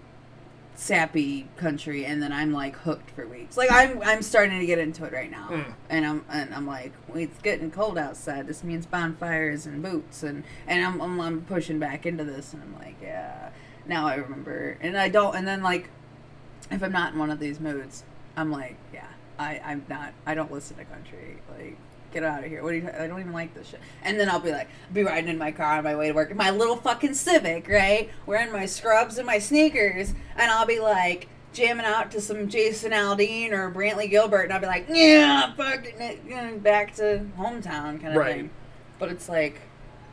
sappy 0.75 1.47
country, 1.57 2.05
and 2.05 2.21
then 2.21 2.31
I'm 2.31 2.53
like 2.53 2.75
hooked 2.77 3.09
for 3.11 3.27
weeks. 3.27 3.57
Like 3.57 3.71
I'm 3.71 4.01
I'm 4.03 4.21
starting 4.21 4.59
to 4.59 4.65
get 4.65 4.77
into 4.79 5.03
it 5.05 5.11
right 5.13 5.31
now, 5.31 5.47
Mm. 5.49 5.73
and 5.89 6.05
I'm 6.05 6.25
and 6.29 6.53
I'm 6.53 6.67
like 6.67 6.93
it's 7.15 7.41
getting 7.41 7.71
cold 7.71 7.97
outside. 7.97 8.47
This 8.47 8.63
means 8.63 8.85
bonfires 8.85 9.65
and 9.65 9.81
boots, 9.81 10.23
and 10.23 10.43
and 10.67 10.85
I'm, 10.85 11.01
I'm 11.01 11.19
I'm 11.19 11.41
pushing 11.41 11.79
back 11.79 12.05
into 12.05 12.23
this, 12.23 12.53
and 12.53 12.61
I'm 12.61 12.75
like 12.79 12.95
yeah. 13.01 13.49
Now 13.87 14.05
I 14.07 14.15
remember, 14.15 14.77
and 14.81 14.97
I 14.97 15.09
don't, 15.09 15.35
and 15.35 15.47
then 15.47 15.63
like 15.63 15.89
if 16.69 16.83
I'm 16.83 16.91
not 16.91 17.13
in 17.13 17.19
one 17.19 17.31
of 17.31 17.39
these 17.39 17.59
moods, 17.59 18.03
I'm 18.35 18.51
like 18.51 18.75
yeah. 18.93 19.07
I, 19.39 19.61
I'm 19.63 19.85
not. 19.87 20.13
I 20.25 20.33
don't 20.33 20.51
listen 20.51 20.77
to 20.77 20.85
country. 20.85 21.37
Like, 21.55 21.77
get 22.11 22.23
out 22.23 22.43
of 22.43 22.49
here. 22.49 22.63
What 22.63 22.73
are 22.73 22.77
you? 22.77 22.89
I 22.97 23.07
don't 23.07 23.19
even 23.19 23.33
like 23.33 23.53
this 23.53 23.67
shit. 23.67 23.79
And 24.03 24.19
then 24.19 24.29
I'll 24.29 24.39
be 24.39 24.51
like, 24.51 24.69
be 24.93 25.03
riding 25.03 25.29
in 25.29 25.37
my 25.37 25.51
car 25.51 25.77
on 25.77 25.83
my 25.83 25.95
way 25.95 26.07
to 26.07 26.13
work, 26.13 26.31
in 26.31 26.37
my 26.37 26.49
little 26.51 26.77
fucking 26.77 27.13
Civic, 27.13 27.67
right? 27.67 28.09
Wearing 28.25 28.51
my 28.51 28.65
scrubs 28.65 29.17
and 29.17 29.25
my 29.27 29.39
sneakers, 29.39 30.13
and 30.37 30.51
I'll 30.51 30.65
be 30.65 30.79
like, 30.79 31.27
jamming 31.53 31.85
out 31.85 32.11
to 32.11 32.21
some 32.21 32.47
Jason 32.49 32.91
Aldean 32.91 33.51
or 33.51 33.71
Brantley 33.71 34.09
Gilbert, 34.09 34.43
and 34.43 34.53
I'll 34.53 34.59
be 34.59 34.67
like, 34.67 34.85
yeah, 34.89 35.53
fucking 35.53 35.99
it, 35.99 36.63
back 36.63 36.95
to 36.95 37.25
hometown 37.37 37.99
kind 37.99 38.09
of 38.09 38.15
Right. 38.15 38.35
thing. 38.35 38.49
But 38.99 39.09
it's 39.09 39.27
like, 39.27 39.59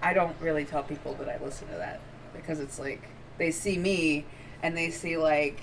I 0.02 0.14
don't 0.14 0.36
really 0.40 0.64
tell 0.64 0.82
people 0.82 1.14
that 1.14 1.28
I 1.28 1.42
listen 1.44 1.68
to 1.68 1.74
that 1.74 2.00
because 2.34 2.60
it's 2.60 2.78
like 2.78 3.02
they 3.38 3.50
see 3.50 3.76
me 3.78 4.24
and 4.62 4.76
they 4.76 4.90
see 4.90 5.16
like 5.16 5.60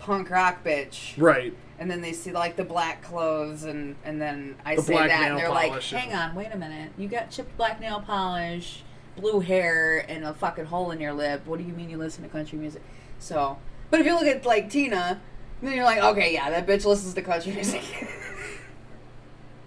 punk 0.00 0.28
rock 0.30 0.64
bitch, 0.64 1.14
Right. 1.16 1.54
And 1.82 1.90
then 1.90 2.00
they 2.00 2.12
see 2.12 2.30
like 2.30 2.54
the 2.54 2.64
black 2.64 3.02
clothes, 3.02 3.64
and 3.64 3.96
and 4.04 4.20
then 4.22 4.54
I 4.64 4.76
The 4.76 4.82
say 4.82 4.94
that, 4.94 5.10
and 5.10 5.36
they're 5.38 5.50
like, 5.50 5.82
hang 5.82 6.12
on, 6.14 6.34
wait 6.36 6.48
a 6.52 6.56
minute, 6.56 6.92
you 6.96 7.08
got 7.08 7.30
chipped 7.30 7.56
black 7.56 7.80
nail 7.80 8.00
polish, 8.00 8.84
blue 9.16 9.40
hair, 9.40 9.98
and 10.08 10.24
a 10.24 10.32
fucking 10.32 10.66
hole 10.66 10.92
in 10.92 11.00
your 11.00 11.12
lip. 11.12 11.44
What 11.44 11.58
do 11.58 11.64
you 11.64 11.72
mean 11.72 11.90
you 11.90 11.98
listen 11.98 12.22
to 12.22 12.28
country 12.28 12.56
music? 12.56 12.82
So, 13.18 13.58
but 13.90 13.98
if 14.00 14.06
you 14.06 14.14
look 14.14 14.24
at 14.26 14.46
like 14.46 14.70
Tina, 14.70 15.20
then 15.60 15.72
you're 15.74 15.84
like, 15.84 15.98
okay, 15.98 16.32
yeah, 16.32 16.50
that 16.50 16.66
bitch 16.68 16.84
listens 16.84 17.14
to 17.14 17.22
country 17.22 17.52
music. 17.56 17.82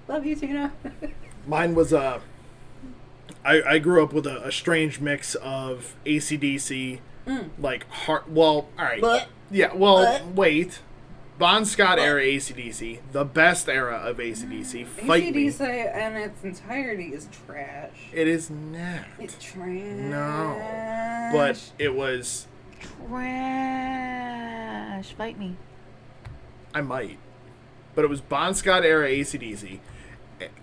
Love 0.08 0.26
you, 0.26 0.36
Tina. 0.36 0.72
Mine 1.48 1.76
was 1.76 1.94
Uh, 1.94 2.20
I, 3.44 3.62
I 3.64 3.78
grew 3.80 4.04
up 4.04 4.14
with 4.14 4.26
a, 4.26 4.48
a 4.48 4.52
strange 4.52 5.00
mix 5.00 5.36
of 5.36 5.96
ACDC, 6.06 7.00
Mm. 7.28 7.50
like 7.60 7.90
heart. 7.90 8.30
Well, 8.30 8.68
all 8.78 8.86
right. 8.86 9.02
But 9.02 9.28
Yeah, 9.50 9.74
well, 9.74 9.96
But- 10.24 10.36
wait. 10.36 10.80
Bon 11.38 11.66
Scott 11.66 12.00
era 12.00 12.22
ACDC, 12.22 13.00
the 13.12 13.26
best 13.26 13.68
era 13.68 13.98
of 13.98 14.18
ACDC. 14.18 14.88
Fight 14.88 15.36
me. 15.36 15.48
ACDC 15.48 15.94
and 15.94 16.16
its 16.18 16.42
entirety 16.44 17.08
is 17.14 17.28
trash. 17.46 17.92
It 18.14 18.28
is 18.30 18.50
not. 18.50 19.04
It's 19.20 19.36
trash. 19.44 19.68
No. 19.68 21.30
But 21.34 21.72
it 21.78 21.94
was. 21.94 22.48
Trash. 23.10 25.12
Fight 25.14 25.38
me. 25.38 25.58
I 26.74 26.82
might. 26.82 27.20
But 27.96 28.06
it 28.06 28.10
was 28.10 28.22
Bon 28.22 28.54
Scott 28.54 28.84
era 28.86 29.10
ACDC, 29.10 29.80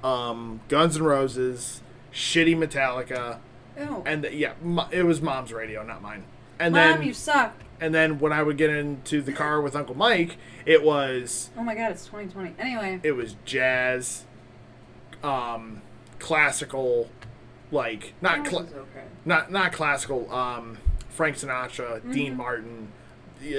um, 0.04 0.60
Guns 0.68 0.96
N' 0.96 1.02
Roses, 1.02 1.80
shitty 2.12 2.54
Metallica, 2.56 3.38
Ew. 3.78 4.02
and 4.04 4.24
the, 4.24 4.34
yeah, 4.34 4.52
it 4.90 5.04
was 5.04 5.22
Mom's 5.22 5.52
radio, 5.52 5.82
not 5.82 6.02
mine. 6.02 6.24
And 6.62 6.74
Mom, 6.74 6.98
then 6.98 7.02
you 7.02 7.12
suck. 7.14 7.54
and 7.80 7.94
then 7.94 8.18
when 8.18 8.32
I 8.32 8.42
would 8.42 8.56
get 8.56 8.70
into 8.70 9.20
the 9.22 9.32
car 9.32 9.60
with 9.60 9.74
Uncle 9.76 9.94
Mike, 9.96 10.36
it 10.66 10.82
was 10.82 11.50
Oh 11.56 11.62
my 11.62 11.74
god, 11.74 11.90
it's 11.92 12.06
2020. 12.06 12.54
Anyway. 12.58 13.00
it 13.02 13.12
was 13.12 13.36
jazz, 13.44 14.24
um, 15.22 15.82
classical, 16.18 17.10
like 17.70 18.14
not 18.20 18.44
cla- 18.44 18.60
okay. 18.62 19.04
not 19.24 19.50
not 19.50 19.72
classical. 19.72 20.32
Um, 20.32 20.78
Frank 21.08 21.36
Sinatra, 21.36 21.98
Mm-hmm. 22.00 22.12
Dean 22.12 22.36
Martin, 22.36 22.88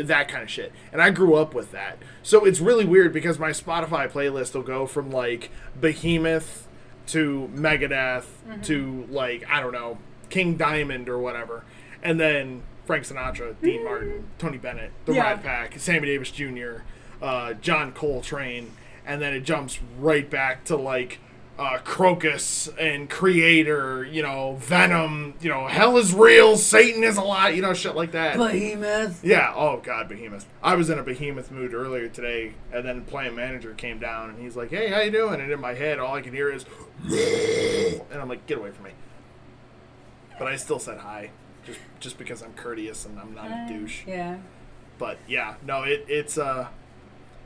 that 0.04 0.28
kind 0.28 0.43
of 0.43 0.49
shit. 0.49 0.72
And 0.91 1.01
I 1.01 1.10
grew 1.12 1.36
up 1.36 1.54
with 1.54 1.72
that, 1.72 1.97
so 2.24 2.45
it's 2.45 2.60
really 2.60 2.86
weird 2.86 3.14
because 3.14 3.38
my 3.39 3.51
Spotify 3.51 4.10
playlist 4.10 4.56
will 4.56 4.64
go 4.64 4.86
from 4.88 5.12
like 5.12 5.51
Behemoth 5.80 6.68
to 7.08 7.49
Megadeth 7.54 8.26
Mm-hmm. 8.47 8.62
to 8.62 9.08
like 9.10 9.45
I 9.49 9.60
don't 9.62 9.74
know 9.74 9.97
King 10.30 10.56
Diamond 10.58 11.10
or 11.10 11.18
whatever, 11.20 11.64
and 12.01 12.20
then 12.20 12.64
Frank 12.86 13.05
Sinatra, 13.05 13.55
Dean 13.61 13.84
Martin, 13.84 14.25
Tony 14.38 14.57
Bennett, 14.57 14.91
The. 15.05 15.13
Yeah. 15.13 15.23
Rat 15.23 15.43
Pack, 15.43 15.79
Sammy 15.79 16.07
Davis 16.07 16.31
Jr., 16.31 16.81
uh, 17.21 17.53
John 17.53 17.91
Coltrane, 17.93 18.71
and 19.05 19.21
then 19.21 19.34
it 19.34 19.41
jumps 19.41 19.79
right 19.99 20.29
back 20.29 20.65
to 20.65 20.75
like 20.75 21.19
uh, 21.57 21.77
Krokus 21.84 22.67
and 22.79 23.09
Kreator, 23.09 24.11
you 24.11 24.23
know, 24.23 24.55
Venom, 24.59 25.36
you 25.39 25.49
know, 25.49 25.67
Hell 25.67 25.97
is 25.97 26.13
real, 26.13 26.57
Satan 26.57 27.03
is 27.03 27.15
a 27.17 27.21
lot, 27.21 27.55
you 27.55 27.61
know, 27.61 27.73
shit 27.73 27.95
like 27.95 28.11
that. 28.11 28.38
Behemoth. 28.38 29.23
yeah, 29.23 29.53
oh 29.55 29.77
god, 29.77 30.09
Behemoth. 30.09 30.45
I 30.63 30.75
was 30.75 30.89
in 30.89 30.97
a 30.97 31.03
Behemoth 31.03 31.51
mood 31.51 31.73
earlier 31.73 32.09
today, 32.09 32.55
and 32.71 32.86
then 32.86 33.03
plant 33.05 33.36
manager 33.36 33.73
came 33.73 33.99
down 33.99 34.31
and 34.31 34.39
he's 34.39 34.55
like, 34.55 34.71
"Hey, 34.71 34.89
how 34.89 34.99
you 35.01 35.11
doing?" 35.11 35.39
And 35.39 35.51
in 35.51 35.59
my 35.61 35.73
head, 35.75 35.99
all 35.99 36.15
I 36.15 36.21
can 36.21 36.34
hear 36.34 36.49
is, 36.49 36.65
and 38.11 38.19
I'm 38.21 38.27
like, 38.27 38.45
"Get 38.47 38.57
away 38.57 38.71
from 38.71 38.86
me!" 38.86 38.91
But 40.39 40.47
I 40.47 40.55
still 40.55 40.79
said 40.79 40.97
hi, 40.99 41.29
just 41.66 41.80
just 41.99 42.18
because 42.18 42.41
I'm 42.41 42.53
courteous 42.53 43.05
and 43.05 43.20
I'm 43.20 43.34
not 43.34 43.45
a 43.45 43.66
douche. 43.68 44.05
Yeah. 44.05 44.38
But 44.97 45.18
yeah, 45.28 45.55
no, 45.66 45.84
it 45.84 46.05
it's 46.07 46.38
uh, 46.38 46.68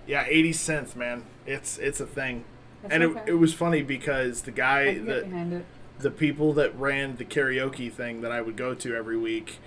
yeah, 0.05 0.25
80s 0.27 0.49
synth, 0.49 0.95
man. 0.95 1.23
It's 1.45 1.77
it's 1.77 1.99
a 1.99 2.05
thing. 2.05 2.45
That's 2.81 2.93
and 2.93 3.03
okay. 3.03 3.21
it, 3.21 3.29
it 3.29 3.33
was 3.35 3.53
funny 3.53 3.81
because 3.81 4.43
the 4.43 4.51
guy 4.51 4.97
that 4.99 5.63
the 5.99 6.11
people 6.11 6.53
that 6.53 6.77
ran 6.77 7.15
the 7.15 7.25
karaoke 7.25 7.91
thing 7.91 8.21
that 8.21 8.31
I 8.31 8.41
would 8.41 8.55
go 8.55 8.73
to 8.75 8.95
every 8.95 9.17
week. 9.17 9.59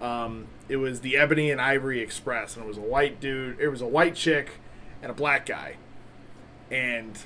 Um, 0.00 0.46
it 0.68 0.76
was 0.76 1.00
the 1.00 1.16
Ebony 1.16 1.50
and 1.50 1.60
Ivory 1.60 2.00
Express, 2.00 2.56
and 2.56 2.64
it 2.64 2.68
was 2.68 2.76
a 2.76 2.82
white 2.82 3.20
dude. 3.20 3.60
It 3.60 3.68
was 3.68 3.80
a 3.80 3.86
white 3.86 4.16
chick 4.16 4.50
and 5.00 5.10
a 5.10 5.14
black 5.14 5.46
guy, 5.46 5.76
and 6.70 7.16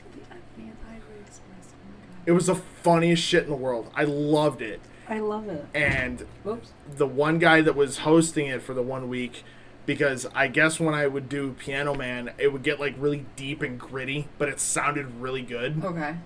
it 2.27 2.33
was 2.33 2.47
the 2.47 2.57
funniest 2.57 3.23
shit 3.23 3.45
in 3.45 3.51
the 3.51 3.57
world. 3.57 3.91
I 3.95 4.05
loved 4.05 4.61
it. 4.61 4.81
I 5.09 5.19
love 5.21 5.49
it. 5.49 5.65
And 5.75 6.27
Whoops. 6.45 6.71
the 6.97 7.07
one 7.07 7.39
guy 7.39 7.61
that 7.63 7.77
was 7.77 7.99
hosting 7.99 8.47
it 8.47 8.63
for 8.63 8.75
the 8.75 8.83
one 8.83 9.09
week, 9.09 9.45
because 9.87 10.27
I 10.35 10.49
guess 10.49 10.81
when 10.81 10.95
I 10.95 11.07
would 11.07 11.29
do 11.29 11.53
Piano 11.59 11.95
Man, 11.95 12.33
it 12.39 12.53
would 12.53 12.63
get 12.63 12.81
like 12.81 12.95
really 12.99 13.27
deep 13.37 13.63
and 13.63 13.79
gritty, 13.79 14.29
but 14.39 14.49
it 14.49 14.59
sounded 14.61 15.21
really 15.21 15.43
good. 15.43 15.85
Okay. 15.85 16.17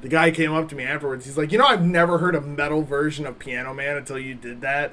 The 0.00 0.08
guy 0.08 0.30
came 0.30 0.52
up 0.52 0.68
to 0.70 0.74
me 0.74 0.84
afterwards. 0.84 1.26
He's 1.26 1.36
like, 1.36 1.52
"You 1.52 1.58
know, 1.58 1.66
I've 1.66 1.84
never 1.84 2.18
heard 2.18 2.34
a 2.34 2.40
metal 2.40 2.82
version 2.82 3.26
of 3.26 3.38
Piano 3.38 3.74
Man 3.74 3.96
until 3.96 4.18
you 4.18 4.34
did 4.34 4.60
that." 4.62 4.92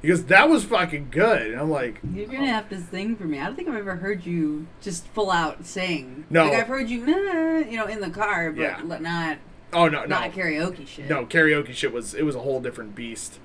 He 0.00 0.08
goes, 0.08 0.24
"That 0.24 0.48
was 0.48 0.64
fucking 0.64 1.08
good." 1.12 1.52
And 1.52 1.60
I'm 1.60 1.70
like, 1.70 2.00
You're 2.12 2.26
gonna 2.26 2.48
have 2.48 2.68
to 2.70 2.80
sing 2.80 3.14
for 3.14 3.22
me. 3.24 3.38
I 3.38 3.44
don't 3.46 3.54
think 3.54 3.68
I've 3.68 3.76
ever 3.76 3.94
heard 3.96 4.26
you 4.26 4.66
just 4.80 5.06
full 5.08 5.30
out 5.30 5.64
sing. 5.64 6.24
No. 6.28 6.46
Like 6.46 6.54
I've 6.54 6.66
heard 6.66 6.90
you, 6.90 7.06
"Nah," 7.06 7.58
you 7.58 7.76
know, 7.76 7.86
in 7.86 8.00
the 8.00 8.10
car, 8.10 8.50
but 8.50 8.62
Yeah. 8.62 8.80
not 8.98 9.38
"Oh 9.72 9.88
no, 9.88 10.00
no, 10.02 10.06
not 10.06 10.32
karaoke 10.32 10.86
shit. 10.86 11.08
no, 11.08 11.26
karaoke 11.26 11.72
shit 11.72 11.92
was 11.92 12.14
it 12.14 12.24
was 12.24 12.34
a 12.34 12.40
whole 12.40 12.60
different 12.60 12.94
beast." 12.94 13.38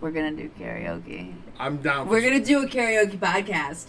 We're 0.00 0.10
gonna 0.10 0.32
do 0.32 0.50
karaoke. 0.58 1.34
I'm 1.58 1.78
down. 1.78 2.06
For, 2.06 2.12
We're 2.12 2.20
gonna 2.20 2.44
do 2.44 2.62
a 2.62 2.66
karaoke 2.66 3.18
podcast. 3.18 3.86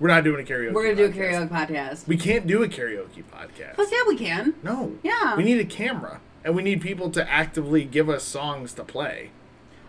We're 0.00 0.08
not 0.08 0.24
doing 0.24 0.40
a 0.40 0.48
karaoke. 0.50 0.72
We're 0.72 0.82
gonna 0.82 0.96
do 0.96 1.04
a 1.04 1.22
karaoke 1.22 1.48
podcast. 1.48 2.06
We 2.08 2.16
can't 2.16 2.46
do 2.46 2.62
a 2.62 2.68
karaoke 2.68 3.22
podcast. 3.30 3.76
Fuck 3.76 3.88
yeah, 3.92 3.98
we 4.08 4.16
can. 4.16 4.54
No. 4.62 4.96
Yeah. 5.02 5.36
We 5.36 5.44
need 5.44 5.60
a 5.60 5.64
camera, 5.64 6.20
and 6.44 6.56
we 6.56 6.62
need 6.62 6.80
people 6.80 7.10
to 7.10 7.30
actively 7.30 7.84
give 7.84 8.08
us 8.08 8.24
songs 8.24 8.72
to 8.74 8.84
play. 8.84 9.30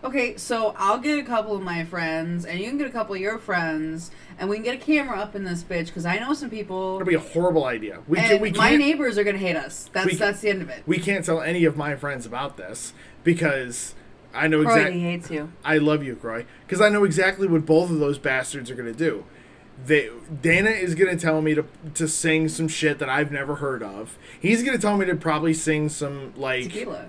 Okay, 0.04 0.36
so 0.36 0.74
I'll 0.76 0.98
get 0.98 1.18
a 1.18 1.22
couple 1.22 1.56
of 1.56 1.62
my 1.62 1.84
friends, 1.84 2.44
and 2.44 2.60
you 2.60 2.68
can 2.68 2.76
get 2.76 2.86
a 2.86 2.90
couple 2.90 3.14
of 3.14 3.20
your 3.22 3.38
friends, 3.38 4.10
and 4.38 4.50
we 4.50 4.56
can 4.56 4.64
get 4.64 4.74
a 4.74 4.78
camera 4.78 5.18
up 5.18 5.34
in 5.34 5.44
this 5.44 5.62
bitch 5.64 5.86
because 5.86 6.04
I 6.04 6.18
know 6.18 6.34
some 6.34 6.50
people. 6.50 6.98
That'd 6.98 7.08
be 7.08 7.14
a 7.14 7.18
horrible 7.20 7.64
idea. 7.64 8.00
We 8.06 8.18
and 8.18 8.28
can, 8.28 8.40
we 8.42 8.50
my 8.52 8.76
neighbors 8.76 9.16
are 9.16 9.24
gonna 9.24 9.38
hate 9.38 9.56
us. 9.56 9.88
That's 9.94 10.06
We- 10.06 10.14
that's 10.16 10.42
the 10.42 10.50
end 10.50 10.60
of 10.60 10.68
it. 10.68 10.82
we 10.86 10.98
can't 10.98 11.24
tell 11.24 11.40
any 11.40 11.64
of 11.64 11.78
my 11.78 11.96
friends 11.96 12.26
about 12.26 12.58
this 12.58 12.92
because 13.22 13.94
I 14.34 14.46
know 14.46 14.60
exactly. 14.60 14.98
he 14.98 15.00
hates 15.00 15.30
you. 15.30 15.50
I 15.64 15.78
love 15.78 16.02
you, 16.02 16.16
Croy, 16.16 16.44
because 16.66 16.82
I 16.82 16.90
know 16.90 17.04
exactly 17.04 17.46
what 17.46 17.64
both 17.64 17.90
of 17.90 17.98
those 17.98 18.18
bastards 18.18 18.70
are 18.70 18.74
gonna 18.74 18.92
do. 18.92 19.24
They 19.86 20.10
Dana 20.42 20.70
is 20.70 20.94
gonna 20.94 21.16
tell 21.16 21.40
me 21.40 21.54
to 21.54 21.64
to 21.94 22.08
sing 22.08 22.50
some 22.50 22.68
shit 22.68 22.98
that 22.98 23.08
I've 23.08 23.32
never 23.32 23.56
heard 23.56 23.82
of. 23.82 24.18
He's 24.38 24.62
gonna 24.62 24.76
tell 24.76 24.98
me 24.98 25.06
to 25.06 25.16
probably 25.16 25.54
sing 25.54 25.88
some 25.88 26.34
like 26.36 26.64
Tequila. 26.64 27.06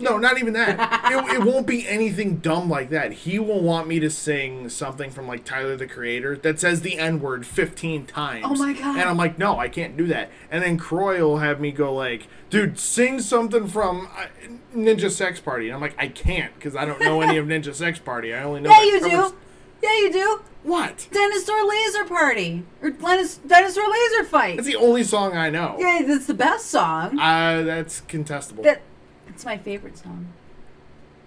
No, 0.00 0.18
not 0.18 0.38
even 0.38 0.52
that. 0.52 1.10
it, 1.12 1.36
it 1.36 1.44
won't 1.44 1.66
be 1.66 1.86
anything 1.88 2.36
dumb 2.36 2.68
like 2.68 2.90
that. 2.90 3.12
He 3.12 3.38
will 3.38 3.60
want 3.60 3.88
me 3.88 3.98
to 4.00 4.10
sing 4.10 4.68
something 4.68 5.10
from 5.10 5.26
like 5.26 5.44
Tyler 5.44 5.76
the 5.76 5.86
Creator 5.86 6.36
that 6.38 6.60
says 6.60 6.82
the 6.82 6.98
N 6.98 7.20
word 7.20 7.46
fifteen 7.46 8.06
times. 8.06 8.44
Oh 8.46 8.54
my 8.54 8.72
God. 8.72 8.98
And 8.98 9.08
I'm 9.08 9.16
like, 9.16 9.38
no, 9.38 9.58
I 9.58 9.68
can't 9.68 9.96
do 9.96 10.06
that. 10.08 10.30
And 10.50 10.62
then 10.62 10.78
Croy 10.78 11.20
will 11.20 11.38
have 11.38 11.60
me 11.60 11.72
go 11.72 11.94
like, 11.94 12.28
dude, 12.50 12.78
sing 12.78 13.20
something 13.20 13.66
from 13.66 14.08
uh, 14.16 14.26
Ninja 14.74 15.10
Sex 15.10 15.40
Party. 15.40 15.68
And 15.68 15.74
I'm 15.74 15.80
like, 15.80 15.96
I 15.98 16.08
can't 16.08 16.54
because 16.54 16.76
I 16.76 16.84
don't 16.84 17.00
know 17.00 17.20
any 17.20 17.38
of 17.38 17.46
Ninja 17.46 17.74
Sex 17.74 17.98
Party. 17.98 18.34
I 18.34 18.42
only 18.42 18.60
know. 18.60 18.70
Yeah, 18.70 18.82
you 18.82 19.00
covers. 19.00 19.30
do. 19.30 19.36
Yeah, 19.82 19.94
you 19.98 20.12
do. 20.12 20.42
What? 20.64 21.08
Dinosaur 21.12 21.64
laser 21.64 22.04
party 22.04 22.64
or 22.82 22.90
dinosaur 22.90 23.84
laser 23.90 24.24
fight. 24.24 24.56
That's 24.56 24.66
the 24.66 24.76
only 24.76 25.04
song 25.04 25.36
I 25.36 25.50
know. 25.50 25.76
Yeah, 25.78 26.02
that's 26.06 26.26
the 26.26 26.34
best 26.34 26.66
song. 26.66 27.18
Uh, 27.18 27.62
that's 27.62 28.00
contestable. 28.02 28.64
That 28.64 28.82
it's 29.28 29.44
my 29.44 29.56
favorite 29.56 29.96
song. 29.98 30.28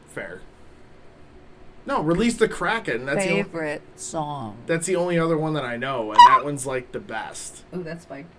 Fair. 0.07 0.41
No, 1.85 2.01
release 2.03 2.35
the 2.37 2.47
Kraken. 2.47 3.05
That's 3.05 3.25
the, 3.25 3.31
o- 3.31 3.43
Favorite 3.43 3.81
song. 3.95 4.57
that's 4.67 4.85
the 4.85 4.95
only 4.95 5.17
other 5.17 5.37
one 5.37 5.53
that 5.53 5.63
I 5.63 5.77
know, 5.77 6.11
and 6.11 6.19
that 6.27 6.43
one's 6.43 6.67
like 6.67 6.91
the 6.91 6.99
best. 6.99 7.63
Oh, 7.73 7.79
that's 7.81 8.03
spiked. 8.03 8.31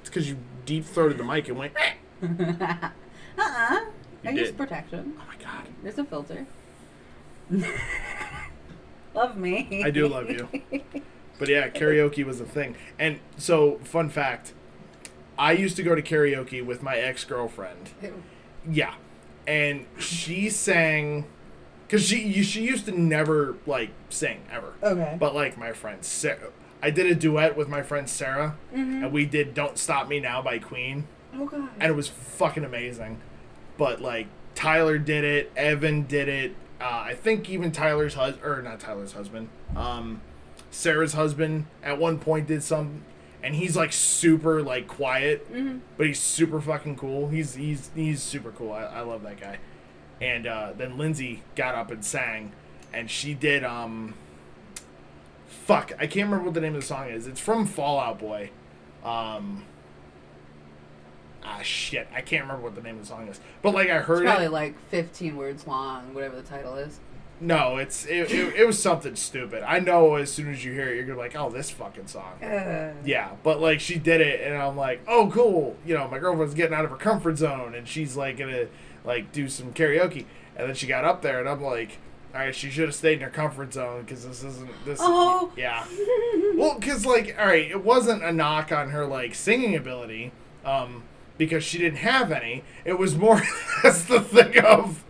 It's 0.00 0.08
because 0.10 0.28
you 0.28 0.36
deep 0.64 0.84
throated 0.84 1.18
the 1.18 1.24
mic 1.24 1.48
and 1.48 1.58
went. 1.58 1.72
"Eh." 1.76 1.92
uh-uh. 2.22 2.90
I 3.38 4.30
You 4.30 4.40
use 4.40 4.52
protection. 4.52 5.14
Oh 5.18 5.22
my 5.26 5.42
god, 5.42 5.66
There's 5.82 5.98
a 5.98 6.04
filter. 6.04 6.46
Love 9.14 9.36
me. 9.36 9.82
I 9.84 9.90
do 9.90 10.08
love 10.08 10.30
you. 10.30 10.48
But 11.38 11.48
yeah, 11.48 11.68
karaoke 11.68 12.24
was 12.24 12.40
a 12.40 12.44
thing. 12.44 12.76
And 12.98 13.18
so, 13.36 13.78
fun 13.84 14.08
fact 14.08 14.52
I 15.38 15.52
used 15.52 15.76
to 15.76 15.82
go 15.82 15.94
to 15.94 16.02
karaoke 16.02 16.64
with 16.64 16.82
my 16.82 16.96
ex 16.96 17.24
girlfriend. 17.24 17.90
Yeah. 18.68 18.94
And 19.46 19.86
she 19.98 20.48
sang 20.50 21.26
because 21.86 22.06
she 22.06 22.42
she 22.42 22.62
used 22.62 22.86
to 22.86 22.92
never 22.98 23.56
like 23.66 23.90
sing 24.08 24.42
ever. 24.50 24.74
Okay. 24.82 25.16
But 25.18 25.34
like 25.34 25.58
my 25.58 25.72
friend 25.72 26.04
Sarah, 26.04 26.50
I 26.82 26.90
did 26.90 27.06
a 27.06 27.14
duet 27.14 27.56
with 27.56 27.68
my 27.68 27.82
friend 27.82 28.08
Sarah, 28.08 28.56
Mhm. 28.74 29.02
and 29.04 29.12
we 29.12 29.24
did 29.26 29.52
"Don't 29.54 29.76
Stop 29.78 30.08
Me 30.08 30.20
Now" 30.20 30.42
by 30.42 30.58
Queen, 30.58 31.06
Oh 31.34 31.46
god. 31.46 31.68
and 31.80 31.90
it 31.90 31.96
was 31.96 32.08
fucking 32.08 32.64
amazing. 32.64 33.20
But 33.78 34.00
like 34.00 34.28
Tyler 34.54 34.98
did 34.98 35.24
it, 35.24 35.50
Evan 35.56 36.02
did 36.02 36.28
it. 36.28 36.54
Uh, 36.82 37.02
I 37.06 37.14
think 37.14 37.48
even 37.48 37.70
Tyler's 37.70 38.14
husband, 38.14 38.44
or 38.44 38.60
not 38.60 38.80
Tyler's 38.80 39.12
husband, 39.12 39.48
um, 39.76 40.20
Sarah's 40.72 41.12
husband 41.12 41.66
at 41.82 41.98
one 41.98 42.18
point 42.18 42.48
did 42.48 42.62
some, 42.64 43.02
and 43.42 43.54
he's 43.54 43.76
like 43.76 43.92
super 43.92 44.62
like 44.62 44.88
quiet, 44.88 45.50
Mhm. 45.52 45.80
but 45.96 46.06
he's 46.08 46.18
super 46.18 46.60
fucking 46.60 46.96
cool. 46.96 47.28
He's 47.28 47.54
he's 47.54 47.90
he's 47.94 48.20
super 48.22 48.50
cool. 48.50 48.72
I, 48.72 48.84
I 48.84 49.00
love 49.02 49.22
that 49.22 49.40
guy. 49.40 49.58
And 50.20 50.46
uh, 50.46 50.72
then 50.76 50.98
Lindsay 50.98 51.42
got 51.56 51.74
up 51.76 51.90
and 51.92 52.04
sang, 52.04 52.52
and 52.92 53.08
she 53.10 53.32
did 53.34 53.62
um. 53.64 54.14
Fuck, 55.46 55.92
I 55.98 56.06
can't 56.08 56.24
remember 56.28 56.46
what 56.46 56.54
the 56.54 56.60
name 56.60 56.74
of 56.74 56.80
the 56.80 56.86
song 56.86 57.08
is. 57.10 57.26
It's 57.28 57.38
from 57.40 57.66
Fall 57.66 58.00
Out 58.00 58.18
Boy. 58.18 58.50
Um. 59.04 59.64
Ah 61.44 61.60
shit, 61.62 62.08
I 62.14 62.20
can't 62.20 62.42
remember 62.42 62.62
what 62.64 62.74
the 62.74 62.82
name 62.82 62.96
of 62.96 63.02
the 63.02 63.06
song 63.06 63.28
is. 63.28 63.40
But 63.62 63.74
like 63.74 63.88
I 63.90 63.98
It's 63.98 64.06
heard 64.06 64.24
probably 64.24 64.46
it. 64.46 64.52
like 64.52 64.78
15 64.90 65.36
words 65.36 65.66
long, 65.66 66.14
whatever 66.14 66.36
the 66.36 66.42
title 66.42 66.76
is. 66.76 67.00
No, 67.40 67.76
it's 67.78 68.06
it, 68.06 68.30
it, 68.30 68.54
it 68.54 68.66
was 68.66 68.80
something 68.80 69.16
stupid. 69.16 69.64
I 69.64 69.80
know 69.80 70.14
as 70.14 70.32
soon 70.32 70.48
as 70.52 70.64
you 70.64 70.72
hear 70.72 70.88
it, 70.90 70.94
you're 70.94 71.04
gonna 71.04 71.16
be 71.16 71.22
like, 71.22 71.34
oh, 71.36 71.50
this 71.50 71.70
fucking 71.70 72.06
song. 72.06 72.40
Uh, 72.42 72.92
Yeah, 73.04 73.30
but 73.42 73.60
like 73.60 73.80
she 73.80 73.98
did 73.98 74.20
it, 74.20 74.40
and 74.46 74.56
I'm 74.56 74.76
like, 74.76 75.00
oh, 75.08 75.28
cool. 75.32 75.76
You 75.84 75.94
know, 75.98 76.06
my 76.08 76.20
girlfriend's 76.20 76.54
getting 76.54 76.74
out 76.74 76.84
of 76.84 76.90
her 76.92 76.96
comfort 76.96 77.38
zone, 77.38 77.74
and 77.74 77.88
she's 77.88 78.16
like 78.16 78.36
gonna 78.38 78.66
like 79.04 79.32
do 79.32 79.48
some 79.48 79.72
karaoke. 79.72 80.26
And 80.54 80.68
then 80.68 80.76
she 80.76 80.86
got 80.86 81.04
up 81.04 81.22
there, 81.22 81.40
and 81.40 81.48
I'm 81.48 81.60
like, 81.62 81.98
all 82.32 82.40
right, 82.40 82.54
she 82.54 82.70
should 82.70 82.84
have 82.84 82.94
stayed 82.94 83.14
in 83.14 83.20
her 83.24 83.30
comfort 83.30 83.72
zone 83.72 84.02
because 84.02 84.24
this 84.24 84.44
isn't 84.44 84.70
this. 84.84 85.00
Oh. 85.02 85.50
yeah. 85.56 85.84
Well, 86.54 86.78
because 86.78 87.04
like, 87.04 87.34
all 87.40 87.46
right, 87.46 87.68
it 87.68 87.82
wasn't 87.82 88.22
a 88.22 88.30
knock 88.32 88.70
on 88.70 88.90
her 88.90 89.04
like 89.04 89.34
singing 89.34 89.74
ability, 89.74 90.30
um, 90.64 91.02
because 91.44 91.64
she 91.64 91.78
didn't 91.78 91.98
have 91.98 92.32
any. 92.32 92.64
It 92.84 92.98
was 92.98 93.16
more 93.16 93.42
that's 93.82 94.04
the 94.04 94.20
thing 94.20 94.58
of. 94.58 95.04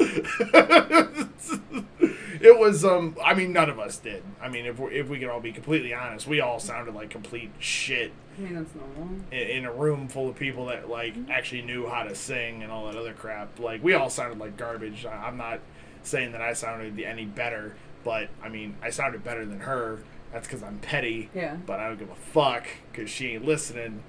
it 2.41 2.59
was 2.59 2.85
um. 2.85 3.17
I 3.25 3.35
mean, 3.35 3.53
none 3.53 3.71
of 3.71 3.79
us 3.79 3.99
did. 3.99 4.23
I 4.41 4.49
mean, 4.49 4.67
if 4.67 4.79
we 4.79 4.95
if 4.99 5.09
we 5.09 5.19
can 5.19 5.29
all 5.29 5.41
be 5.41 5.53
completely 5.53 5.95
honest, 5.95 6.27
we 6.27 6.41
all 6.41 6.59
sounded 6.59 6.95
like 6.95 7.11
complete 7.11 7.51
shit 7.59 8.13
I 8.39 8.41
mean, 8.41 8.55
that's 8.55 8.75
normal. 8.75 9.17
in, 9.31 9.39
in 9.39 9.65
a 9.65 9.73
room 9.73 10.09
full 10.09 10.29
of 10.29 10.37
people 10.37 10.67
that 10.67 10.89
like 10.89 11.15
actually 11.31 11.63
knew 11.63 11.87
how 11.87 12.05
to 12.05 12.15
sing 12.15 12.63
and 12.63 12.73
all 12.73 12.87
that 12.87 12.97
other 12.97 13.13
crap. 13.13 13.59
Like 13.59 13.83
we 13.83 13.95
all 13.95 14.11
sounded 14.11 14.39
like 14.39 14.57
garbage. 14.57 15.05
I, 15.05 15.27
I'm 15.27 15.37
not 15.37 15.61
saying 16.03 16.33
that 16.33 16.41
I 16.41 16.53
sounded 16.55 16.99
any 17.01 17.25
better, 17.25 17.77
but 18.05 18.29
I 18.43 18.49
mean, 18.49 18.77
I 18.83 18.91
sounded 18.91 19.23
better 19.23 19.45
than 19.45 19.61
her. 19.61 20.01
That's 20.33 20.47
because 20.47 20.63
I'm 20.63 20.79
petty. 20.79 21.29
Yeah. 21.35 21.57
But 21.67 21.79
I 21.81 21.89
don't 21.89 21.99
give 21.99 22.11
a 22.11 22.15
fuck 22.15 22.67
because 22.91 23.11
she 23.11 23.35
ain't 23.35 23.45
listening. 23.45 24.03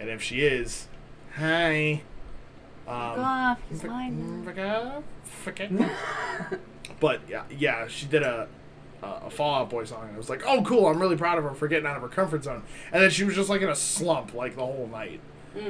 And 0.00 0.08
if 0.08 0.22
she 0.22 0.40
is, 0.40 0.88
hi. 1.36 2.02
Fuck 2.86 2.94
Um, 3.18 3.24
off. 3.24 3.58
He's 3.68 3.84
mine 3.84 4.44
now. 4.44 4.50
fuck 4.52 4.58
off, 4.58 5.04
fuck 5.24 5.60
it. 5.60 5.72
but 7.00 7.20
yeah, 7.28 7.42
yeah, 7.50 7.86
she 7.88 8.06
did 8.06 8.22
a 8.22 8.48
a 9.02 9.06
a 9.26 9.30
Fall 9.30 9.54
Out 9.62 9.70
Boy 9.70 9.84
song, 9.84 10.04
and 10.08 10.14
I 10.14 10.18
was 10.18 10.30
like, 10.30 10.42
oh, 10.46 10.62
cool. 10.62 10.86
I'm 10.86 11.00
really 11.00 11.16
proud 11.16 11.38
of 11.38 11.44
her 11.44 11.54
for 11.54 11.68
getting 11.68 11.86
out 11.86 11.96
of 11.96 12.02
her 12.02 12.08
comfort 12.08 12.44
zone. 12.44 12.62
And 12.92 13.02
then 13.02 13.10
she 13.10 13.24
was 13.24 13.34
just 13.34 13.48
like 13.50 13.60
in 13.62 13.68
a 13.68 13.76
slump 13.76 14.34
like 14.34 14.56
the 14.56 14.64
whole 14.64 14.88
night. 14.90 15.20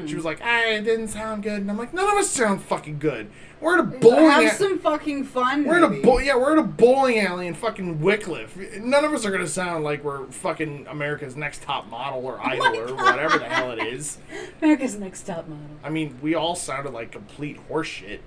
She 0.06 0.14
was 0.14 0.24
like, 0.24 0.40
ah, 0.42 0.62
it 0.66 0.82
didn't 0.82 1.08
sound 1.08 1.42
good, 1.42 1.60
and 1.60 1.70
I'm 1.70 1.78
like, 1.78 1.92
none 1.94 2.04
of 2.08 2.14
us 2.18 2.28
sound 2.30 2.62
fucking 2.62 2.98
good. 2.98 3.30
We're 3.60 3.74
at 3.74 3.80
a 3.80 3.82
bowling. 3.84 4.30
Have 4.30 4.44
a- 4.52 4.54
some 4.54 4.78
fucking 4.78 5.24
fun. 5.24 5.64
we're 5.64 5.78
in 5.78 5.84
a 5.84 5.88
maybe. 5.88 6.02
bo- 6.02 6.18
yeah, 6.18 6.36
we're 6.36 6.52
in 6.52 6.58
a 6.58 6.62
bowling 6.62 7.18
alley 7.20 7.46
in 7.46 7.54
fucking 7.54 7.98
Wickliffe. 7.98 8.80
None 8.80 9.04
of 9.04 9.12
us 9.12 9.24
are 9.26 9.30
gonna 9.30 9.46
sound 9.48 9.82
like 9.84 10.04
we're 10.04 10.26
fucking 10.26 10.86
America's 10.88 11.34
Next 11.36 11.62
Top 11.62 11.88
Model 11.88 12.24
or 12.24 12.38
Idol 12.46 12.76
or 12.78 12.94
whatever 12.94 13.38
the 13.38 13.46
hell 13.46 13.72
it 13.72 13.80
is. 13.86 14.18
America's 14.62 14.96
Next 14.96 15.22
Top 15.24 15.48
Model. 15.48 15.64
I 15.82 15.90
mean, 15.90 16.18
we 16.22 16.34
all 16.34 16.54
sounded 16.54 16.92
like 16.92 17.10
complete 17.10 17.58
horseshit. 17.68 18.20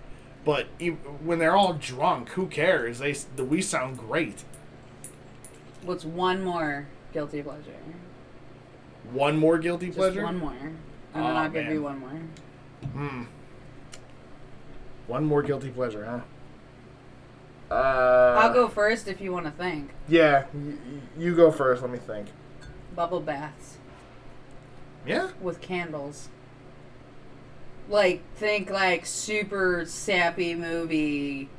But 0.43 0.67
e- 0.79 0.89
when 0.89 1.37
they're 1.39 1.55
all 1.55 1.73
drunk, 1.73 2.29
who 2.29 2.47
cares? 2.47 2.99
They 2.99 3.11
s- 3.11 3.27
we 3.37 3.61
sound 3.61 3.97
great. 3.99 4.43
What's 5.83 6.03
one 6.03 6.43
more 6.43 6.87
guilty 7.13 7.41
pleasure? 7.41 7.75
One 9.13 9.37
more 9.37 9.57
guilty 9.57 9.87
Just 9.87 9.97
pleasure. 9.97 10.23
one 10.23 10.37
more. 10.37 10.71
And 11.13 11.25
then 11.25 11.35
I'll 11.35 11.49
give 11.49 11.65
man. 11.65 11.73
you 11.73 11.81
one 11.83 11.99
more. 11.99 12.09
Hmm. 12.93 13.23
One 15.07 15.25
more 15.25 15.41
guilty 15.43 15.69
pleasure, 15.69 16.05
huh? 16.05 16.19
Uh, 17.73 18.37
I'll 18.39 18.53
go 18.53 18.67
first 18.67 19.07
if 19.07 19.21
you 19.21 19.31
want 19.31 19.45
to 19.45 19.51
think. 19.51 19.91
Yeah, 20.07 20.45
y- 20.53 20.73
you 21.17 21.35
go 21.35 21.51
first. 21.51 21.81
Let 21.81 21.91
me 21.91 21.97
think. 21.99 22.27
Bubble 22.95 23.21
baths 23.21 23.77
Yeah. 25.05 25.29
with 25.41 25.61
candles. 25.61 26.29
Like 27.89 28.21
think 28.35 28.69
like 28.69 29.05
super 29.05 29.85
sappy 29.85 30.55
movie. 30.55 31.49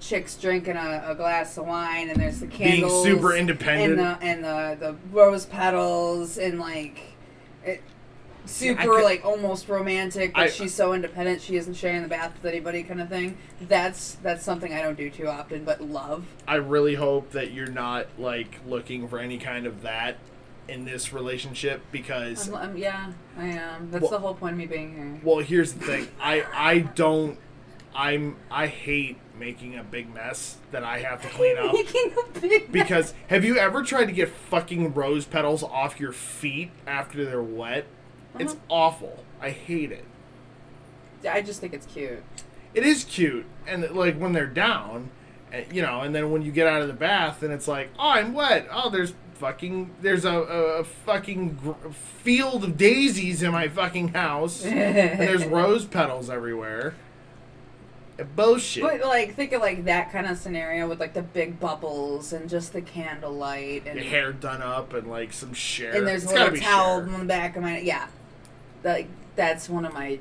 Chicks 0.00 0.36
drinking 0.36 0.76
a, 0.76 1.04
a 1.08 1.14
glass 1.14 1.56
of 1.58 1.66
wine 1.66 2.08
and 2.10 2.20
there's 2.20 2.40
the 2.40 2.46
candles. 2.48 3.04
Being 3.04 3.16
super 3.16 3.30
and 3.32 3.40
independent. 3.50 3.96
the 4.20 4.26
and 4.26 4.44
the 4.44 4.76
the 4.80 4.96
rose 5.12 5.46
petals 5.46 6.38
and 6.38 6.58
like 6.58 6.98
it, 7.64 7.82
super 8.46 8.82
could- 8.82 9.04
like 9.04 9.24
almost 9.24 9.68
romantic, 9.68 10.34
but 10.34 10.42
I- 10.44 10.48
she's 10.50 10.74
so 10.74 10.92
independent 10.94 11.40
she 11.40 11.56
isn't 11.56 11.74
sharing 11.74 12.02
the 12.02 12.08
bath 12.08 12.32
with 12.42 12.50
anybody, 12.52 12.82
kind 12.82 13.00
of 13.00 13.08
thing. 13.08 13.36
That's 13.60 14.14
that's 14.22 14.44
something 14.44 14.72
I 14.72 14.82
don't 14.82 14.96
do 14.96 15.10
too 15.10 15.28
often, 15.28 15.64
but 15.64 15.80
love. 15.80 16.26
I 16.46 16.56
really 16.56 16.94
hope 16.94 17.30
that 17.32 17.52
you're 17.52 17.66
not 17.70 18.06
like 18.18 18.60
looking 18.66 19.08
for 19.08 19.18
any 19.18 19.38
kind 19.38 19.66
of 19.66 19.82
that 19.82 20.16
in 20.68 20.84
this 20.84 21.12
relationship 21.12 21.82
because 21.90 22.48
I'm, 22.48 22.54
I'm- 22.54 22.76
yeah, 22.76 23.12
I 23.36 23.46
am. 23.46 23.90
That's 23.90 24.02
Well- 24.02 24.10
the 24.12 24.18
whole 24.18 24.34
point 24.34 24.52
of 24.52 24.58
me 24.58 24.66
being 24.66 24.94
here. 24.94 25.20
well, 25.24 25.38
here's 25.44 25.72
the 25.74 25.84
thing. 25.84 26.08
I 26.20 26.44
I 26.54 26.78
don't 26.80 27.38
I'm 27.94 28.36
I 28.50 28.68
hate 28.68 29.18
making 29.38 29.76
a 29.76 29.82
big 29.82 30.12
mess 30.14 30.56
that 30.70 30.84
I 30.84 30.98
have 31.00 31.20
to 31.22 31.28
clean 31.28 31.58
up. 31.60 31.72
Making 31.74 32.12
a 32.36 32.40
big 32.40 32.72
Because 32.72 33.12
have 33.28 33.44
you 33.44 33.56
ever 33.58 33.82
tried 33.82 34.06
to 34.06 34.12
get 34.12 34.28
fucking 34.28 34.94
rose 34.94 35.24
petals 35.26 35.62
off 35.62 35.98
your 36.00 36.12
feet 36.12 36.70
after 36.86 37.24
they're 37.24 37.42
wet? 37.42 37.86
It's 38.38 38.52
Uh-huh. 38.54 38.62
awful. 38.68 39.24
I 39.40 39.50
hate 39.50 39.92
it. 39.92 40.04
I 41.28 41.42
just 41.42 41.60
think 41.60 41.72
it's 41.74 41.86
cute. 41.86 42.22
It 42.74 42.84
is 42.84 43.04
cute, 43.04 43.44
and 43.66 43.88
like 43.90 44.16
when 44.18 44.32
they're 44.32 44.46
down, 44.46 45.10
you 45.70 45.82
know, 45.82 46.00
and 46.00 46.14
then 46.14 46.30
when 46.32 46.42
you 46.42 46.50
get 46.50 46.66
out 46.66 46.80
of 46.82 46.88
the 46.88 46.94
bath, 46.94 47.42
and 47.42 47.52
it's 47.52 47.68
like, 47.68 47.90
oh, 47.98 48.08
I'm 48.10 48.32
wet. 48.32 48.66
Oh, 48.72 48.88
there's 48.90 49.12
fucking 49.34 49.90
there's 50.00 50.24
a, 50.24 50.30
a, 50.32 50.84
fucking 50.84 51.54
gr- 51.62 51.90
field 51.90 52.64
of 52.64 52.76
daisies 52.78 53.42
in 53.42 53.52
my 53.52 53.68
fucking 53.68 54.08
house, 54.08 54.64
and 54.64 55.20
there's 55.20 55.44
rose 55.44 55.84
petals 55.84 56.30
everywhere. 56.30 56.94
Uh, 58.18 58.24
Bullshit. 58.24 58.82
But 58.82 59.00
like 59.02 59.34
think 59.34 59.52
of 59.52 59.60
like 59.60 59.84
that 59.84 60.10
kind 60.12 60.26
of 60.26 60.38
scenario 60.38 60.88
with 60.88 60.98
like 61.00 61.12
the 61.14 61.22
big 61.22 61.60
bubbles 61.60 62.32
and 62.32 62.48
just 62.48 62.72
the 62.72 62.82
candlelight 62.82 63.86
and 63.86 63.96
Your 63.98 64.08
hair 64.08 64.32
done 64.32 64.62
up 64.62 64.92
and 64.94 65.08
like 65.08 65.32
some 65.32 65.52
share. 65.54 65.94
and 65.94 66.06
there's 66.06 66.24
It's 66.24 66.32
a 66.32 66.36
little 66.36 66.58
towel 66.58 67.00
on 67.02 67.12
the 67.20 67.24
back 67.26 67.56
of 67.56 67.62
my 67.62 67.78
yeah. 67.80 68.06
Like 68.84 69.08
that's 69.36 69.68
one 69.68 69.84
of 69.84 69.92
my 69.94 70.18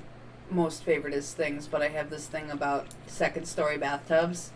most 0.50 0.86
favoriteest 0.86 1.34
things. 1.34 1.68
But 1.68 1.82
I 1.82 1.90
have 1.90 2.10
this 2.10 2.28
thing 2.28 2.50
about 2.52 2.88
second 3.08 3.46
story 3.48 3.78
bathtubs. 3.78 4.52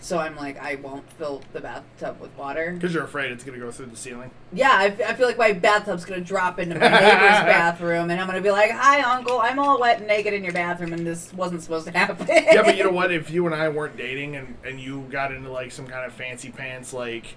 So 0.00 0.18
I'm 0.18 0.34
like 0.34 0.60
I 0.60 0.74
won't 0.74 1.08
fill 1.12 1.42
the 1.52 1.60
bathtub 1.60 2.20
with 2.20 2.36
water. 2.36 2.72
Because 2.72 2.92
you're 2.92 3.04
afraid 3.04 3.30
it's 3.30 3.44
gonna 3.44 3.58
go 3.60 3.70
through 3.70 3.86
the 3.86 3.96
ceiling. 3.96 4.32
Yeah, 4.52 4.72
I, 4.72 4.86
f- 4.86 5.00
I 5.00 5.14
feel 5.14 5.28
like 5.28 5.38
my 5.38 5.52
bathtub's 5.52 6.04
gonna 6.04 6.20
drop 6.22 6.58
into 6.58 6.74
my 6.74 6.88
neighbor's 6.88 6.98
bathroom, 7.46 8.10
and 8.10 8.20
I'm 8.20 8.26
gonna 8.26 8.40
be 8.40 8.50
like, 8.50 8.72
"Hi, 8.72 9.00
uncle, 9.02 9.38
I'm 9.38 9.60
all 9.60 9.78
wet 9.78 9.98
and 9.98 10.08
naked 10.08 10.34
in 10.34 10.42
your 10.42 10.52
bathroom, 10.52 10.92
and 10.92 11.06
this 11.06 11.32
wasn't 11.32 11.62
supposed 11.62 11.86
to 11.86 11.96
happen." 11.96 12.26
yeah, 12.28 12.62
but 12.64 12.76
you 12.76 12.82
know 12.82 12.90
what? 13.00 13.12
If 13.12 13.30
you 13.30 13.46
and 13.46 13.54
I 13.54 13.68
weren't 13.68 13.96
dating 13.96 14.34
and, 14.34 14.56
and 14.64 14.80
you 14.80 15.02
got 15.08 15.30
into 15.32 15.52
like 15.52 15.70
some 15.70 15.86
kind 15.86 16.04
of 16.04 16.12
fancy 16.12 16.50
pants, 16.50 16.92
like 16.92 17.36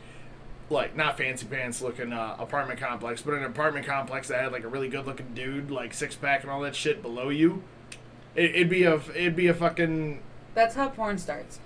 like 0.70 0.96
not 0.96 1.18
fancy 1.18 1.46
pants 1.46 1.82
looking 1.82 2.12
uh, 2.12 2.36
apartment 2.40 2.80
complex, 2.80 3.22
but 3.22 3.34
an 3.36 3.44
apartment 3.44 3.86
complex 3.86 4.28
that 4.30 4.42
had 4.42 4.52
like 4.52 4.64
a 4.64 4.68
really 4.68 4.88
good 4.90 5.06
looking 5.06 5.34
dude, 5.34 5.70
like 5.72 5.94
six 5.94 6.16
pack 6.16 6.42
and 6.44 6.52
all 6.52 6.62
that 6.62 6.76
shit 6.76 7.02
below 7.02 7.30
you, 7.30 7.64
it, 8.36 8.52
it'd 8.56 8.70
be 8.70 8.84
a 8.84 8.96
it'd 9.12 9.36
be 9.36 9.48
a 9.48 9.54
fucking 9.54 10.22
That's 10.54 10.76
how 10.76 10.90
porn 10.90 11.18
starts. 11.18 11.60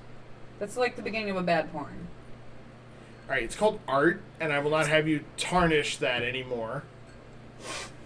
That's 0.60 0.76
like 0.76 0.95
the 0.97 1.02
beginning 1.02 1.30
of 1.30 1.38
a 1.38 1.43
bad 1.43 1.72
porn. 1.72 2.08
all 3.30 3.36
right. 3.36 3.43
It's 3.43 3.56
called 3.56 3.80
art, 3.88 4.22
and 4.39 4.52
I 4.52 4.60
will 4.60 4.72
not 4.72 4.88
have 4.88 5.08
you 5.08 5.24
tarnish 5.38 5.97
that 5.97 6.22
anymore. 6.22 6.84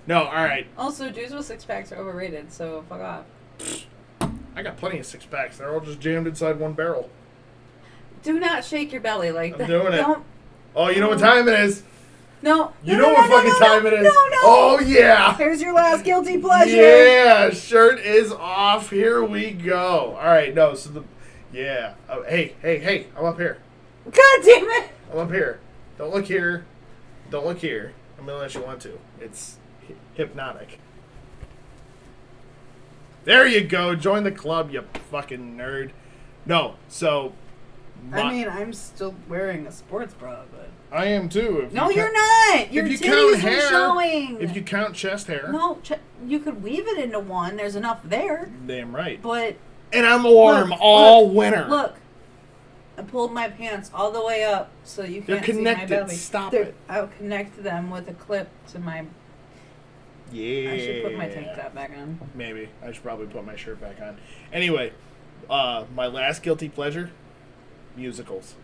No, 0.05 0.23
all 0.25 0.33
right. 0.43 0.67
Also, 0.77 1.09
dudes 1.09 1.33
with 1.33 1.45
six 1.45 1.63
packs 1.65 1.91
are 1.91 1.95
overrated, 1.95 2.51
so 2.51 2.83
fuck 2.89 3.01
off. 3.01 3.25
I 4.55 4.61
got 4.61 4.77
plenty 4.77 4.99
of 4.99 5.05
six 5.05 5.25
packs. 5.25 5.57
They're 5.57 5.73
all 5.73 5.79
just 5.79 5.99
jammed 5.99 6.27
inside 6.27 6.59
one 6.59 6.73
barrel. 6.73 7.09
Do 8.21 8.39
not 8.39 8.63
shake 8.63 8.91
your 8.91 9.01
belly 9.01 9.31
like 9.31 9.53
I'm 9.53 9.59
that. 9.59 9.67
doing 9.67 9.93
it. 9.93 9.97
Don't. 9.97 10.23
Oh, 10.75 10.89
you 10.89 10.99
know 10.99 11.09
what 11.09 11.19
time 11.19 11.47
it 11.47 11.59
is? 11.59 11.83
No. 12.41 12.73
You 12.83 12.97
no, 12.97 13.03
know 13.03 13.07
no, 13.07 13.13
what 13.13 13.29
no, 13.29 13.37
fucking 13.37 13.67
time 13.67 13.85
it 13.85 13.93
is? 13.93 14.03
No, 14.03 14.09
no. 14.09 14.37
Oh 14.43 14.79
yeah. 14.85 15.35
Here's 15.37 15.61
your 15.61 15.73
last 15.73 16.03
guilty 16.03 16.37
pleasure. 16.37 16.75
Yeah, 16.75 17.49
shirt 17.51 17.99
is 17.99 18.31
off. 18.31 18.89
Here 18.89 19.23
we 19.23 19.51
go. 19.51 20.17
All 20.19 20.25
right, 20.25 20.53
no. 20.53 20.73
So 20.75 20.89
the 20.89 21.03
Yeah. 21.53 21.93
Oh, 22.09 22.23
hey, 22.23 22.55
hey, 22.61 22.79
hey! 22.79 23.07
I'm 23.15 23.25
up 23.25 23.37
here. 23.37 23.59
God 24.05 24.39
damn 24.43 24.65
it! 24.65 24.89
I'm 25.11 25.19
up 25.19 25.31
here. 25.31 25.59
Don't 25.97 26.13
look 26.13 26.25
here. 26.25 26.65
Don't 27.29 27.45
look 27.45 27.59
here. 27.59 27.93
I'm 28.19 28.25
gonna 28.25 28.39
let 28.39 28.53
you 28.53 28.61
want 28.61 28.81
to. 28.81 28.99
It's 29.21 29.57
hypnotic. 30.15 30.79
There 33.23 33.47
you 33.47 33.61
go. 33.61 33.95
Join 33.95 34.23
the 34.23 34.31
club, 34.31 34.71
you 34.71 34.83
fucking 35.09 35.55
nerd. 35.55 35.91
No, 36.45 36.75
so. 36.89 37.33
I 38.11 38.31
mean, 38.31 38.49
I'm 38.49 38.73
still 38.73 39.15
wearing 39.29 39.65
a 39.67 39.71
sports 39.71 40.13
bra, 40.13 40.39
but 40.51 40.69
I 40.91 41.05
am 41.05 41.29
too. 41.29 41.61
If 41.61 41.73
no, 41.73 41.89
you 41.89 41.95
you're 41.97 42.05
count- 42.13 42.59
not. 42.59 42.73
Your 42.73 42.85
if 42.85 42.91
you 42.91 42.97
titties 42.97 43.33
count 43.33 43.33
are 43.33 43.37
hair, 43.37 43.69
showing. 43.69 44.41
if 44.41 44.55
you 44.55 44.61
count 44.61 44.95
chest 44.95 45.27
hair, 45.27 45.49
no, 45.51 45.79
ch- 45.83 45.93
you 46.25 46.39
could 46.39 46.61
weave 46.63 46.87
it 46.87 46.99
into 46.99 47.19
one. 47.19 47.55
There's 47.55 47.75
enough 47.75 48.01
there, 48.03 48.49
damn 48.67 48.95
right. 48.95 49.21
but 49.21 49.55
And 49.91 50.05
I'm 50.05 50.23
warm 50.23 50.69
Look, 50.71 50.79
all 50.81 51.27
look, 51.27 51.35
winter. 51.35 51.65
Look, 51.69 51.95
I 52.97 53.01
pulled 53.01 53.31
my 53.33 53.49
pants 53.49 53.89
all 53.93 54.11
the 54.11 54.23
way 54.23 54.43
up 54.43 54.69
so 54.83 55.03
you 55.03 55.21
They're 55.21 55.37
can't 55.39 55.57
see 55.57 55.61
my 55.63 55.85
belly. 55.85 56.15
Stop 56.15 56.51
They're- 56.51 56.61
it. 56.63 56.75
I'll 56.89 57.07
connect 57.07 57.63
them 57.63 57.89
with 57.89 58.07
a 58.09 58.13
clip 58.13 58.49
to 58.73 58.79
my. 58.79 59.05
Yeah. 60.31 60.71
I 60.71 60.77
should 60.79 61.03
put 61.03 61.15
my 61.17 61.27
tank 61.29 61.47
top 61.55 61.73
back 61.75 61.91
on. 61.97 62.19
Maybe 62.33 62.69
I 62.83 62.91
should 62.91 63.03
probably 63.03 63.27
put 63.27 63.45
my 63.45 63.55
shirt 63.55 63.79
back 63.81 64.01
on. 64.01 64.17
Anyway, 64.51 64.91
uh, 65.49 65.85
my 65.95 66.07
last 66.07 66.41
guilty 66.43 66.69
pleasure: 66.69 67.11
musicals. 67.95 68.55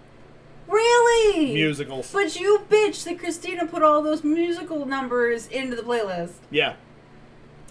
Really? 0.67 1.53
Musicals. 1.53 2.11
But 2.13 2.39
you 2.39 2.61
bitch 2.69 3.03
that 3.05 3.17
Christina 3.19 3.65
put 3.65 3.81
all 3.81 4.01
those 4.03 4.23
musical 4.23 4.85
numbers 4.85 5.47
into 5.47 5.75
the 5.75 5.81
playlist. 5.81 6.33
Yeah. 6.51 6.75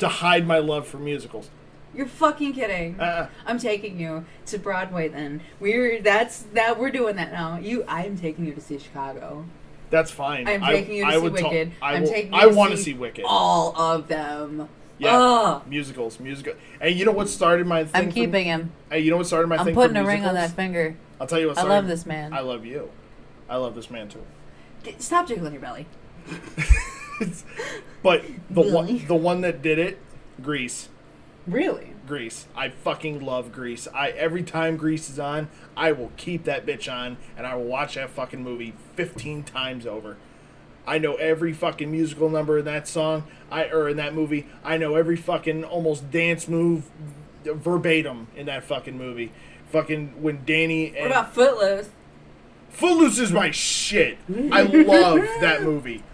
To 0.01 0.09
hide 0.09 0.47
my 0.47 0.59
love 0.59 0.87
for 0.87 0.99
musicals. 0.99 1.51
You're 1.95 2.07
fucking 2.07 2.53
kidding. 2.53 3.01
Uh-uh. 3.01 3.29
I'm 3.47 3.59
taking 3.59 3.99
you 3.99 4.25
to 4.47 4.59
Broadway 4.59 5.09
then. 5.09 5.41
We're 5.59 6.01
that's 6.03 6.43
that 6.55 6.79
we're 6.79 6.91
doing 6.91 7.17
that 7.17 7.33
now. 7.33 7.59
You 7.59 7.85
I'm 7.89 8.17
taking 8.19 8.45
you 8.47 8.55
to 8.55 8.61
see 8.61 8.79
Chicago. 8.79 9.47
That's 9.91 10.11
fine. 10.11 10.47
I'm 10.47 10.63
I- 10.63 10.73
taking 10.73 10.97
you 10.97 11.05
to 11.05 11.11
I 11.11 11.15
see 11.21 11.29
Wicked. 11.29 11.73
I 11.81 11.95
I'm 11.95 12.03
will- 12.03 12.09
taking 12.11 12.33
you 12.35 12.39
I 12.39 12.49
to 12.49 12.55
want 12.55 12.71
to 12.73 12.77
see 12.77 12.95
Wicked. 12.95 13.25
All 13.27 13.75
of 13.81 14.07
them. 14.09 14.69
Yeah. 14.99 15.17
Ugh. 15.19 15.63
Musicals, 15.69 16.19
musical. 16.21 16.55
And 16.81 16.95
you 16.95 17.05
know 17.05 17.13
what 17.13 17.29
started 17.29 17.67
my 17.67 17.85
thing? 17.85 17.91
I'm 17.95 18.09
for- 18.09 18.15
keeping 18.15 18.45
him. 18.47 18.73
Hey, 18.91 19.01
you 19.01 19.11
know 19.11 19.17
what 19.19 19.27
started 19.27 19.47
my 19.47 19.57
thing. 19.57 19.61
I'm 19.61 19.67
thing? 19.67 19.75
putting 19.75 19.95
for 19.97 20.03
a 20.03 20.07
ring 20.07 20.25
on 20.25 20.35
that 20.35 20.51
finger. 20.51 20.97
I'll 21.21 21.27
tell 21.27 21.39
you 21.41 21.47
what. 21.49 21.57
Started, 21.57 21.73
I 21.73 21.77
love 21.77 21.87
this 21.87 22.05
man. 22.07 22.33
I 22.33 22.41
love 22.41 22.65
you. 22.67 22.91
I 23.49 23.57
love 23.57 23.75
this 23.75 23.91
man 23.91 24.09
too. 24.09 24.23
Get- 24.83 25.01
Stop 25.03 25.29
jiggling 25.29 25.53
your 25.53 25.63
belly. 25.63 25.87
But 28.03 28.25
the 28.49 28.63
Really? 28.63 28.73
one, 28.73 29.07
the 29.09 29.15
one 29.17 29.41
that 29.41 29.61
did 29.61 29.79
it, 29.81 29.99
Grease. 30.41 30.89
Really? 31.49 31.95
Grease. 32.07 32.47
I 32.55 32.69
fucking 32.69 33.21
love 33.21 33.51
Grease. 33.53 33.89
I 33.93 34.11
every 34.11 34.43
time 34.45 34.77
Grease 34.77 35.11
is 35.11 35.19
on, 35.19 35.49
I 35.77 35.91
will 35.93 36.13
keep 36.17 36.45
that 36.45 36.65
bitch 36.65 36.91
on 36.93 37.17
and 37.37 37.45
I 37.47 37.57
will 37.57 37.65
watch 37.65 37.97
that 37.97 38.11
fucking 38.11 38.43
movie 38.43 38.73
15 38.95 39.43
times 39.43 39.85
over. 39.85 40.17
I 40.89 40.97
know 40.97 41.17
every 41.17 41.53
fucking 41.53 41.91
musical 41.93 42.31
number 42.31 42.59
in 42.59 42.65
that 42.65 42.89
song, 42.89 43.25
I 43.51 43.67
or 43.67 43.91
in 43.91 43.99
that 43.99 44.15
movie. 44.15 44.47
I 44.65 44.79
know 44.79 44.95
every 44.95 45.17
fucking 45.17 45.63
almost 45.65 46.11
dance 46.11 46.49
move 46.49 46.89
verbatim 47.45 48.29
in 48.35 48.47
that 48.47 48.65
fucking 48.65 48.97
movie. 48.97 49.31
Fucking 49.71 50.23
when 50.23 50.45
Danny 50.47 50.93
What 50.93 51.07
about 51.09 51.35
Footloose? 51.35 51.91
Footloose 52.71 53.19
is 53.19 53.31
my 53.33 53.51
shit. 53.51 54.17
I 54.51 54.63
love 54.63 55.21
that 55.41 55.63
movie. 55.63 56.05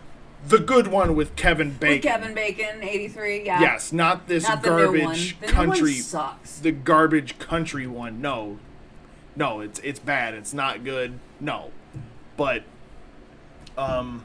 The 0.49 0.59
good 0.59 0.89
one 0.89 1.15
with 1.15 1.37
Kevin 1.37 1.71
Bacon. 1.71 1.95
With 1.97 2.03
Kevin 2.03 2.35
Bacon, 2.35 2.83
83, 2.83 3.47
yeah. 3.47 3.61
Yes, 3.61 3.93
not 3.93 4.27
this 4.27 4.43
Not 4.47 4.63
the 4.63 4.69
garbage 4.69 5.41
The 5.41 5.47
country 5.47 5.93
one 5.95 6.03
sucks. 6.03 6.59
the 6.59 6.73
garbage 6.73 7.39
country 7.39 7.87
one. 7.87 8.21
No, 8.21 8.59
no, 9.37 9.61
it's 9.61 9.79
it's 9.81 10.01
bad. 10.01 10.35
It's 10.35 10.53
not 10.53 10.85
good. 10.85 11.19
No, 11.41 11.71
but 12.37 12.65
um, 13.79 14.25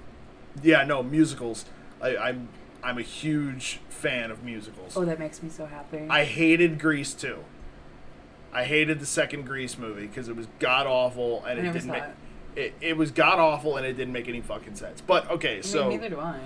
yeah, 0.64 0.84
no 0.84 1.04
musicals. 1.04 1.66
I, 2.02 2.18
I'm 2.18 2.50
I'm 2.84 2.98
a 2.98 3.04
huge 3.04 3.80
fan 3.90 4.32
of 4.32 4.44
musicals. 4.44 4.96
Oh, 4.96 5.06
that 5.06 5.20
makes 5.20 5.44
me 5.44 5.50
so 5.50 5.66
happy. 5.66 6.08
I 6.10 6.24
hated 6.24 6.80
Grease 6.80 7.14
too. 7.14 7.44
I 8.54 8.64
hated 8.64 9.00
the 9.00 9.06
second 9.06 9.46
Grease 9.46 9.78
movie 9.78 10.08
because 10.08 10.28
it 10.28 10.36
was 10.36 10.48
god 10.60 10.88
awful 10.88 11.44
and 11.46 11.60
I 11.60 11.64
it 11.64 11.74
didn't 11.74 11.92
make 11.92 12.04
it. 12.04 12.14
it. 12.56 12.74
It 12.82 12.98
was 12.98 13.12
god 13.12 13.40
awful 13.40 13.78
and 13.78 13.86
it 13.86 13.94
didn't 13.94 14.14
make 14.14 14.28
any 14.28 14.42
fucking 14.42 14.76
sense. 14.76 15.02
But 15.02 15.30
okay, 15.30 15.52
I 15.52 15.54
mean, 15.56 15.64
so 15.64 15.90
neither 15.90 16.10
do 16.10 16.20
I. 16.20 16.40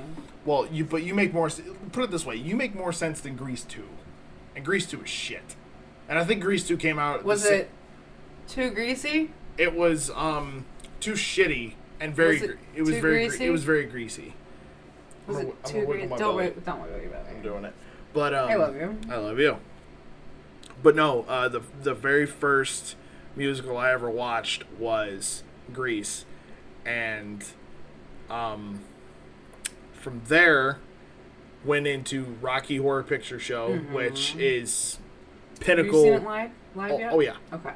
well, 0.45 0.67
you 0.67 0.85
but 0.85 1.03
you 1.03 1.13
make 1.13 1.33
more. 1.33 1.49
Put 1.91 2.03
it 2.05 2.11
this 2.11 2.25
way: 2.25 2.35
you 2.35 2.55
make 2.55 2.75
more 2.75 2.91
sense 2.91 3.21
than 3.21 3.35
Grease 3.35 3.63
two, 3.63 3.87
and 4.55 4.65
Grease 4.65 4.85
two 4.85 5.01
is 5.01 5.09
shit. 5.09 5.55
And 6.09 6.19
I 6.19 6.25
think 6.25 6.41
Grease 6.41 6.67
two 6.67 6.77
came 6.77 6.99
out. 6.99 7.23
Was 7.23 7.43
sa- 7.43 7.53
it 7.53 7.69
too 8.47 8.71
greasy? 8.71 9.31
It 9.57 9.73
was 9.75 10.09
um 10.15 10.65
too 10.99 11.13
shitty 11.13 11.73
and 12.03 12.15
very. 12.15 12.33
Was 12.35 12.41
it 12.43 12.47
gre- 12.47 12.53
it 12.75 12.81
was 12.81 12.89
very. 12.89 13.01
gre- 13.01 13.29
greasy? 13.29 13.45
It 13.45 13.49
was 13.51 13.63
very 13.63 13.85
greasy. 13.85 14.33
Was 15.27 15.37
I'm 15.37 15.47
it 15.47 15.55
I'm 15.65 15.71
too 15.71 15.85
greasy? 15.85 16.07
Don't 16.07 16.17
belly. 16.19 16.35
wait, 16.37 16.65
don't 16.65 16.81
wiggle 16.81 16.99
your 16.99 17.09
belly. 17.09 17.29
I'm 17.35 17.41
doing 17.41 17.63
it, 17.65 17.73
but 18.13 18.33
um, 18.33 18.49
I 18.49 18.55
love 18.55 18.75
you. 18.75 18.97
I 19.09 19.15
love 19.17 19.39
you. 19.39 19.57
But 20.81 20.95
no, 20.95 21.23
uh, 21.27 21.47
the 21.47 21.61
the 21.81 21.93
very 21.93 22.25
first 22.25 22.95
musical 23.35 23.77
I 23.77 23.91
ever 23.91 24.09
watched 24.09 24.63
was 24.77 25.43
Grease, 25.71 26.25
and 26.85 27.43
um, 28.29 28.81
from 29.93 30.21
there 30.27 30.79
went 31.63 31.87
into 31.87 32.23
Rocky 32.41 32.77
Horror 32.77 33.03
Picture 33.03 33.39
Show, 33.39 33.75
which 33.93 34.35
is 34.35 34.99
Have 35.59 35.59
you 35.59 35.65
pinnacle. 35.83 36.03
seen 36.03 36.13
it 36.13 36.23
live? 36.23 36.51
Live 36.75 36.91
Oh, 36.91 36.97
yet? 36.99 37.13
oh 37.13 37.19
yeah, 37.21 37.35
Okay. 37.53 37.71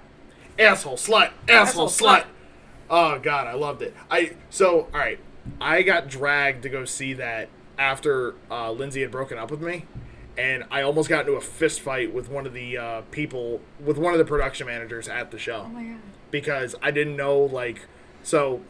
asshole 0.60 0.98
slut, 0.98 1.30
asshole, 1.48 1.86
Asshole 1.86 1.88
slut. 1.88 2.22
slut. 2.24 2.26
Oh 2.90 3.20
god, 3.20 3.48
I 3.48 3.54
loved 3.54 3.82
it. 3.82 3.94
I 4.10 4.34
so 4.50 4.82
all 4.94 5.00
right. 5.00 5.20
I 5.62 5.82
got 5.82 6.08
dragged 6.10 6.64
to 6.64 6.70
go 6.70 6.84
see 6.86 7.14
that 7.14 7.50
after 7.78 8.36
uh, 8.52 8.72
Lindsay 8.72 9.02
had 9.02 9.12
broken 9.12 9.38
up 9.38 9.50
with 9.52 9.62
me, 9.62 9.86
and 10.38 10.64
I 10.72 10.82
almost 10.82 11.08
got 11.10 11.22
into 11.22 11.34
a 11.34 11.42
fist 11.42 11.80
fight 11.82 12.14
with 12.14 12.30
one 12.30 12.46
of 12.46 12.54
the 12.54 12.78
uh, 12.78 13.02
people, 13.12 13.62
with 13.80 13.98
one 13.98 14.14
of 14.14 14.20
the 14.20 14.26
production 14.26 14.68
managers 14.68 15.08
at 15.08 15.32
the 15.32 15.38
show 15.40 15.64
Oh 15.66 15.70
my 15.70 15.84
god. 15.84 16.00
because 16.32 16.76
I 16.82 16.92
didn't 16.92 17.16
know 17.16 17.38
like. 17.40 17.86
So, 18.24 18.62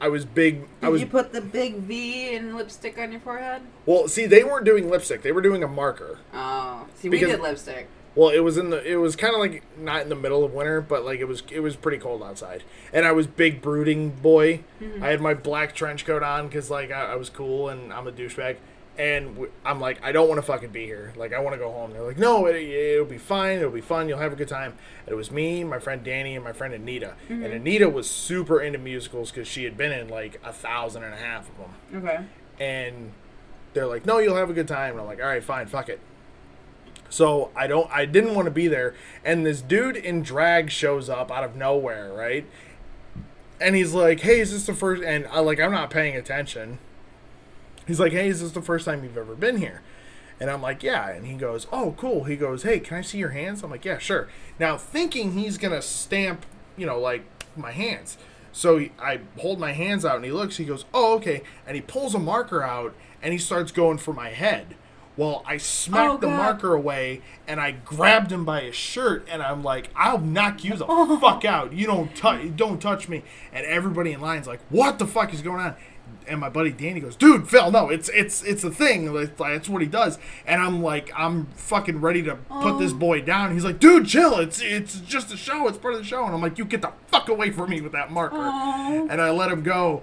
I 0.00 0.08
was 0.08 0.24
big. 0.24 0.68
I 0.80 0.86
Did 0.86 0.92
was 0.92 1.00
you 1.02 1.06
put 1.06 1.32
the 1.34 1.40
big 1.42 1.76
V 1.76 2.34
and 2.34 2.56
lipstick 2.56 2.98
on 2.98 3.10
your 3.12 3.20
forehead? 3.20 3.62
well. 3.84 4.08
See, 4.08 4.24
they 4.26 4.42
weren't 4.42 4.64
doing 4.64 4.88
lipstick; 4.88 5.20
they 5.22 5.32
were 5.32 5.42
doing 5.42 5.62
a 5.62 5.68
marker. 5.68 6.18
Oh, 6.32 6.86
see, 6.94 7.08
Because- 7.10 7.26
we 7.28 7.32
did 7.32 7.42
lipstick. 7.42 7.88
Well, 8.16 8.30
it 8.30 8.40
was 8.40 8.56
in 8.56 8.70
the. 8.70 8.82
It 8.82 8.96
was 8.96 9.14
kind 9.14 9.34
of 9.34 9.40
like 9.40 9.62
not 9.78 10.00
in 10.02 10.08
the 10.08 10.16
middle 10.16 10.42
of 10.42 10.52
winter, 10.54 10.80
but 10.80 11.04
like 11.04 11.20
it 11.20 11.26
was. 11.26 11.42
It 11.50 11.60
was 11.60 11.76
pretty 11.76 11.98
cold 11.98 12.22
outside, 12.22 12.64
and 12.92 13.04
I 13.06 13.12
was 13.12 13.26
big 13.26 13.60
brooding 13.60 14.10
boy. 14.10 14.64
Mm-hmm. 14.80 15.04
I 15.04 15.08
had 15.08 15.20
my 15.20 15.34
black 15.34 15.74
trench 15.74 16.06
coat 16.06 16.22
on 16.22 16.46
because 16.48 16.70
like 16.70 16.90
I, 16.90 17.12
I 17.12 17.14
was 17.16 17.28
cool 17.28 17.68
and 17.68 17.92
I'm 17.92 18.06
a 18.08 18.12
douchebag, 18.12 18.56
and 18.96 19.34
w- 19.34 19.52
I'm 19.66 19.80
like 19.80 20.02
I 20.02 20.12
don't 20.12 20.28
want 20.28 20.38
to 20.38 20.42
fucking 20.42 20.70
be 20.70 20.86
here. 20.86 21.12
Like 21.14 21.34
I 21.34 21.40
want 21.40 21.54
to 21.54 21.58
go 21.58 21.70
home. 21.70 21.92
They're 21.92 22.02
like, 22.02 22.16
no, 22.18 22.46
it, 22.46 22.56
it'll 22.56 23.04
be 23.04 23.18
fine. 23.18 23.58
It'll 23.58 23.70
be 23.70 23.82
fun. 23.82 24.08
You'll 24.08 24.18
have 24.18 24.32
a 24.32 24.36
good 24.36 24.48
time. 24.48 24.72
And 25.04 25.12
it 25.12 25.16
was 25.16 25.30
me, 25.30 25.62
my 25.62 25.78
friend 25.78 26.02
Danny, 26.02 26.34
and 26.34 26.42
my 26.42 26.52
friend 26.52 26.72
Anita. 26.72 27.14
And 27.28 27.42
mm-hmm. 27.42 27.52
Anita 27.52 27.90
was 27.90 28.08
super 28.08 28.62
into 28.62 28.78
musicals 28.78 29.30
because 29.30 29.46
she 29.46 29.64
had 29.64 29.76
been 29.76 29.92
in 29.92 30.08
like 30.08 30.40
a 30.42 30.54
thousand 30.54 31.02
and 31.04 31.12
a 31.12 31.18
half 31.18 31.50
of 31.50 31.58
them 31.58 32.02
Okay. 32.02 32.24
and 32.58 33.12
they're 33.74 33.86
like, 33.86 34.06
"No, 34.06 34.18
you'll 34.20 34.36
have 34.36 34.48
a 34.48 34.54
good 34.54 34.68
time." 34.68 34.92
And 34.92 35.00
I'm 35.00 35.06
like, 35.06 35.20
"All 35.20 35.26
right, 35.26 35.44
fine, 35.44 35.66
fuck 35.66 35.90
it." 35.90 36.00
So 37.16 37.50
I 37.56 37.66
don't, 37.66 37.90
I 37.90 38.04
didn't 38.04 38.34
want 38.34 38.44
to 38.44 38.50
be 38.50 38.68
there, 38.68 38.94
and 39.24 39.46
this 39.46 39.62
dude 39.62 39.96
in 39.96 40.22
drag 40.22 40.70
shows 40.70 41.08
up 41.08 41.30
out 41.30 41.44
of 41.44 41.56
nowhere, 41.56 42.12
right? 42.12 42.44
And 43.58 43.74
he's 43.74 43.94
like, 43.94 44.20
"Hey, 44.20 44.40
is 44.40 44.52
this 44.52 44.66
the 44.66 44.74
first? 44.74 45.02
And 45.02 45.26
I 45.28 45.40
like, 45.40 45.58
I'm 45.58 45.72
not 45.72 45.88
paying 45.88 46.14
attention. 46.14 46.78
He's 47.86 47.98
like, 47.98 48.12
"Hey, 48.12 48.28
is 48.28 48.42
this 48.42 48.52
the 48.52 48.60
first 48.60 48.84
time 48.84 49.02
you've 49.02 49.16
ever 49.16 49.34
been 49.34 49.56
here?" 49.56 49.80
And 50.38 50.50
I'm 50.50 50.60
like, 50.60 50.82
"Yeah." 50.82 51.08
And 51.08 51.24
he 51.24 51.36
goes, 51.36 51.66
"Oh, 51.72 51.94
cool." 51.96 52.24
He 52.24 52.36
goes, 52.36 52.64
"Hey, 52.64 52.80
can 52.80 52.98
I 52.98 53.00
see 53.00 53.16
your 53.16 53.30
hands?" 53.30 53.62
I'm 53.62 53.70
like, 53.70 53.86
"Yeah, 53.86 53.96
sure." 53.96 54.28
Now 54.58 54.76
thinking 54.76 55.32
he's 55.32 55.56
gonna 55.56 55.80
stamp, 55.80 56.44
you 56.76 56.84
know, 56.84 57.00
like 57.00 57.24
my 57.56 57.72
hands. 57.72 58.18
So 58.52 58.84
I 58.98 59.20
hold 59.38 59.58
my 59.58 59.72
hands 59.72 60.04
out 60.04 60.16
and 60.16 60.24
he 60.24 60.30
looks, 60.30 60.56
he 60.56 60.64
goes, 60.64 60.86
Oh, 60.94 61.14
okay. 61.16 61.42
And 61.66 61.76
he 61.76 61.82
pulls 61.82 62.14
a 62.14 62.18
marker 62.18 62.62
out 62.62 62.94
and 63.22 63.34
he 63.34 63.38
starts 63.38 63.70
going 63.70 63.98
for 63.98 64.14
my 64.14 64.30
head. 64.30 64.76
Well, 65.16 65.42
I 65.46 65.56
smacked 65.56 66.14
Oh, 66.14 66.16
the 66.18 66.26
marker 66.28 66.74
away 66.74 67.22
and 67.48 67.60
I 67.60 67.72
grabbed 67.72 68.30
him 68.30 68.44
by 68.44 68.62
his 68.62 68.74
shirt 68.74 69.26
and 69.30 69.42
I'm 69.42 69.62
like, 69.62 69.88
I'll 69.96 70.18
knock 70.18 70.62
you 70.62 70.76
the 70.76 70.86
oh. 70.88 71.18
fuck 71.18 71.44
out. 71.44 71.72
You 71.72 71.86
don't 71.86 72.14
touch 72.14 72.54
don't 72.56 72.80
touch 72.80 73.08
me. 73.08 73.22
And 73.52 73.64
everybody 73.66 74.12
in 74.12 74.20
line's 74.20 74.46
like, 74.46 74.60
What 74.68 74.98
the 74.98 75.06
fuck 75.06 75.32
is 75.32 75.42
going 75.42 75.60
on? 75.60 75.74
And 76.28 76.40
my 76.40 76.48
buddy 76.48 76.70
Danny 76.70 77.00
goes, 77.00 77.16
Dude, 77.16 77.48
Phil, 77.48 77.70
no, 77.70 77.88
it's 77.88 78.10
it's 78.10 78.42
it's 78.42 78.62
a 78.62 78.70
thing. 78.70 79.12
Like, 79.12 79.36
That's 79.36 79.68
what 79.68 79.80
he 79.80 79.88
does. 79.88 80.18
And 80.46 80.60
I'm 80.60 80.82
like, 80.82 81.10
I'm 81.16 81.46
fucking 81.46 82.00
ready 82.00 82.22
to 82.24 82.36
put 82.36 82.78
this 82.78 82.92
oh. 82.92 82.96
boy 82.96 83.22
down. 83.22 83.52
He's 83.54 83.64
like, 83.64 83.78
Dude, 83.78 84.06
chill. 84.06 84.38
It's 84.38 84.60
it's 84.60 85.00
just 85.00 85.32
a 85.32 85.36
show. 85.36 85.66
It's 85.66 85.78
part 85.78 85.94
of 85.94 86.00
the 86.00 86.06
show. 86.06 86.24
And 86.26 86.34
I'm 86.34 86.42
like, 86.42 86.58
You 86.58 86.66
get 86.66 86.82
the 86.82 86.92
fuck 87.08 87.28
away 87.28 87.50
from 87.50 87.70
me 87.70 87.80
with 87.80 87.92
that 87.92 88.10
marker. 88.12 88.36
Aw. 88.36 89.06
And 89.08 89.20
I 89.22 89.30
let 89.30 89.50
him 89.50 89.62
go. 89.62 90.02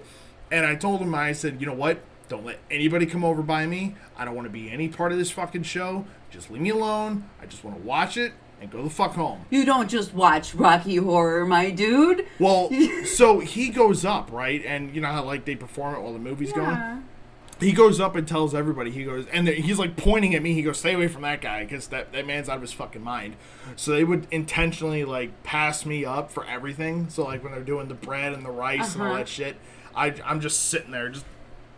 And 0.52 0.66
I 0.66 0.76
told 0.76 1.02
him, 1.02 1.14
I 1.14 1.34
said, 1.34 1.62
You 1.62 1.68
know 1.68 1.74
what? 1.74 2.00
Don't 2.34 2.46
let 2.46 2.58
anybody 2.72 3.06
come 3.06 3.24
over 3.24 3.44
by 3.44 3.68
me. 3.68 3.94
I 4.18 4.26
don't 4.26 4.34
want 4.34 4.48
to 4.48 4.52
be 4.52 4.72
any 4.72 4.88
part 4.90 5.12
of 5.12 5.20
this 5.20 5.30
fucking 5.30 5.62
show. 5.62 6.04
Just 6.32 6.50
leave 6.50 6.64
me 6.64 6.72
alone. 6.72 7.30
I 7.40 7.46
just 7.46 7.64
want 7.64 7.78
to 7.78 7.84
watch 7.84 8.18
it 8.18 8.34
and 8.60 8.72
go 8.72 8.82
the 8.82 8.90
fuck 8.90 9.14
home. 9.14 9.46
You 9.52 9.66
don't 9.66 9.88
just 9.88 10.16
watch 10.16 10.56
Rocky 10.56 10.96
Horror, 10.96 11.46
my 11.46 11.70
dude. 11.70 12.26
Well, 12.40 12.72
so 13.06 13.40
he 13.40 13.70
goes 13.70 14.04
up, 14.04 14.32
right? 14.32 14.64
And 14.66 14.96
you 14.96 15.00
know 15.00 15.10
how 15.10 15.24
like 15.24 15.46
they 15.46 15.56
perform 15.56 15.94
it 15.94 16.02
while 16.02 16.12
the 16.14 16.18
movie's 16.18 16.52
going. 16.52 17.04
He 17.60 17.72
goes 17.72 18.00
up 18.00 18.16
and 18.16 18.28
tells 18.28 18.56
everybody. 18.56 18.90
He 18.90 19.04
goes 19.04 19.28
and 19.32 19.48
he's 19.48 19.78
like 19.78 19.96
pointing 19.96 20.34
at 20.34 20.42
me. 20.42 20.54
He 20.56 20.64
goes, 20.64 20.80
"Stay 20.80 20.96
away 20.96 21.08
from 21.10 21.22
that 21.22 21.40
guy, 21.40 21.64
because 21.64 21.90
that 21.90 22.14
that 22.14 22.26
man's 22.26 22.50
out 22.50 22.56
of 22.56 22.62
his 22.64 22.74
fucking 22.74 23.04
mind." 23.04 23.36
So 23.76 23.92
they 23.92 24.04
would 24.04 24.26
intentionally 24.32 25.06
like 25.06 25.44
pass 25.44 25.86
me 25.86 26.04
up 26.04 26.32
for 26.32 26.48
everything. 26.48 27.10
So 27.10 27.26
like 27.26 27.44
when 27.44 27.52
they're 27.54 27.62
doing 27.62 27.90
the 27.90 27.94
bread 27.94 28.34
and 28.34 28.44
the 28.44 28.50
rice 28.50 28.96
and 28.96 29.04
all 29.04 29.10
Uh-huh. 29.10 29.18
that 29.20 29.28
shit, 29.30 29.56
I 29.96 30.16
I'm 30.26 30.42
just 30.42 30.70
sitting 30.70 30.90
there, 30.90 31.10
just 31.10 31.26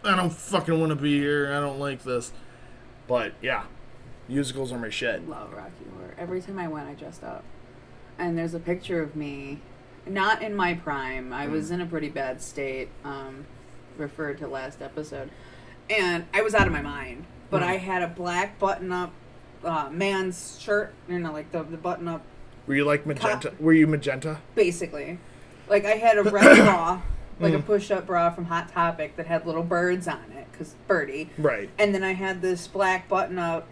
I 0.05 0.15
don't 0.15 0.31
fucking 0.33 0.79
want 0.79 0.91
to 0.91 0.95
be 0.95 1.19
here. 1.19 1.51
I 1.53 1.59
don't 1.59 1.79
like 1.79 2.03
this. 2.03 2.31
But 3.07 3.33
yeah, 3.41 3.63
musicals 4.27 4.71
are 4.71 4.79
my 4.79 4.89
shit. 4.89 5.27
Love 5.27 5.53
Rocky 5.53 5.71
Horror. 5.97 6.15
Every 6.17 6.41
time 6.41 6.59
I 6.59 6.67
went, 6.67 6.87
I 6.87 6.93
dressed 6.93 7.23
up. 7.23 7.43
And 8.17 8.37
there's 8.37 8.53
a 8.53 8.59
picture 8.59 9.01
of 9.01 9.15
me, 9.15 9.59
not 10.07 10.41
in 10.41 10.55
my 10.55 10.73
prime. 10.75 11.33
I 11.33 11.47
was 11.47 11.71
in 11.71 11.81
a 11.81 11.85
pretty 11.85 12.09
bad 12.09 12.41
state, 12.41 12.89
um, 13.03 13.45
referred 13.97 14.37
to 14.39 14.47
last 14.47 14.81
episode. 14.81 15.29
And 15.89 16.25
I 16.33 16.41
was 16.41 16.55
out 16.55 16.65
of 16.67 16.73
my 16.73 16.81
mind. 16.81 17.25
But 17.49 17.61
Mm. 17.61 17.65
I 17.67 17.77
had 17.77 18.01
a 18.01 18.07
black 18.07 18.57
button 18.57 18.91
up 18.91 19.11
uh, 19.63 19.89
man's 19.91 20.59
shirt, 20.59 20.93
you 21.09 21.19
know, 21.19 21.31
like 21.31 21.51
the, 21.51 21.63
the 21.63 21.77
button 21.77 22.07
up, 22.07 22.21
Were 22.67 22.75
you 22.75 22.85
like 22.85 23.05
magenta? 23.05 23.53
Were 23.59 23.73
you 23.73 23.87
magenta? 23.87 24.39
basically. 24.55 25.17
Like 25.67 25.85
I 25.85 25.91
had 25.95 26.17
a 26.19 26.23
red 26.23 26.55
bra, 26.63 27.01
like 27.39 27.53
a 27.53 27.57
Mm. 27.57 27.65
push 27.65 27.91
up 27.91 28.05
bra 28.07 28.29
from 28.31 28.45
Hot 28.45 28.69
Topic 28.71 29.15
that 29.17 29.27
had 29.27 29.45
little 29.45 29.63
birds 29.63 30.07
on 30.07 30.23
it, 30.35 30.47
because 30.51 30.75
birdie. 30.87 31.29
Right. 31.37 31.69
And 31.77 31.93
then 31.93 32.03
I 32.03 32.13
had 32.13 32.41
this 32.41 32.67
black 32.67 33.07
button 33.09 33.37
up 33.39 33.67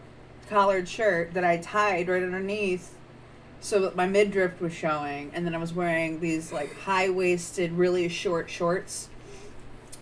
collared 0.49 0.87
shirt 0.89 1.33
that 1.33 1.43
I 1.45 1.57
tied 1.57 2.09
right 2.09 2.21
underneath 2.21 2.95
so 3.61 3.79
that 3.79 3.95
my 3.95 4.05
midriff 4.05 4.59
was 4.59 4.73
showing. 4.73 5.31
And 5.33 5.45
then 5.45 5.55
I 5.55 5.57
was 5.57 5.73
wearing 5.73 6.19
these 6.19 6.51
like 6.51 6.77
high 6.81 7.09
waisted, 7.09 7.71
really 7.71 8.09
short 8.09 8.49
shorts, 8.49 9.07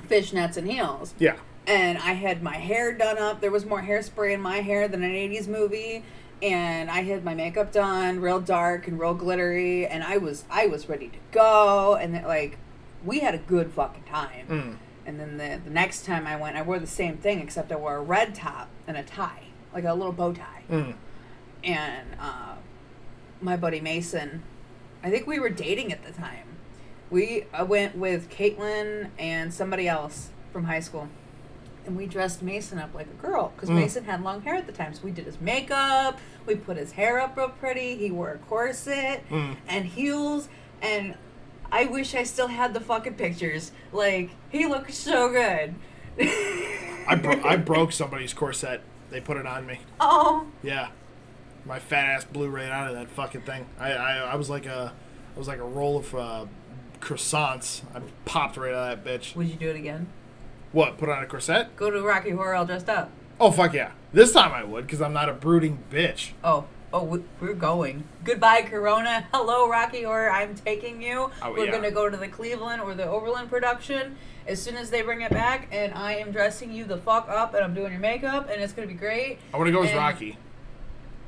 fishnets, 0.10 0.58
and 0.58 0.70
heels. 0.70 1.14
Yeah. 1.20 1.36
And 1.68 2.00
I 2.00 2.14
had 2.14 2.42
my 2.42 2.58
hair 2.58 2.92
done 2.92 3.20
up. 3.20 3.40
There 3.42 3.52
was 3.52 3.66
more 3.66 3.84
hairspray 3.84 4.34
in 4.34 4.42
my 4.42 4.58
hair 4.62 4.88
than 4.88 5.04
an 5.04 5.12
80s 5.12 5.48
movie. 5.48 6.04
And 6.42 6.90
I 6.90 7.04
had 7.04 7.24
my 7.24 7.36
makeup 7.36 7.72
done 7.72 8.20
real 8.20 8.40
dark 8.40 8.88
and 8.88 9.00
real 9.00 9.14
glittery. 9.14 9.86
And 9.86 10.04
I 10.04 10.18
was 10.18 10.44
I 10.50 10.66
was 10.66 10.90
ready 10.90 11.10
to 11.10 11.18
go. 11.32 11.96
And 11.96 12.16
then, 12.16 12.24
like, 12.24 12.58
we 13.06 13.20
had 13.20 13.34
a 13.36 13.40
good 13.40 13.72
fucking 13.72 14.04
time. 14.04 14.48
Mm. 14.48 14.76
And 15.06 15.20
then 15.20 15.38
the, 15.38 15.60
the 15.64 15.72
next 15.72 16.06
time 16.06 16.28
I 16.28 16.36
went, 16.36 16.56
I 16.56 16.62
wore 16.62 16.78
the 16.80 16.86
same 16.88 17.18
thing, 17.18 17.40
except 17.40 17.72
I 17.72 17.76
wore 17.76 17.96
a 17.96 18.02
red 18.02 18.36
top 18.36 18.70
and 18.88 18.96
a 18.98 19.04
tie, 19.04 19.44
like 19.74 19.84
a 19.84 19.94
little 19.94 20.12
bow 20.14 20.34
tie. 20.34 20.64
Mm. 20.70 20.94
And 21.64 22.08
uh, 22.20 22.56
my 23.42 23.58
buddy 23.58 23.80
Mason, 23.82 24.44
I 25.04 25.10
think 25.10 25.26
we 25.28 25.40
were 25.40 25.50
dating 25.50 25.92
at 25.92 26.04
the 26.06 26.12
time. 26.12 26.48
We 27.10 27.46
I 27.52 27.64
went 27.64 27.98
with 27.98 28.30
Caitlin 28.30 29.10
and 29.20 29.54
somebody 29.54 29.88
else 29.88 30.30
from 30.54 30.66
high 30.66 30.80
school. 30.80 31.10
And 31.86 31.98
we 31.98 32.06
dressed 32.06 32.44
Mason 32.44 32.78
up 32.78 32.94
like 32.94 33.08
a 33.08 33.22
girl 33.22 33.52
because 33.56 33.70
Mm. 33.70 33.76
Mason 33.76 34.04
had 34.06 34.24
long 34.24 34.42
hair 34.44 34.56
at 34.56 34.68
the 34.68 34.72
time. 34.72 34.94
So 34.94 35.02
we 35.04 35.12
did 35.12 35.26
his 35.26 35.42
makeup, 35.42 36.20
we 36.46 36.56
put 36.56 36.78
his 36.78 36.92
hair 36.94 37.20
up 37.20 37.36
real 37.36 37.50
pretty. 37.50 37.98
He 37.98 38.12
wore 38.12 38.30
a 38.32 38.38
corset 38.38 39.28
Mm. 39.30 39.56
and 39.68 39.86
heels. 39.86 40.48
And 40.82 41.16
I 41.72 41.86
wish 41.86 42.14
I 42.16 42.24
still 42.24 42.48
had 42.48 42.74
the 42.74 42.80
fucking 42.82 43.14
pictures. 43.16 43.72
Like, 43.94 44.32
he 44.50 44.66
looked 44.66 44.94
so 44.94 45.30
good. 45.32 45.76
I 46.20 47.16
bro- 47.22 47.42
I 47.44 47.56
broke 47.58 47.92
somebody's 47.92 48.34
corset. 48.34 48.82
They 49.10 49.22
put 49.22 49.38
it 49.38 49.46
on 49.46 49.66
me. 49.66 49.80
oh, 50.00 50.48
Yeah, 50.64 50.90
my 51.66 51.80
fat 51.80 52.06
ass 52.06 52.24
blew 52.26 52.50
right 52.50 52.70
out 52.70 52.90
of 52.90 52.96
that 52.96 53.10
fucking 53.10 53.42
thing. 53.42 53.66
I, 53.80 53.92
I, 53.94 54.14
I 54.18 54.36
was 54.36 54.50
like 54.50 54.66
a, 54.66 54.94
I 55.36 55.40
was 55.40 55.48
like 55.48 55.60
a 55.60 55.66
roll 55.66 55.98
of 55.98 56.16
uh, 56.16 56.46
croissants. 57.00 57.82
I 57.96 58.02
popped 58.26 58.58
right 58.58 58.74
out 58.74 58.94
of 58.94 59.04
that 59.04 59.22
bitch. 59.22 59.36
would 59.36 59.48
you 59.48 59.56
do 59.56 59.70
it 59.70 59.76
again? 59.76 60.08
What? 60.72 60.98
Put 60.98 61.10
on 61.10 61.22
a 61.22 61.26
corset? 61.28 61.76
Go 61.76 61.90
to 61.92 62.02
Rocky 62.02 62.30
Horror 62.32 62.56
all 62.56 62.66
dressed 62.66 62.90
up. 62.90 63.12
Oh 63.40 63.52
fuck 63.52 63.74
yeah! 63.74 63.92
This 64.14 64.32
time 64.34 64.52
I 64.54 64.64
would, 64.64 64.86
because 64.86 65.02
I'm 65.02 65.14
not 65.14 65.28
a 65.28 65.34
brooding 65.34 65.84
bitch. 65.92 66.32
Oh, 66.44 66.66
oh, 66.94 67.04
we- 67.04 67.24
we're 67.40 67.54
going. 67.54 68.04
Goodbye, 68.24 68.64
Corona. 68.64 69.28
Hello, 69.34 69.70
Rocky 69.70 70.04
Horror. 70.04 70.30
I'm 70.32 70.56
taking 70.56 71.02
you. 71.02 71.32
Oh, 71.42 71.52
we're 71.52 71.66
yeah. 71.66 71.72
gonna 71.72 71.92
go 71.92 72.10
to 72.10 72.18
the 72.18 72.28
Cleveland 72.28 72.82
or 72.82 72.94
the 72.94 73.06
Overland 73.06 73.50
production 73.50 74.18
as 74.48 74.62
soon 74.62 74.76
as 74.76 74.90
they 74.90 75.02
bring 75.02 75.22
it 75.22 75.32
back, 75.32 75.68
and 75.72 75.94
I 75.94 76.14
am 76.16 76.32
dressing 76.32 76.72
you 76.72 76.84
the 76.86 76.98
fuck 76.98 77.30
up, 77.30 77.54
and 77.54 77.64
I'm 77.64 77.74
doing 77.74 77.92
your 77.92 78.02
makeup, 78.02 78.50
and 78.50 78.62
it's 78.62 78.74
gonna 78.74 78.88
be 78.88 78.94
great. 78.94 79.40
I 79.54 79.58
want 79.58 79.68
to 79.68 79.72
go 79.72 79.84
as 79.84 79.94
Rocky. 79.96 80.38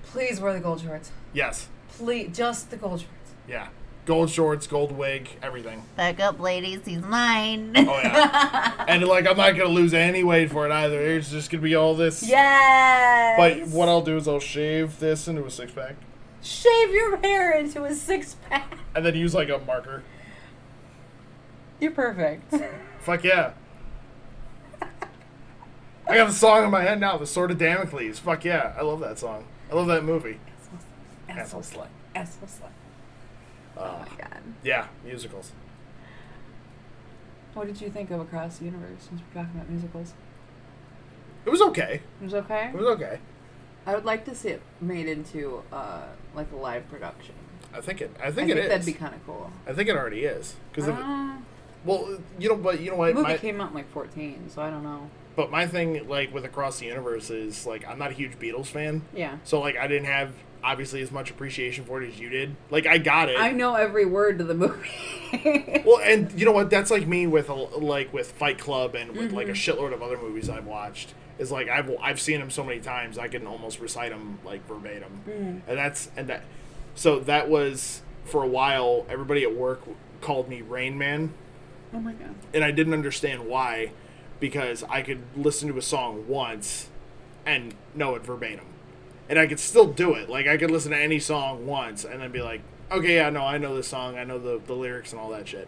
Please 0.05 0.39
wear 0.39 0.53
the 0.53 0.59
gold 0.59 0.81
shorts. 0.81 1.11
Yes. 1.33 1.67
Please, 1.89 2.35
just 2.35 2.69
the 2.71 2.77
gold 2.77 2.99
shorts. 3.01 3.33
Yeah. 3.47 3.67
Gold 4.05 4.29
shorts, 4.29 4.67
gold 4.67 4.91
wig, 4.91 5.29
everything. 5.41 5.81
Back 5.95 6.19
up, 6.19 6.37
ladies. 6.37 6.81
He's 6.83 7.01
mine. 7.01 7.71
Oh 7.75 7.81
yeah. 8.03 8.85
and 8.87 9.01
like 9.05 9.25
I'm 9.25 9.37
not 9.37 9.51
gonna 9.55 9.69
lose 9.69 9.93
any 9.93 10.25
weight 10.25 10.51
for 10.51 10.65
it 10.65 10.73
either. 10.73 10.99
It's 10.99 11.31
just 11.31 11.49
gonna 11.49 11.63
be 11.63 11.73
all 11.75 11.95
this. 11.95 12.21
Yes. 12.21 13.37
But 13.37 13.73
what 13.73 13.87
I'll 13.87 14.01
do 14.01 14.17
is 14.17 14.27
I'll 14.27 14.41
shave 14.41 14.99
this 14.99 15.29
into 15.29 15.45
a 15.45 15.49
six 15.49 15.71
pack, 15.71 15.95
shave 16.41 16.91
your 16.91 17.15
hair 17.17 17.53
into 17.53 17.85
a 17.85 17.93
six 17.95 18.35
pack. 18.49 18.77
and 18.93 19.05
then 19.05 19.15
use 19.15 19.33
like 19.33 19.47
a 19.47 19.59
marker. 19.59 20.03
You're 21.79 21.91
perfect. 21.91 22.53
Fuck 22.99 23.23
yeah. 23.23 23.53
I 24.81 26.15
got 26.17 26.27
the 26.27 26.33
song 26.33 26.65
in 26.65 26.71
my 26.71 26.81
head 26.81 26.99
now, 26.99 27.17
The 27.17 27.25
Sword 27.25 27.51
of 27.51 27.57
Damocles. 27.57 28.19
Fuck 28.19 28.43
yeah. 28.43 28.73
I 28.77 28.81
love 28.81 28.99
that 28.99 29.17
song. 29.17 29.45
I 29.71 29.75
love 29.75 29.87
that 29.87 30.03
movie. 30.03 30.39
Asshole 31.29 31.61
Asshole 31.61 31.61
slut. 31.61 31.87
Asshole 32.13 32.47
slut. 32.49 32.71
Oh 33.77 33.81
Uh, 33.81 34.05
my 34.09 34.17
god. 34.17 34.41
yeah, 34.63 34.87
musicals. 35.03 35.51
What 37.53 37.67
did 37.67 37.79
you 37.81 37.89
think 37.89 38.09
of 38.11 38.19
Across 38.19 38.57
the 38.57 38.65
Universe 38.65 39.07
since 39.09 39.21
we're 39.21 39.41
talking 39.43 39.55
about 39.59 39.69
musicals? 39.69 40.13
It 41.45 41.49
was 41.49 41.61
okay. 41.61 42.01
It 42.21 42.23
was 42.23 42.33
okay. 42.33 42.69
It 42.69 42.75
was 42.75 42.87
okay. 42.87 43.19
I 43.85 43.93
would 43.95 44.05
like 44.05 44.25
to 44.25 44.33
see 44.35 44.49
it 44.49 44.61
made 44.81 45.07
into 45.07 45.61
uh, 45.71 46.03
like 46.33 46.51
a 46.51 46.55
live 46.55 46.89
production. 46.89 47.35
I 47.73 47.81
think 47.81 48.01
it. 48.01 48.11
I 48.19 48.23
I 48.23 48.25
think 48.31 48.35
think 48.47 48.51
it 48.51 48.57
is. 48.57 48.69
that'd 48.69 48.85
be 48.85 48.93
kind 48.93 49.13
of 49.13 49.25
cool. 49.25 49.51
I 49.67 49.73
think 49.73 49.89
it 49.89 49.95
already 49.95 50.23
is. 50.23 50.55
Because 50.71 50.87
Uh, 50.89 51.35
well, 51.83 52.17
you 52.39 52.47
know, 52.49 52.55
but 52.55 52.79
you 52.79 52.85
know 52.87 52.95
the 52.95 52.97
what? 52.99 53.13
movie 53.15 53.23
My, 53.27 53.37
came 53.37 53.59
out 53.59 53.69
in 53.69 53.75
like 53.75 53.89
14, 53.91 54.45
so 54.49 54.61
I 54.61 54.69
don't 54.69 54.83
know. 54.83 55.09
but 55.35 55.51
my 55.51 55.67
thing, 55.67 56.07
like 56.07 56.33
with 56.33 56.45
Across 56.45 56.79
the 56.79 56.85
Universe, 56.85 57.29
is 57.29 57.65
like 57.67 57.85
I'm 57.87 57.99
not 57.99 58.11
a 58.11 58.13
huge 58.13 58.39
Beatles 58.39 58.67
fan, 58.67 59.01
Yeah. 59.13 59.37
so 59.43 59.59
like 59.59 59.75
I 59.77 59.87
didn't 59.87 60.05
have 60.05 60.31
obviously 60.63 61.01
as 61.01 61.11
much 61.11 61.29
appreciation 61.29 61.83
for 61.85 62.01
it 62.01 62.07
as 62.07 62.19
you 62.19 62.29
did. 62.29 62.55
Like 62.69 62.85
I 62.87 62.97
got 62.97 63.29
it. 63.29 63.39
I 63.39 63.51
know 63.51 63.75
every 63.75 64.05
word 64.05 64.37
to 64.39 64.43
the 64.43 64.53
movie. 64.53 64.89
Well, 65.83 65.99
and 66.03 66.31
you 66.39 66.45
know 66.45 66.51
what? 66.51 66.69
That's 66.69 66.91
like 66.91 67.07
me 67.07 67.25
with 67.25 67.49
a, 67.49 67.53
like 67.55 68.13
with 68.13 68.31
Fight 68.33 68.59
Club 68.59 68.93
and 68.93 69.13
with 69.15 69.31
like 69.31 69.47
a 69.47 69.51
Mm-hmm. 69.51 69.79
shitload 69.79 69.91
of 69.93 70.03
other 70.03 70.17
movies 70.17 70.47
I've 70.49 70.67
watched. 70.67 71.15
Is 71.39 71.51
like 71.51 71.67
I've 71.69 71.89
I've 71.99 72.21
seen 72.21 72.39
them 72.39 72.51
so 72.51 72.63
many 72.63 72.79
times 72.79 73.17
I 73.17 73.27
can 73.27 73.47
almost 73.47 73.79
recite 73.79 74.11
them 74.11 74.37
like 74.45 74.67
verbatim, 74.67 75.21
Mm. 75.27 75.61
and 75.67 75.77
that's 75.77 76.11
and 76.15 76.27
that. 76.27 76.43
So 76.93 77.19
that 77.21 77.49
was 77.49 78.03
for 78.25 78.43
a 78.43 78.47
while. 78.47 79.07
Everybody 79.09 79.41
at 79.43 79.55
work 79.55 79.81
called 80.21 80.47
me 80.47 80.61
Rain 80.61 80.99
Man, 80.99 81.33
oh 81.91 81.99
my 81.99 82.13
god. 82.13 82.35
and 82.53 82.63
I 82.63 82.69
didn't 82.69 82.93
understand 82.93 83.47
why, 83.47 83.91
because 84.39 84.83
I 84.87 85.01
could 85.01 85.23
listen 85.35 85.67
to 85.69 85.77
a 85.79 85.81
song 85.81 86.27
once, 86.27 86.89
and 87.47 87.73
know 87.95 88.13
it 88.13 88.23
verbatim, 88.23 88.65
and 89.29 89.39
I 89.39 89.47
could 89.47 89.59
still 89.59 89.87
do 89.87 90.13
it. 90.13 90.29
Like 90.29 90.47
I 90.47 90.57
could 90.57 90.71
listen 90.71 90.91
to 90.91 90.97
any 90.97 91.19
song 91.19 91.65
once 91.65 92.03
and 92.05 92.21
then 92.21 92.31
be 92.31 92.41
like, 92.41 92.61
okay, 92.91 93.15
yeah, 93.15 93.29
no, 93.29 93.41
I 93.41 93.57
know 93.57 93.75
this 93.75 93.87
song, 93.87 94.17
I 94.17 94.23
know 94.23 94.39
the 94.39 94.61
the 94.65 94.73
lyrics 94.73 95.11
and 95.11 95.21
all 95.21 95.29
that 95.31 95.47
shit. 95.47 95.67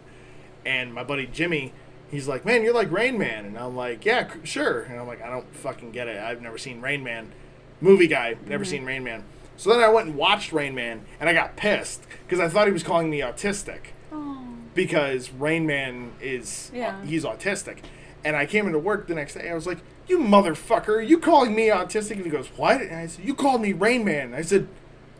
And 0.64 0.92
my 0.92 1.04
buddy 1.04 1.26
Jimmy, 1.26 1.72
he's 2.10 2.28
like, 2.28 2.44
man, 2.44 2.62
you're 2.62 2.74
like 2.74 2.90
Rain 2.90 3.18
Man, 3.18 3.44
and 3.46 3.58
I'm 3.58 3.76
like, 3.76 4.04
yeah, 4.04 4.28
sure. 4.44 4.82
And 4.82 4.98
I'm 4.98 5.06
like, 5.06 5.22
I 5.22 5.30
don't 5.30 5.54
fucking 5.54 5.92
get 5.92 6.08
it. 6.08 6.18
I've 6.20 6.42
never 6.42 6.58
seen 6.58 6.80
Rain 6.80 7.02
Man. 7.04 7.32
Movie 7.80 8.06
guy, 8.06 8.36
never 8.46 8.64
mm-hmm. 8.64 8.70
seen 8.70 8.84
Rain 8.84 9.04
Man. 9.04 9.24
So 9.56 9.70
then 9.70 9.80
I 9.80 9.88
went 9.88 10.08
and 10.08 10.16
watched 10.16 10.52
Rain 10.52 10.74
Man, 10.74 11.04
and 11.20 11.28
I 11.28 11.32
got 11.32 11.56
pissed 11.56 12.02
because 12.24 12.40
I 12.40 12.48
thought 12.48 12.66
he 12.66 12.72
was 12.72 12.82
calling 12.82 13.10
me 13.10 13.20
autistic 13.20 13.88
Oh. 14.12 14.46
because 14.74 15.30
Rain 15.30 15.66
Man 15.66 16.12
is 16.20 16.70
Yeah. 16.74 17.02
he's 17.04 17.24
autistic. 17.24 17.78
And 18.24 18.34
I 18.36 18.44
came 18.46 18.66
into 18.66 18.78
work 18.78 19.06
the 19.06 19.14
next 19.14 19.34
day. 19.34 19.48
I 19.50 19.54
was 19.54 19.66
like, 19.66 19.78
"You 20.08 20.18
motherfucker! 20.18 21.06
You 21.06 21.18
calling 21.18 21.54
me 21.54 21.68
autistic?" 21.68 22.12
And 22.12 22.24
he 22.24 22.30
goes, 22.30 22.48
"What?" 22.56 22.80
And 22.80 22.94
I 22.94 23.06
said, 23.06 23.24
"You 23.24 23.34
called 23.34 23.60
me 23.60 23.72
Rain 23.72 24.04
Man." 24.04 24.34
I 24.34 24.42
said, 24.42 24.68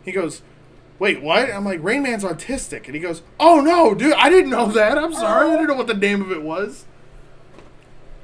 "He 0.04 0.12
goes, 0.12 0.42
wait, 0.98 1.22
what?" 1.22 1.50
I'm 1.50 1.64
like, 1.64 1.82
"Rain 1.82 2.02
Man's 2.02 2.24
autistic." 2.24 2.86
And 2.86 2.94
he 2.94 3.00
goes, 3.00 3.22
"Oh 3.38 3.60
no, 3.60 3.94
dude! 3.94 4.14
I 4.14 4.30
didn't 4.30 4.50
know 4.50 4.66
that. 4.72 4.98
I'm 4.98 5.12
sorry. 5.12 5.50
I 5.50 5.56
didn't 5.56 5.68
know 5.68 5.74
what 5.74 5.86
the 5.86 5.94
name 5.94 6.22
of 6.22 6.30
it 6.30 6.42
was." 6.42 6.86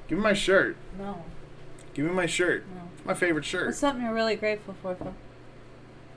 Give 0.09 0.19
me 0.19 0.25
my 0.25 0.35
shirt. 0.35 0.77
No. 0.99 1.25
Give 1.95 2.07
me 2.07 2.13
my 2.13 2.27
shirt. 2.27 2.65
No. 2.75 2.83
It's 2.97 3.07
my 3.07 3.15
favorite 3.15 3.45
shirt. 3.45 3.67
What's 3.67 3.79
something 3.79 4.05
you're 4.05 4.15
really 4.15 4.37
grateful 4.37 4.75
for, 4.83 4.95
Phil? 4.95 5.15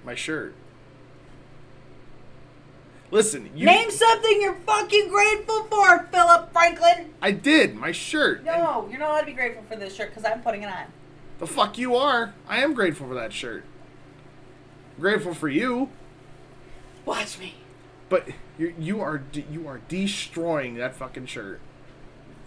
My 0.04 0.16
shirt. 0.16 0.54
Listen, 3.16 3.50
you. 3.56 3.66
Name 3.66 3.90
something 3.92 4.42
you're 4.42 4.56
fucking 4.66 5.08
grateful 5.08 5.64
for, 5.68 6.06
Philip 6.12 6.52
Franklin. 6.52 7.14
I 7.22 7.32
did 7.32 7.74
my 7.74 7.94
shirt. 7.94 8.44
No, 8.44 8.90
you're 8.92 9.00
not 9.00 9.12
allowed 9.12 9.20
to 9.22 9.26
be 9.28 9.32
grateful 9.32 9.64
for 9.64 9.78
this 9.78 9.96
shirt 9.96 10.10
because 10.10 10.26
I'm 10.26 10.42
putting 10.42 10.64
it 10.64 10.66
on. 10.66 10.88
The 11.40 11.48
fuck 11.48 11.78
you 11.78 11.96
are. 11.96 12.34
I 12.46 12.62
am 12.62 12.74
grateful 12.74 13.08
for 13.08 13.14
that 13.14 13.32
shirt. 13.32 13.64
grateful 15.00 15.34
for 15.34 15.48
you. 15.48 15.92
Watch 17.06 17.40
me. 17.40 17.56
But 18.10 18.28
you 18.58 18.76
you 18.78 19.00
are 19.00 19.20
de- 19.20 19.46
you 19.50 19.66
are 19.66 19.80
destroying 19.88 20.76
that 20.76 20.94
fucking 20.94 21.28
shirt. 21.28 21.62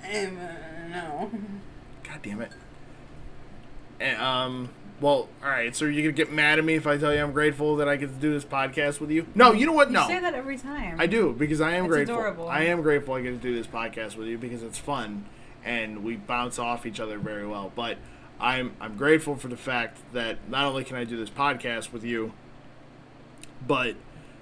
Um, 0.04 0.36
uh, 0.38 0.88
no. 0.90 1.30
God 2.02 2.20
damn 2.22 2.42
it. 2.42 2.52
And, 4.00 4.20
um. 4.20 4.68
Well, 5.00 5.28
all 5.42 5.48
right. 5.48 5.74
So 5.76 5.84
you're 5.84 6.02
gonna 6.02 6.12
get 6.12 6.32
mad 6.32 6.58
at 6.58 6.64
me 6.64 6.74
if 6.74 6.86
I 6.86 6.96
tell 6.98 7.14
you 7.14 7.22
I'm 7.22 7.32
grateful 7.32 7.76
that 7.76 7.88
I 7.88 7.96
get 7.96 8.08
to 8.08 8.20
do 8.20 8.32
this 8.32 8.44
podcast 8.44 8.98
with 9.00 9.10
you? 9.10 9.26
No, 9.34 9.52
you 9.52 9.64
know 9.66 9.72
what? 9.72 9.88
You 9.88 9.94
No, 9.94 10.06
say 10.08 10.18
that 10.18 10.34
every 10.34 10.58
time. 10.58 11.00
I 11.00 11.06
do 11.06 11.32
because 11.32 11.60
I 11.60 11.72
am 11.74 11.84
It's 11.84 11.92
grateful. 11.92 12.16
adorable. 12.16 12.48
I 12.48 12.62
am 12.64 12.82
grateful 12.82 13.14
I 13.14 13.22
get 13.22 13.30
to 13.30 13.36
do 13.36 13.54
this 13.54 13.66
podcast 13.66 14.16
with 14.16 14.26
you 14.26 14.38
because 14.38 14.62
it's 14.62 14.78
fun 14.78 15.24
and 15.64 16.02
we 16.02 16.16
bounce 16.16 16.58
off 16.58 16.84
each 16.86 16.98
other 17.00 17.18
very 17.18 17.46
well. 17.46 17.70
But 17.76 17.98
I'm 18.40 18.72
I'm 18.80 18.96
grateful 18.96 19.36
for 19.36 19.48
the 19.48 19.56
fact 19.56 19.98
that 20.14 20.38
not 20.48 20.64
only 20.64 20.82
can 20.84 20.96
I 20.96 21.04
do 21.04 21.16
this 21.16 21.30
podcast 21.30 21.92
with 21.92 22.02
you, 22.04 22.32
but 23.66 23.94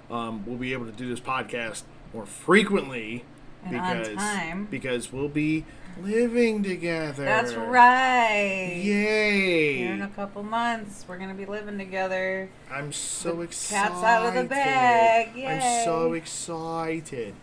um, 0.09 0.43
we'll 0.45 0.57
be 0.57 0.73
able 0.73 0.85
to 0.85 0.91
do 0.91 1.07
this 1.07 1.19
podcast 1.19 1.83
more 2.13 2.25
frequently 2.25 3.25
And 3.63 3.71
because 3.73 4.07
on 4.09 4.15
time. 4.15 4.67
because 4.71 5.11
we'll 5.11 5.27
be 5.29 5.65
living 6.01 6.63
together. 6.63 7.25
That's 7.25 7.53
right. 7.55 8.73
Yay! 8.81 9.77
Here 9.77 9.93
in 9.93 10.01
a 10.01 10.07
couple 10.09 10.43
months, 10.43 11.05
we're 11.07 11.17
gonna 11.17 11.33
be 11.33 11.45
living 11.45 11.77
together. 11.77 12.49
I'm 12.71 12.91
so 12.93 13.37
The 13.37 13.41
excited. 13.41 13.89
cat's 13.91 14.03
out 14.03 14.25
of 14.27 14.33
the 14.35 14.43
bag, 14.43 15.29
Yeah. 15.35 15.53
I'm 15.79 15.85
so 15.85 16.13
excited. 16.13 17.33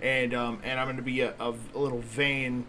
And 0.00 0.34
um 0.34 0.60
and 0.62 0.78
I'm 0.78 0.86
gonna 0.88 1.02
be 1.02 1.20
a, 1.20 1.34
a, 1.40 1.54
a 1.74 1.78
little 1.78 2.00
vain. 2.00 2.66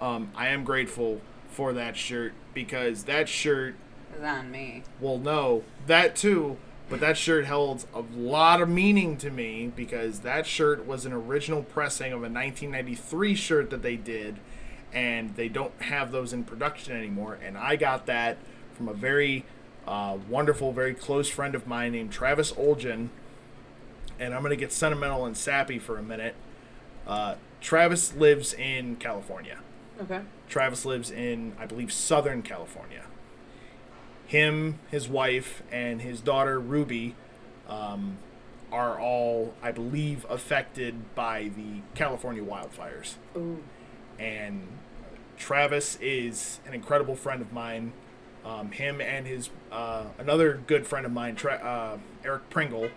Um, 0.00 0.30
I 0.36 0.48
am 0.48 0.64
grateful 0.64 1.20
for 1.50 1.72
that 1.72 1.96
shirt 1.96 2.32
because 2.54 3.04
that 3.04 3.28
shirt 3.28 3.74
is 4.16 4.22
on 4.22 4.50
me. 4.50 4.84
well 5.00 5.18
no, 5.18 5.64
that 5.86 6.14
too, 6.16 6.56
but 6.88 7.00
that 7.00 7.16
shirt 7.16 7.46
holds 7.46 7.86
a 7.94 8.00
lot 8.00 8.60
of 8.60 8.68
meaning 8.68 9.16
to 9.18 9.30
me 9.30 9.70
because 9.74 10.20
that 10.20 10.46
shirt 10.46 10.86
was 10.86 11.04
an 11.04 11.12
original 11.12 11.62
pressing 11.62 12.12
of 12.12 12.20
a 12.20 12.28
1993 12.28 13.34
shirt 13.34 13.70
that 13.70 13.82
they 13.82 13.96
did 13.96 14.36
and 14.92 15.36
they 15.36 15.48
don't 15.48 15.82
have 15.82 16.12
those 16.12 16.32
in 16.32 16.44
production 16.44 16.96
anymore 16.96 17.38
and 17.44 17.58
I 17.58 17.76
got 17.76 18.06
that 18.06 18.38
from 18.74 18.88
a 18.88 18.94
very 18.94 19.44
uh, 19.86 20.16
wonderful, 20.28 20.72
very 20.72 20.94
close 20.94 21.28
friend 21.28 21.54
of 21.54 21.66
mine 21.66 21.92
named 21.92 22.12
Travis 22.12 22.52
Olgin 22.52 23.08
and 24.18 24.34
I'm 24.34 24.40
going 24.40 24.50
to 24.50 24.56
get 24.56 24.72
sentimental 24.72 25.26
and 25.26 25.36
sappy 25.36 25.78
for 25.78 25.98
a 25.98 26.02
minute. 26.02 26.34
Uh, 27.06 27.36
Travis 27.60 28.14
lives 28.14 28.52
in 28.52 28.96
California. 28.96 29.58
Okay. 30.00 30.20
Travis 30.48 30.84
lives 30.84 31.10
in, 31.10 31.52
I 31.58 31.66
believe, 31.66 31.92
Southern 31.92 32.42
California. 32.42 33.04
Him, 34.28 34.78
his 34.90 35.08
wife, 35.08 35.62
and 35.72 36.02
his 36.02 36.20
daughter 36.20 36.60
Ruby 36.60 37.16
um, 37.66 38.18
are 38.70 39.00
all, 39.00 39.54
I 39.62 39.72
believe, 39.72 40.26
affected 40.28 41.14
by 41.14 41.50
the 41.56 41.80
California 41.94 42.44
wildfires. 42.44 43.14
Ooh. 43.34 43.62
And 44.18 44.68
Travis 45.38 45.96
is 46.00 46.60
an 46.66 46.74
incredible 46.74 47.16
friend 47.16 47.40
of 47.40 47.52
mine. 47.52 47.94
Um, 48.44 48.70
him 48.70 49.00
and 49.00 49.26
his 49.26 49.50
uh, 49.72 50.04
another 50.18 50.60
good 50.66 50.86
friend 50.86 51.04
of 51.06 51.12
mine, 51.12 51.34
Tra- 51.34 51.54
uh, 51.54 51.98
Eric 52.24 52.50
Pringle, 52.50 52.90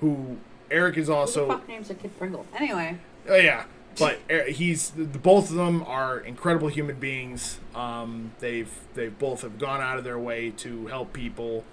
who 0.00 0.38
Eric 0.70 0.96
is 0.96 1.08
Who 1.08 1.14
also 1.14 1.46
the 1.46 1.52
fuck 1.54 1.68
names 1.68 1.90
a 1.90 1.94
kid 1.94 2.18
Pringle? 2.18 2.46
Anyway. 2.54 2.98
Oh 3.28 3.36
yeah, 3.36 3.64
but 3.98 4.18
uh, 4.30 4.44
he's 4.44 4.90
both 4.90 5.50
of 5.50 5.56
them 5.56 5.82
are 5.86 6.18
incredible 6.18 6.68
human 6.68 6.96
beings. 6.96 7.58
Um, 7.74 8.32
they've 8.40 8.70
they 8.94 9.08
both 9.08 9.42
have 9.42 9.58
gone 9.58 9.80
out 9.80 9.98
of 9.98 10.04
their 10.04 10.18
way 10.18 10.50
to 10.58 10.86
help 10.86 11.12
people. 11.12 11.64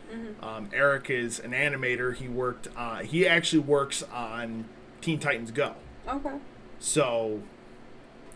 Um, 0.41 0.69
Eric 0.73 1.09
is 1.09 1.39
an 1.39 1.51
animator. 1.51 2.15
He 2.15 2.27
worked. 2.27 2.67
Uh, 2.75 2.99
he 2.99 3.27
actually 3.27 3.59
works 3.59 4.03
on 4.03 4.65
Teen 5.01 5.19
Titans 5.19 5.51
Go. 5.51 5.75
Okay. 6.07 6.37
So 6.79 7.41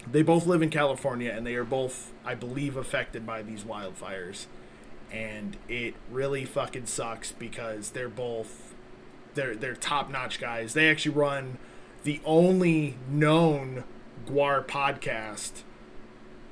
they 0.10 0.22
both 0.22 0.46
live 0.46 0.62
in 0.62 0.70
California, 0.70 1.32
and 1.32 1.46
they 1.46 1.56
are 1.56 1.64
both, 1.64 2.14
I 2.26 2.36
believe, 2.36 2.78
affected 2.78 3.26
by 3.26 3.42
these 3.42 3.64
wildfires. 3.64 4.46
And 5.12 5.58
it 5.70 5.96
really 6.12 6.46
fucking 6.46 6.86
sucks 6.86 7.32
because 7.32 7.92
they're 7.92 8.10
both 8.10 8.74
they're 9.36 9.56
they're 9.56 9.76
top 9.76 10.10
notch 10.10 10.40
guys. 10.40 10.74
They 10.74 10.90
actually 10.90 11.16
run 11.16 11.58
the 12.08 12.22
only 12.24 12.96
known 13.10 13.84
GWAR 14.26 14.66
podcast 14.66 15.64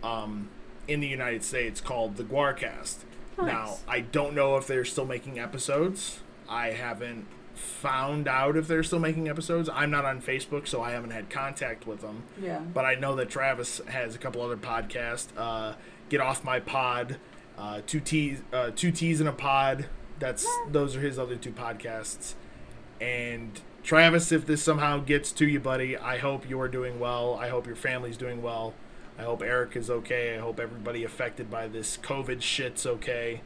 um, 0.03 0.49
in 0.85 0.99
the 0.99 1.07
United 1.07 1.45
States 1.45 1.79
called 1.79 2.17
the 2.17 2.25
GWARcast. 2.25 2.97
Nice. 3.37 3.47
Now 3.47 3.77
I 3.87 4.01
don't 4.01 4.35
know 4.35 4.57
if 4.57 4.67
they're 4.67 4.83
still 4.83 5.05
making 5.05 5.39
episodes. 5.39 6.19
I 6.49 6.71
haven't 6.71 7.25
found 7.53 8.27
out 8.27 8.57
if 8.57 8.67
they're 8.67 8.83
still 8.83 8.99
making 8.99 9.29
episodes. 9.29 9.69
I'm 9.69 9.89
not 9.91 10.03
on 10.03 10.21
Facebook, 10.21 10.67
so 10.67 10.81
I 10.81 10.91
haven't 10.91 11.11
had 11.11 11.29
contact 11.29 11.87
with 11.87 12.01
them. 12.01 12.23
Yeah. 12.41 12.59
But 12.59 12.83
I 12.83 12.95
know 12.95 13.15
that 13.15 13.29
Travis 13.29 13.79
has 13.87 14.13
a 14.13 14.17
couple 14.17 14.41
other 14.41 14.57
podcasts. 14.57 15.27
Uh, 15.37 15.75
Get 16.09 16.19
off 16.19 16.43
my 16.43 16.59
pod, 16.59 17.15
uh, 17.57 17.79
two 17.87 18.01
T's, 18.01 18.41
uh, 18.51 18.71
two 18.75 18.91
T's 18.91 19.21
in 19.21 19.27
a 19.27 19.31
pod. 19.31 19.85
That's 20.19 20.45
those 20.69 20.97
are 20.97 20.99
his 20.99 21.17
other 21.17 21.37
two 21.37 21.53
podcasts. 21.53 22.33
And 22.99 23.59
Travis, 23.85 24.31
if 24.31 24.47
this 24.47 24.63
somehow 24.63 24.97
gets 24.97 25.31
to 25.33 25.47
you, 25.47 25.59
buddy, 25.59 25.95
I 25.95 26.17
hope 26.17 26.49
you're 26.49 26.67
doing 26.67 26.99
well. 26.99 27.35
I 27.39 27.49
hope 27.49 27.67
your 27.67 27.75
family's 27.75 28.17
doing 28.17 28.41
well. 28.41 28.73
I 29.19 29.21
hope 29.21 29.43
Eric 29.43 29.75
is 29.75 29.91
okay. 29.91 30.35
I 30.35 30.39
hope 30.39 30.59
everybody 30.59 31.03
affected 31.03 31.51
by 31.51 31.67
this 31.67 31.95
COVID 32.01 32.41
shit's 32.41 32.87
okay. 32.87 33.41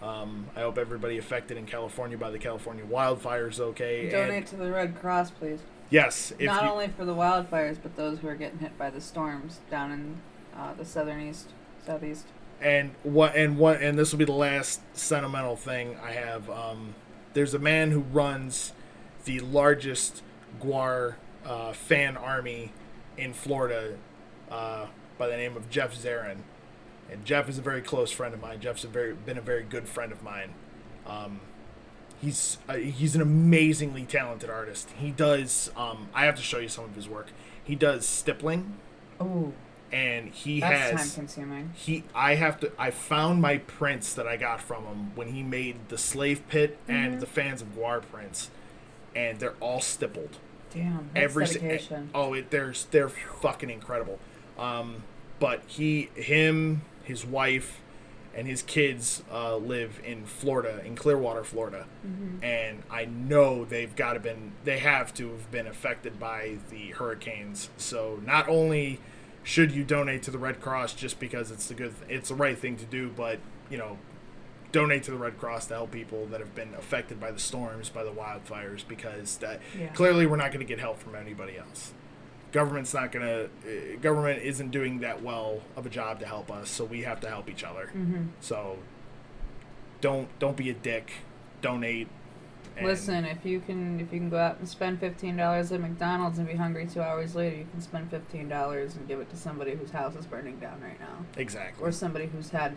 Um, 0.00 0.46
I 0.54 0.60
hope 0.60 0.78
everybody 0.78 1.18
affected 1.18 1.58
in 1.58 1.66
California 1.66 2.16
by 2.16 2.30
the 2.30 2.38
California 2.38 2.84
wildfires 2.84 3.58
okay. 3.58 4.08
Donate 4.08 4.36
And 4.36 4.46
to 4.46 4.56
the 4.56 4.70
Red 4.70 4.94
Cross, 4.94 5.32
please. 5.32 5.58
yes, 5.90 6.32
if 6.38 6.46
Not 6.46 6.62
you, 6.62 6.70
only 6.70 6.88
for 6.88 7.04
the 7.04 7.14
wildfires, 7.14 7.76
but 7.82 7.96
those 7.96 8.20
who 8.20 8.28
are 8.28 8.36
getting 8.36 8.60
hit 8.60 8.78
by 8.78 8.90
the 8.90 9.00
storms 9.00 9.58
down 9.72 9.90
in 9.90 10.20
uh, 10.56 10.72
the 10.72 10.84
southern 10.84 11.20
east, 11.20 11.48
southeast. 11.84 12.26
and 12.60 12.92
what 13.02 13.34
and 13.34 13.58
what 13.58 13.82
and 13.82 13.98
this 13.98 14.12
will 14.12 14.20
be 14.20 14.24
the 14.24 14.32
last 14.32 14.80
sentimental 14.96 15.56
thing 15.56 15.98
I 16.02 16.12
have. 16.12 16.48
Um, 16.48 16.94
there's 17.34 17.54
a 17.54 17.58
man 17.58 17.90
who 17.90 18.00
runs 18.00 18.72
the 19.30 19.40
largest 19.46 20.22
GWAR 20.60 21.14
uh, 21.46 21.72
fan 21.72 22.16
army 22.16 22.72
in 23.16 23.32
Florida 23.32 23.96
uh, 24.50 24.86
by 25.18 25.28
the 25.28 25.36
name 25.36 25.56
of 25.56 25.70
Jeff 25.70 25.94
Zarin, 25.96 26.38
and 27.10 27.24
Jeff 27.24 27.48
is 27.48 27.56
a 27.58 27.62
very 27.62 27.80
close 27.80 28.10
friend 28.10 28.34
of 28.34 28.40
mine. 28.40 28.60
Jeff's 28.60 28.82
a 28.84 28.88
very 28.88 29.14
been 29.14 29.38
a 29.38 29.42
very 29.42 29.62
good 29.62 29.88
friend 29.88 30.10
of 30.10 30.22
mine. 30.22 30.54
Um, 31.06 31.40
he's 32.20 32.58
uh, 32.68 32.74
he's 32.74 33.14
an 33.14 33.22
amazingly 33.22 34.04
talented 34.04 34.50
artist. 34.50 34.88
He 34.98 35.10
does. 35.12 35.70
Um, 35.76 36.08
I 36.12 36.24
have 36.24 36.34
to 36.36 36.42
show 36.42 36.58
you 36.58 36.68
some 36.68 36.84
of 36.84 36.96
his 36.96 37.08
work. 37.08 37.28
He 37.62 37.76
does 37.76 38.04
stippling, 38.06 38.78
Oh, 39.20 39.52
and 39.92 40.30
he 40.30 40.58
that's 40.58 40.90
has 40.90 41.00
time 41.14 41.14
consuming. 41.14 41.72
he 41.76 42.02
I 42.16 42.34
have 42.34 42.58
to 42.60 42.72
I 42.78 42.90
found 42.90 43.40
my 43.40 43.58
prints 43.58 44.12
that 44.14 44.26
I 44.26 44.36
got 44.36 44.60
from 44.60 44.84
him 44.86 45.14
when 45.14 45.28
he 45.28 45.44
made 45.44 45.88
the 45.88 45.98
slave 45.98 46.42
pit 46.48 46.78
and 46.88 47.20
the 47.20 47.26
fans 47.26 47.62
of 47.62 47.76
GWAR 47.76 48.00
prints 48.02 48.50
and 49.14 49.38
they're 49.38 49.54
all 49.60 49.80
stippled. 49.80 50.36
Damn, 50.72 51.10
Every 51.16 51.46
dedication. 51.46 52.10
oh 52.14 52.32
it 52.34 52.50
there's 52.50 52.84
they're 52.86 53.08
fucking 53.08 53.70
incredible. 53.70 54.18
Um 54.58 55.02
but 55.38 55.62
he 55.66 56.10
him 56.14 56.82
his 57.02 57.24
wife 57.26 57.80
and 58.32 58.46
his 58.46 58.62
kids 58.62 59.24
uh, 59.32 59.56
live 59.56 60.00
in 60.04 60.24
Florida 60.24 60.80
in 60.84 60.94
Clearwater, 60.94 61.42
Florida. 61.42 61.86
And 62.42 62.84
I 62.88 63.04
know 63.04 63.64
they've 63.64 63.94
got 63.96 64.12
to 64.12 64.20
been 64.20 64.52
they 64.64 64.78
have 64.78 65.12
to 65.14 65.30
have 65.32 65.50
been 65.50 65.66
affected 65.66 66.20
by 66.20 66.58
the 66.70 66.90
hurricanes. 66.90 67.70
So 67.76 68.20
not 68.24 68.48
only 68.48 69.00
should 69.42 69.72
you 69.72 69.82
donate 69.82 70.22
to 70.24 70.30
the 70.30 70.38
Red 70.38 70.60
Cross 70.60 70.94
just 70.94 71.18
because 71.18 71.50
it's 71.50 71.66
the 71.66 71.74
good 71.74 71.94
it's 72.08 72.28
the 72.28 72.36
right 72.36 72.56
thing 72.56 72.76
to 72.76 72.84
do, 72.84 73.10
but 73.16 73.40
you 73.68 73.78
know 73.78 73.98
donate 74.72 75.02
to 75.04 75.10
the 75.10 75.16
Red 75.16 75.38
Cross 75.38 75.66
to 75.66 75.74
help 75.74 75.90
people 75.90 76.26
that 76.26 76.40
have 76.40 76.54
been 76.54 76.74
affected 76.74 77.18
by 77.20 77.30
the 77.30 77.38
storms, 77.40 77.88
by 77.88 78.04
the 78.04 78.10
wildfires, 78.12 78.86
because 78.86 79.36
that 79.38 79.60
Yeah. 79.78 79.88
clearly 79.88 80.26
we're 80.26 80.36
not 80.36 80.52
going 80.52 80.64
to 80.64 80.68
get 80.68 80.78
help 80.78 80.98
from 80.98 81.14
anybody 81.14 81.56
else. 81.58 81.92
Government's 82.52 82.92
not 82.94 83.12
going 83.12 83.24
to. 83.26 83.44
Uh, 83.44 83.96
government 84.00 84.42
isn't 84.42 84.70
doing 84.70 85.00
that 85.00 85.22
well 85.22 85.62
of 85.76 85.86
a 85.86 85.88
job 85.88 86.18
to 86.20 86.26
help 86.26 86.50
us, 86.50 86.68
so 86.68 86.84
we 86.84 87.02
have 87.02 87.20
to 87.20 87.28
help 87.28 87.48
each 87.48 87.62
other. 87.62 87.86
Mm-hmm. 87.96 88.24
So 88.40 88.78
don't 90.00 90.28
don't 90.38 90.56
be 90.56 90.70
a 90.70 90.74
dick. 90.74 91.12
Donate. 91.62 92.08
And- 92.80 92.88
Listen, 92.88 93.24
if 93.24 93.44
you 93.44 93.60
can, 93.60 94.00
if 94.00 94.12
you 94.12 94.18
can 94.18 94.28
go 94.30 94.38
out 94.38 94.58
and 94.58 94.68
spend 94.68 95.00
fifteen 95.00 95.36
dollars 95.36 95.70
at 95.72 95.80
McDonald's 95.80 96.38
and 96.38 96.46
be 96.48 96.54
hungry 96.54 96.86
two 96.86 97.00
hours 97.00 97.34
later, 97.34 97.56
you 97.56 97.66
can 97.70 97.80
spend 97.80 98.10
fifteen 98.10 98.48
dollars 98.48 98.96
and 98.96 99.06
give 99.06 99.20
it 99.20 99.30
to 99.30 99.36
somebody 99.36 99.74
whose 99.74 99.90
house 99.92 100.14
is 100.16 100.26
burning 100.26 100.58
down 100.58 100.80
right 100.82 100.98
now, 100.98 101.24
Exactly. 101.36 101.82
or 101.86 101.92
somebody 101.92 102.26
who's 102.26 102.50
had 102.50 102.74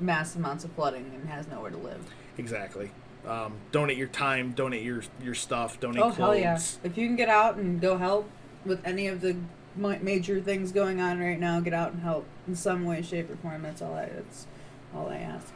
mass 0.00 0.34
amounts 0.36 0.64
of 0.64 0.72
flooding 0.72 1.10
and 1.14 1.28
has 1.28 1.48
nowhere 1.48 1.70
to 1.70 1.76
live. 1.78 2.04
Exactly. 2.38 2.90
Um, 3.26 3.54
donate 3.72 3.96
your 3.96 4.08
time. 4.08 4.52
Donate 4.52 4.82
your 4.82 5.02
your 5.22 5.34
stuff. 5.34 5.80
Donate 5.80 5.98
oh 6.02 6.10
clothes. 6.10 6.16
hell 6.16 6.36
yeah! 6.36 6.58
If 6.82 6.98
you 6.98 7.06
can 7.06 7.16
get 7.16 7.28
out 7.30 7.56
and 7.56 7.80
go 7.80 7.96
help 7.96 8.28
with 8.66 8.84
any 8.86 9.06
of 9.06 9.20
the 9.22 9.36
major 9.76 10.40
things 10.40 10.70
going 10.72 11.00
on 11.00 11.18
right 11.20 11.38
now, 11.40 11.58
get 11.60 11.72
out 11.74 11.92
and 11.92 12.02
help 12.02 12.26
in 12.46 12.54
some 12.54 12.84
way, 12.84 13.00
shape, 13.02 13.30
or 13.30 13.36
form. 13.36 13.62
That's 13.62 13.80
all 13.82 13.94
I. 13.94 14.06
That's 14.06 14.46
all 14.94 15.08
I 15.08 15.16
ask. 15.16 15.52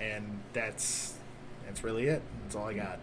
And 0.00 0.40
that's 0.52 1.14
that's 1.66 1.82
really 1.84 2.06
it. 2.06 2.22
That's 2.42 2.54
all 2.56 2.66
I 2.68 2.74
got. 2.74 2.98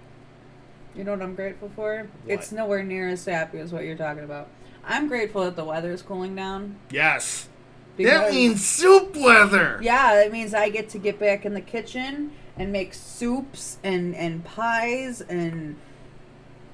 You 0.98 1.04
know 1.04 1.12
what 1.12 1.22
I'm 1.22 1.36
grateful 1.36 1.70
for? 1.76 2.08
What? 2.24 2.34
It's 2.34 2.52
nowhere 2.52 2.84
near 2.84 3.08
as 3.10 3.22
sappy 3.22 3.60
as 3.60 3.72
what 3.72 3.84
you're 3.84 3.96
talking 3.96 4.24
about. 4.24 4.48
I'm 4.84 5.08
grateful 5.08 5.44
that 5.44 5.56
the 5.56 5.64
weather 5.66 5.92
is 5.92 6.02
cooling 6.02 6.36
down. 6.36 6.78
Yes. 6.90 7.50
that 7.98 8.32
means 8.32 8.66
soup 8.66 9.16
weather. 9.16 9.80
Yeah, 9.82 10.16
that 10.16 10.32
means 10.32 10.54
I 10.54 10.70
get 10.70 10.90
to 10.90 10.98
get 10.98 11.20
back 11.20 11.46
in 11.46 11.54
the 11.54 11.62
kitchen 11.62 12.32
and 12.58 12.72
make 12.72 12.94
soups 12.94 13.78
and, 13.84 14.16
and 14.16 14.44
pies 14.44 15.22
and 15.22 15.76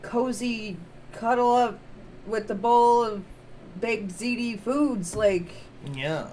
cozy 0.01 0.77
cuddle 1.11 1.51
up 1.53 1.79
with 2.25 2.47
the 2.47 2.55
bowl 2.55 3.03
of 3.03 3.23
baked 3.79 4.09
ziti 4.09 4.59
foods, 4.59 5.15
like 5.15 5.49
Yeah. 5.95 6.27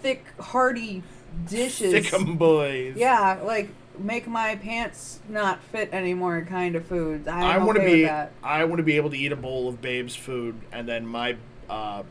thick, 0.00 0.24
hearty 0.40 1.02
dishes. 1.48 2.12
'em 2.14 2.36
boys. 2.36 2.94
Yeah, 2.96 3.40
like 3.44 3.68
make 3.98 4.26
my 4.26 4.56
pants 4.56 5.20
not 5.28 5.62
fit 5.62 5.90
anymore 5.92 6.46
kind 6.48 6.76
of 6.76 6.86
foods. 6.86 7.28
I'm 7.28 7.44
I 7.44 7.58
want 7.58 7.76
to 7.76 7.82
okay 7.82 7.94
be. 7.94 8.02
that. 8.04 8.32
I 8.42 8.64
want 8.64 8.78
to 8.78 8.82
be 8.82 8.96
able 8.96 9.10
to 9.10 9.16
eat 9.16 9.32
a 9.32 9.36
bowl 9.36 9.68
of 9.68 9.80
Babe's 9.80 10.16
food, 10.16 10.60
and 10.72 10.88
then 10.88 11.06
my 11.06 11.36
uh, 11.68 12.02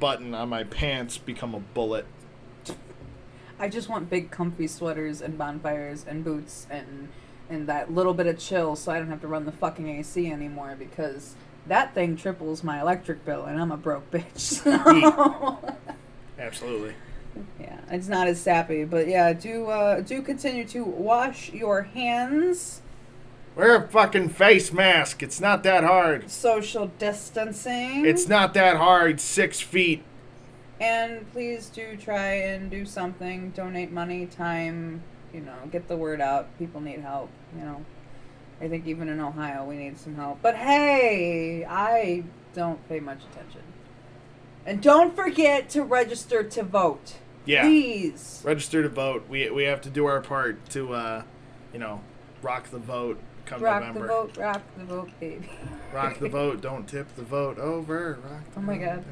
button 0.00 0.34
on 0.34 0.48
my 0.48 0.64
pants 0.64 1.18
become 1.18 1.54
a 1.54 1.60
bullet. 1.60 2.06
I 3.58 3.68
just 3.68 3.88
want 3.88 4.10
big 4.10 4.30
comfy 4.30 4.66
sweaters 4.66 5.20
and 5.20 5.38
bonfires 5.38 6.04
and 6.06 6.24
boots 6.24 6.66
and 6.70 7.08
and 7.48 7.66
that 7.68 7.92
little 7.92 8.14
bit 8.14 8.26
of 8.26 8.38
chill 8.38 8.74
so 8.74 8.90
I 8.90 8.98
don't 8.98 9.08
have 9.08 9.20
to 9.20 9.28
run 9.28 9.44
the 9.44 9.52
fucking 9.52 9.88
AC 9.88 10.30
anymore 10.30 10.76
because 10.78 11.36
that 11.66 11.94
thing 11.94 12.16
triples 12.16 12.64
my 12.64 12.80
electric 12.80 13.24
bill 13.24 13.44
and 13.44 13.60
I'm 13.60 13.70
a 13.70 13.76
broke 13.76 14.10
bitch. 14.10 14.60
So 14.64 15.74
Absolutely. 16.38 16.94
Yeah, 17.60 17.80
it's 17.90 18.08
not 18.08 18.28
as 18.28 18.40
sappy, 18.40 18.84
but 18.84 19.06
yeah, 19.08 19.32
do 19.32 19.66
uh, 19.66 20.00
do 20.00 20.22
continue 20.22 20.66
to 20.68 20.84
wash 20.84 21.52
your 21.52 21.82
hands, 21.82 22.82
Wear 23.56 23.76
a 23.76 23.88
fucking 23.88 24.30
face 24.30 24.72
mask. 24.72 25.22
It's 25.22 25.40
not 25.40 25.62
that 25.62 25.84
hard. 25.84 26.28
social 26.28 26.88
distancing. 26.98 28.04
It's 28.04 28.26
not 28.26 28.52
that 28.54 28.76
hard. 28.78 29.20
Six 29.20 29.60
feet. 29.60 30.02
And 30.80 31.30
please 31.30 31.68
do 31.68 31.96
try 31.96 32.32
and 32.34 32.68
do 32.68 32.84
something. 32.84 33.50
Donate 33.50 33.92
money, 33.92 34.26
time, 34.26 35.02
you 35.32 35.40
know, 35.40 35.54
get 35.70 35.86
the 35.86 35.96
word 35.96 36.20
out. 36.20 36.48
People 36.58 36.80
need 36.80 37.00
help, 37.00 37.30
you 37.56 37.64
know. 37.64 37.84
I 38.60 38.68
think 38.68 38.88
even 38.88 39.08
in 39.08 39.20
Ohio 39.20 39.64
we 39.64 39.76
need 39.76 39.98
some 39.98 40.16
help. 40.16 40.40
But 40.42 40.56
hey, 40.56 41.64
I 41.64 42.24
don't 42.54 42.86
pay 42.88 42.98
much 42.98 43.20
attention. 43.30 43.62
And 44.66 44.82
don't 44.82 45.14
forget 45.14 45.68
to 45.70 45.82
register 45.82 46.42
to 46.42 46.62
vote. 46.64 47.14
Yeah. 47.44 47.62
Please. 47.62 48.40
Register 48.44 48.82
to 48.82 48.88
vote. 48.88 49.24
We 49.28 49.50
we 49.50 49.64
have 49.64 49.80
to 49.82 49.90
do 49.90 50.06
our 50.06 50.20
part 50.20 50.68
to, 50.70 50.92
uh, 50.94 51.22
you 51.72 51.78
know, 51.78 52.00
rock 52.42 52.70
the 52.70 52.78
vote 52.78 53.18
come 53.46 53.60
Rock 53.62 53.80
November. 53.80 54.00
the 54.00 54.06
vote, 54.08 54.36
rock 54.38 54.62
the 54.78 54.84
vote, 54.84 55.10
baby. 55.20 55.50
Rock 55.92 56.18
the 56.18 56.28
vote. 56.30 56.60
Don't 56.62 56.88
tip 56.88 57.14
the 57.16 57.22
vote 57.22 57.58
over. 57.58 58.18
Rock 58.22 58.44
the 58.54 58.60
Oh 58.60 58.62
my 58.62 58.78
vote. 58.78 58.84
God. 58.84 59.04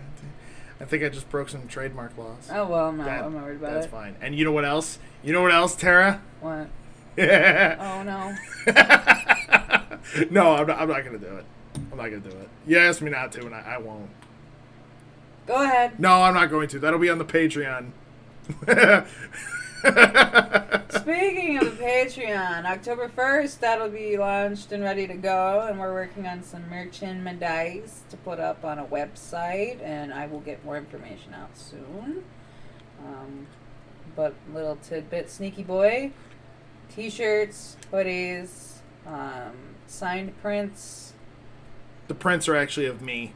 I 0.81 0.85
think 0.85 1.05
I 1.05 1.09
just 1.11 1.29
broke 1.31 1.49
some 1.51 1.69
trademark 1.69 2.17
laws. 2.19 2.49
Oh 2.51 2.67
well, 2.67 2.89
I'm 2.89 2.97
not, 2.97 3.05
That- 3.07 3.25
I'm 3.25 3.35
not 3.35 3.45
worried 3.45 3.57
about 3.59 3.75
That's 3.75 3.87
it. 3.87 3.91
That's 3.93 4.03
fine. 4.05 4.17
And 4.21 4.35
you 4.35 4.45
know 4.45 4.53
what 4.53 4.65
else? 4.65 4.99
You 5.23 5.33
know 5.33 5.43
what 5.43 5.53
else, 5.53 5.75
Tara? 5.77 6.21
What? 6.41 6.69
Oh 7.19 8.03
no. 8.03 8.35
No, 10.31 10.57
I'm 10.57 10.67
not, 10.67 10.79
I'm 10.81 10.89
not 10.89 11.05
gonna 11.05 11.19
do 11.19 11.37
it. 11.37 11.45
I'm 11.91 11.97
not 11.97 12.05
gonna 12.05 12.19
do 12.19 12.29
it. 12.31 12.49
You 12.67 12.79
asked 12.79 13.01
me 13.03 13.11
not 13.11 13.33
to, 13.33 13.47
and 13.47 13.55
I, 13.55 13.61
I 13.61 13.79
won't. 13.79 14.11
Go 15.47 15.63
ahead. 15.63 15.99
No, 16.01 16.23
I'm 16.23 16.35
not 16.35 16.51
going 16.51 16.69
to. 16.69 16.79
That'll 16.79 16.99
be 16.99 17.09
on 17.09 17.19
the 17.19 17.25
Patreon. 17.25 17.91
Speaking 20.91 21.59
of 21.59 21.77
the 21.77 21.83
Patreon, 21.83 22.65
October 22.65 23.09
1st, 23.09 23.59
that'll 23.61 23.89
be 23.89 24.17
launched 24.17 24.73
and 24.73 24.83
ready 24.83 25.07
to 25.07 25.15
go. 25.15 25.67
And 25.69 25.79
we're 25.79 25.93
working 25.93 26.27
on 26.27 26.43
some 26.43 26.69
merchandise 26.69 28.03
to 28.11 28.17
put 28.19 28.41
up 28.41 28.65
on 28.65 28.79
a 28.79 28.85
website. 28.85 29.83
And 29.83 30.13
I 30.13 30.27
will 30.27 30.41
get 30.41 30.65
more 30.65 30.77
information 30.77 31.35
out 31.35 31.57
soon. 31.57 32.25
Um, 33.05 33.47
but 34.15 34.35
little 34.53 34.77
tidbit 34.77 35.31
Sneaky 35.31 35.63
Boy 35.63 36.13
t 36.95 37.11
shirts, 37.11 37.77
hoodies, 37.93 38.79
um, 39.07 39.53
signed 39.87 40.41
prints. 40.41 41.15
the 42.09 42.15
prints 42.15 42.49
are 42.49 42.57
actually 42.57 42.87
of 42.87 43.01
me. 43.01 43.33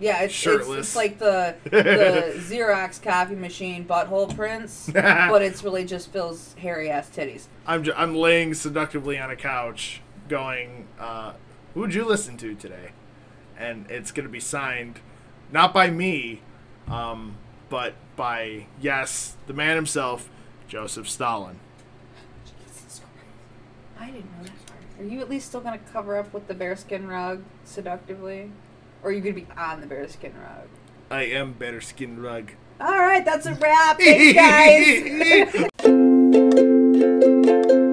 Yeah, 0.00 0.22
it's, 0.22 0.32
it's, 0.32 0.34
Shirtless. 0.34 0.78
it's 0.78 0.96
like 0.96 1.18
the, 1.18 1.54
the 1.64 2.32
Xerox 2.38 3.02
copy 3.02 3.34
machine 3.34 3.84
butthole 3.84 4.34
prints, 4.34 4.88
but 4.92 5.42
it's 5.42 5.62
really 5.62 5.84
just 5.84 6.10
Phil's 6.10 6.54
hairy 6.54 6.90
ass 6.90 7.10
titties. 7.14 7.46
I'm 7.66 7.84
j- 7.84 7.92
I'm 7.94 8.14
laying 8.14 8.54
seductively 8.54 9.18
on 9.18 9.30
a 9.30 9.36
couch, 9.36 10.00
going, 10.28 10.88
uh, 10.98 11.34
"Who'd 11.74 11.92
you 11.92 12.06
listen 12.06 12.38
to 12.38 12.54
today?" 12.54 12.92
And 13.58 13.90
it's 13.90 14.10
gonna 14.10 14.30
be 14.30 14.40
signed, 14.40 15.00
not 15.52 15.74
by 15.74 15.90
me, 15.90 16.40
um, 16.88 17.36
but 17.68 17.92
by 18.16 18.66
yes, 18.80 19.36
the 19.46 19.52
man 19.52 19.76
himself, 19.76 20.30
Joseph 20.66 21.10
Stalin. 21.10 21.60
Jesus 22.46 23.00
Christ. 23.00 24.00
I 24.00 24.06
didn't 24.06 24.24
know 24.38 24.44
that 24.44 24.66
part. 24.66 24.80
Are 24.98 25.04
you 25.04 25.20
at 25.20 25.28
least 25.28 25.48
still 25.48 25.60
gonna 25.60 25.78
cover 25.92 26.16
up 26.16 26.32
with 26.32 26.48
the 26.48 26.54
bearskin 26.54 27.06
rug 27.06 27.42
seductively? 27.64 28.50
Or 29.02 29.12
you 29.12 29.20
gonna 29.20 29.34
be 29.34 29.46
on 29.56 29.80
the 29.80 29.86
bear 29.86 30.08
skin 30.08 30.32
rug. 30.40 30.68
I 31.10 31.22
am 31.24 31.52
bear 31.52 31.80
skin 31.80 32.20
rug. 32.20 32.52
All 32.80 32.98
right, 32.98 33.24
that's 33.24 33.46
a 33.46 33.54
wrap. 33.54 33.98
Thanks, 33.98 35.72
guys. 35.82 36.24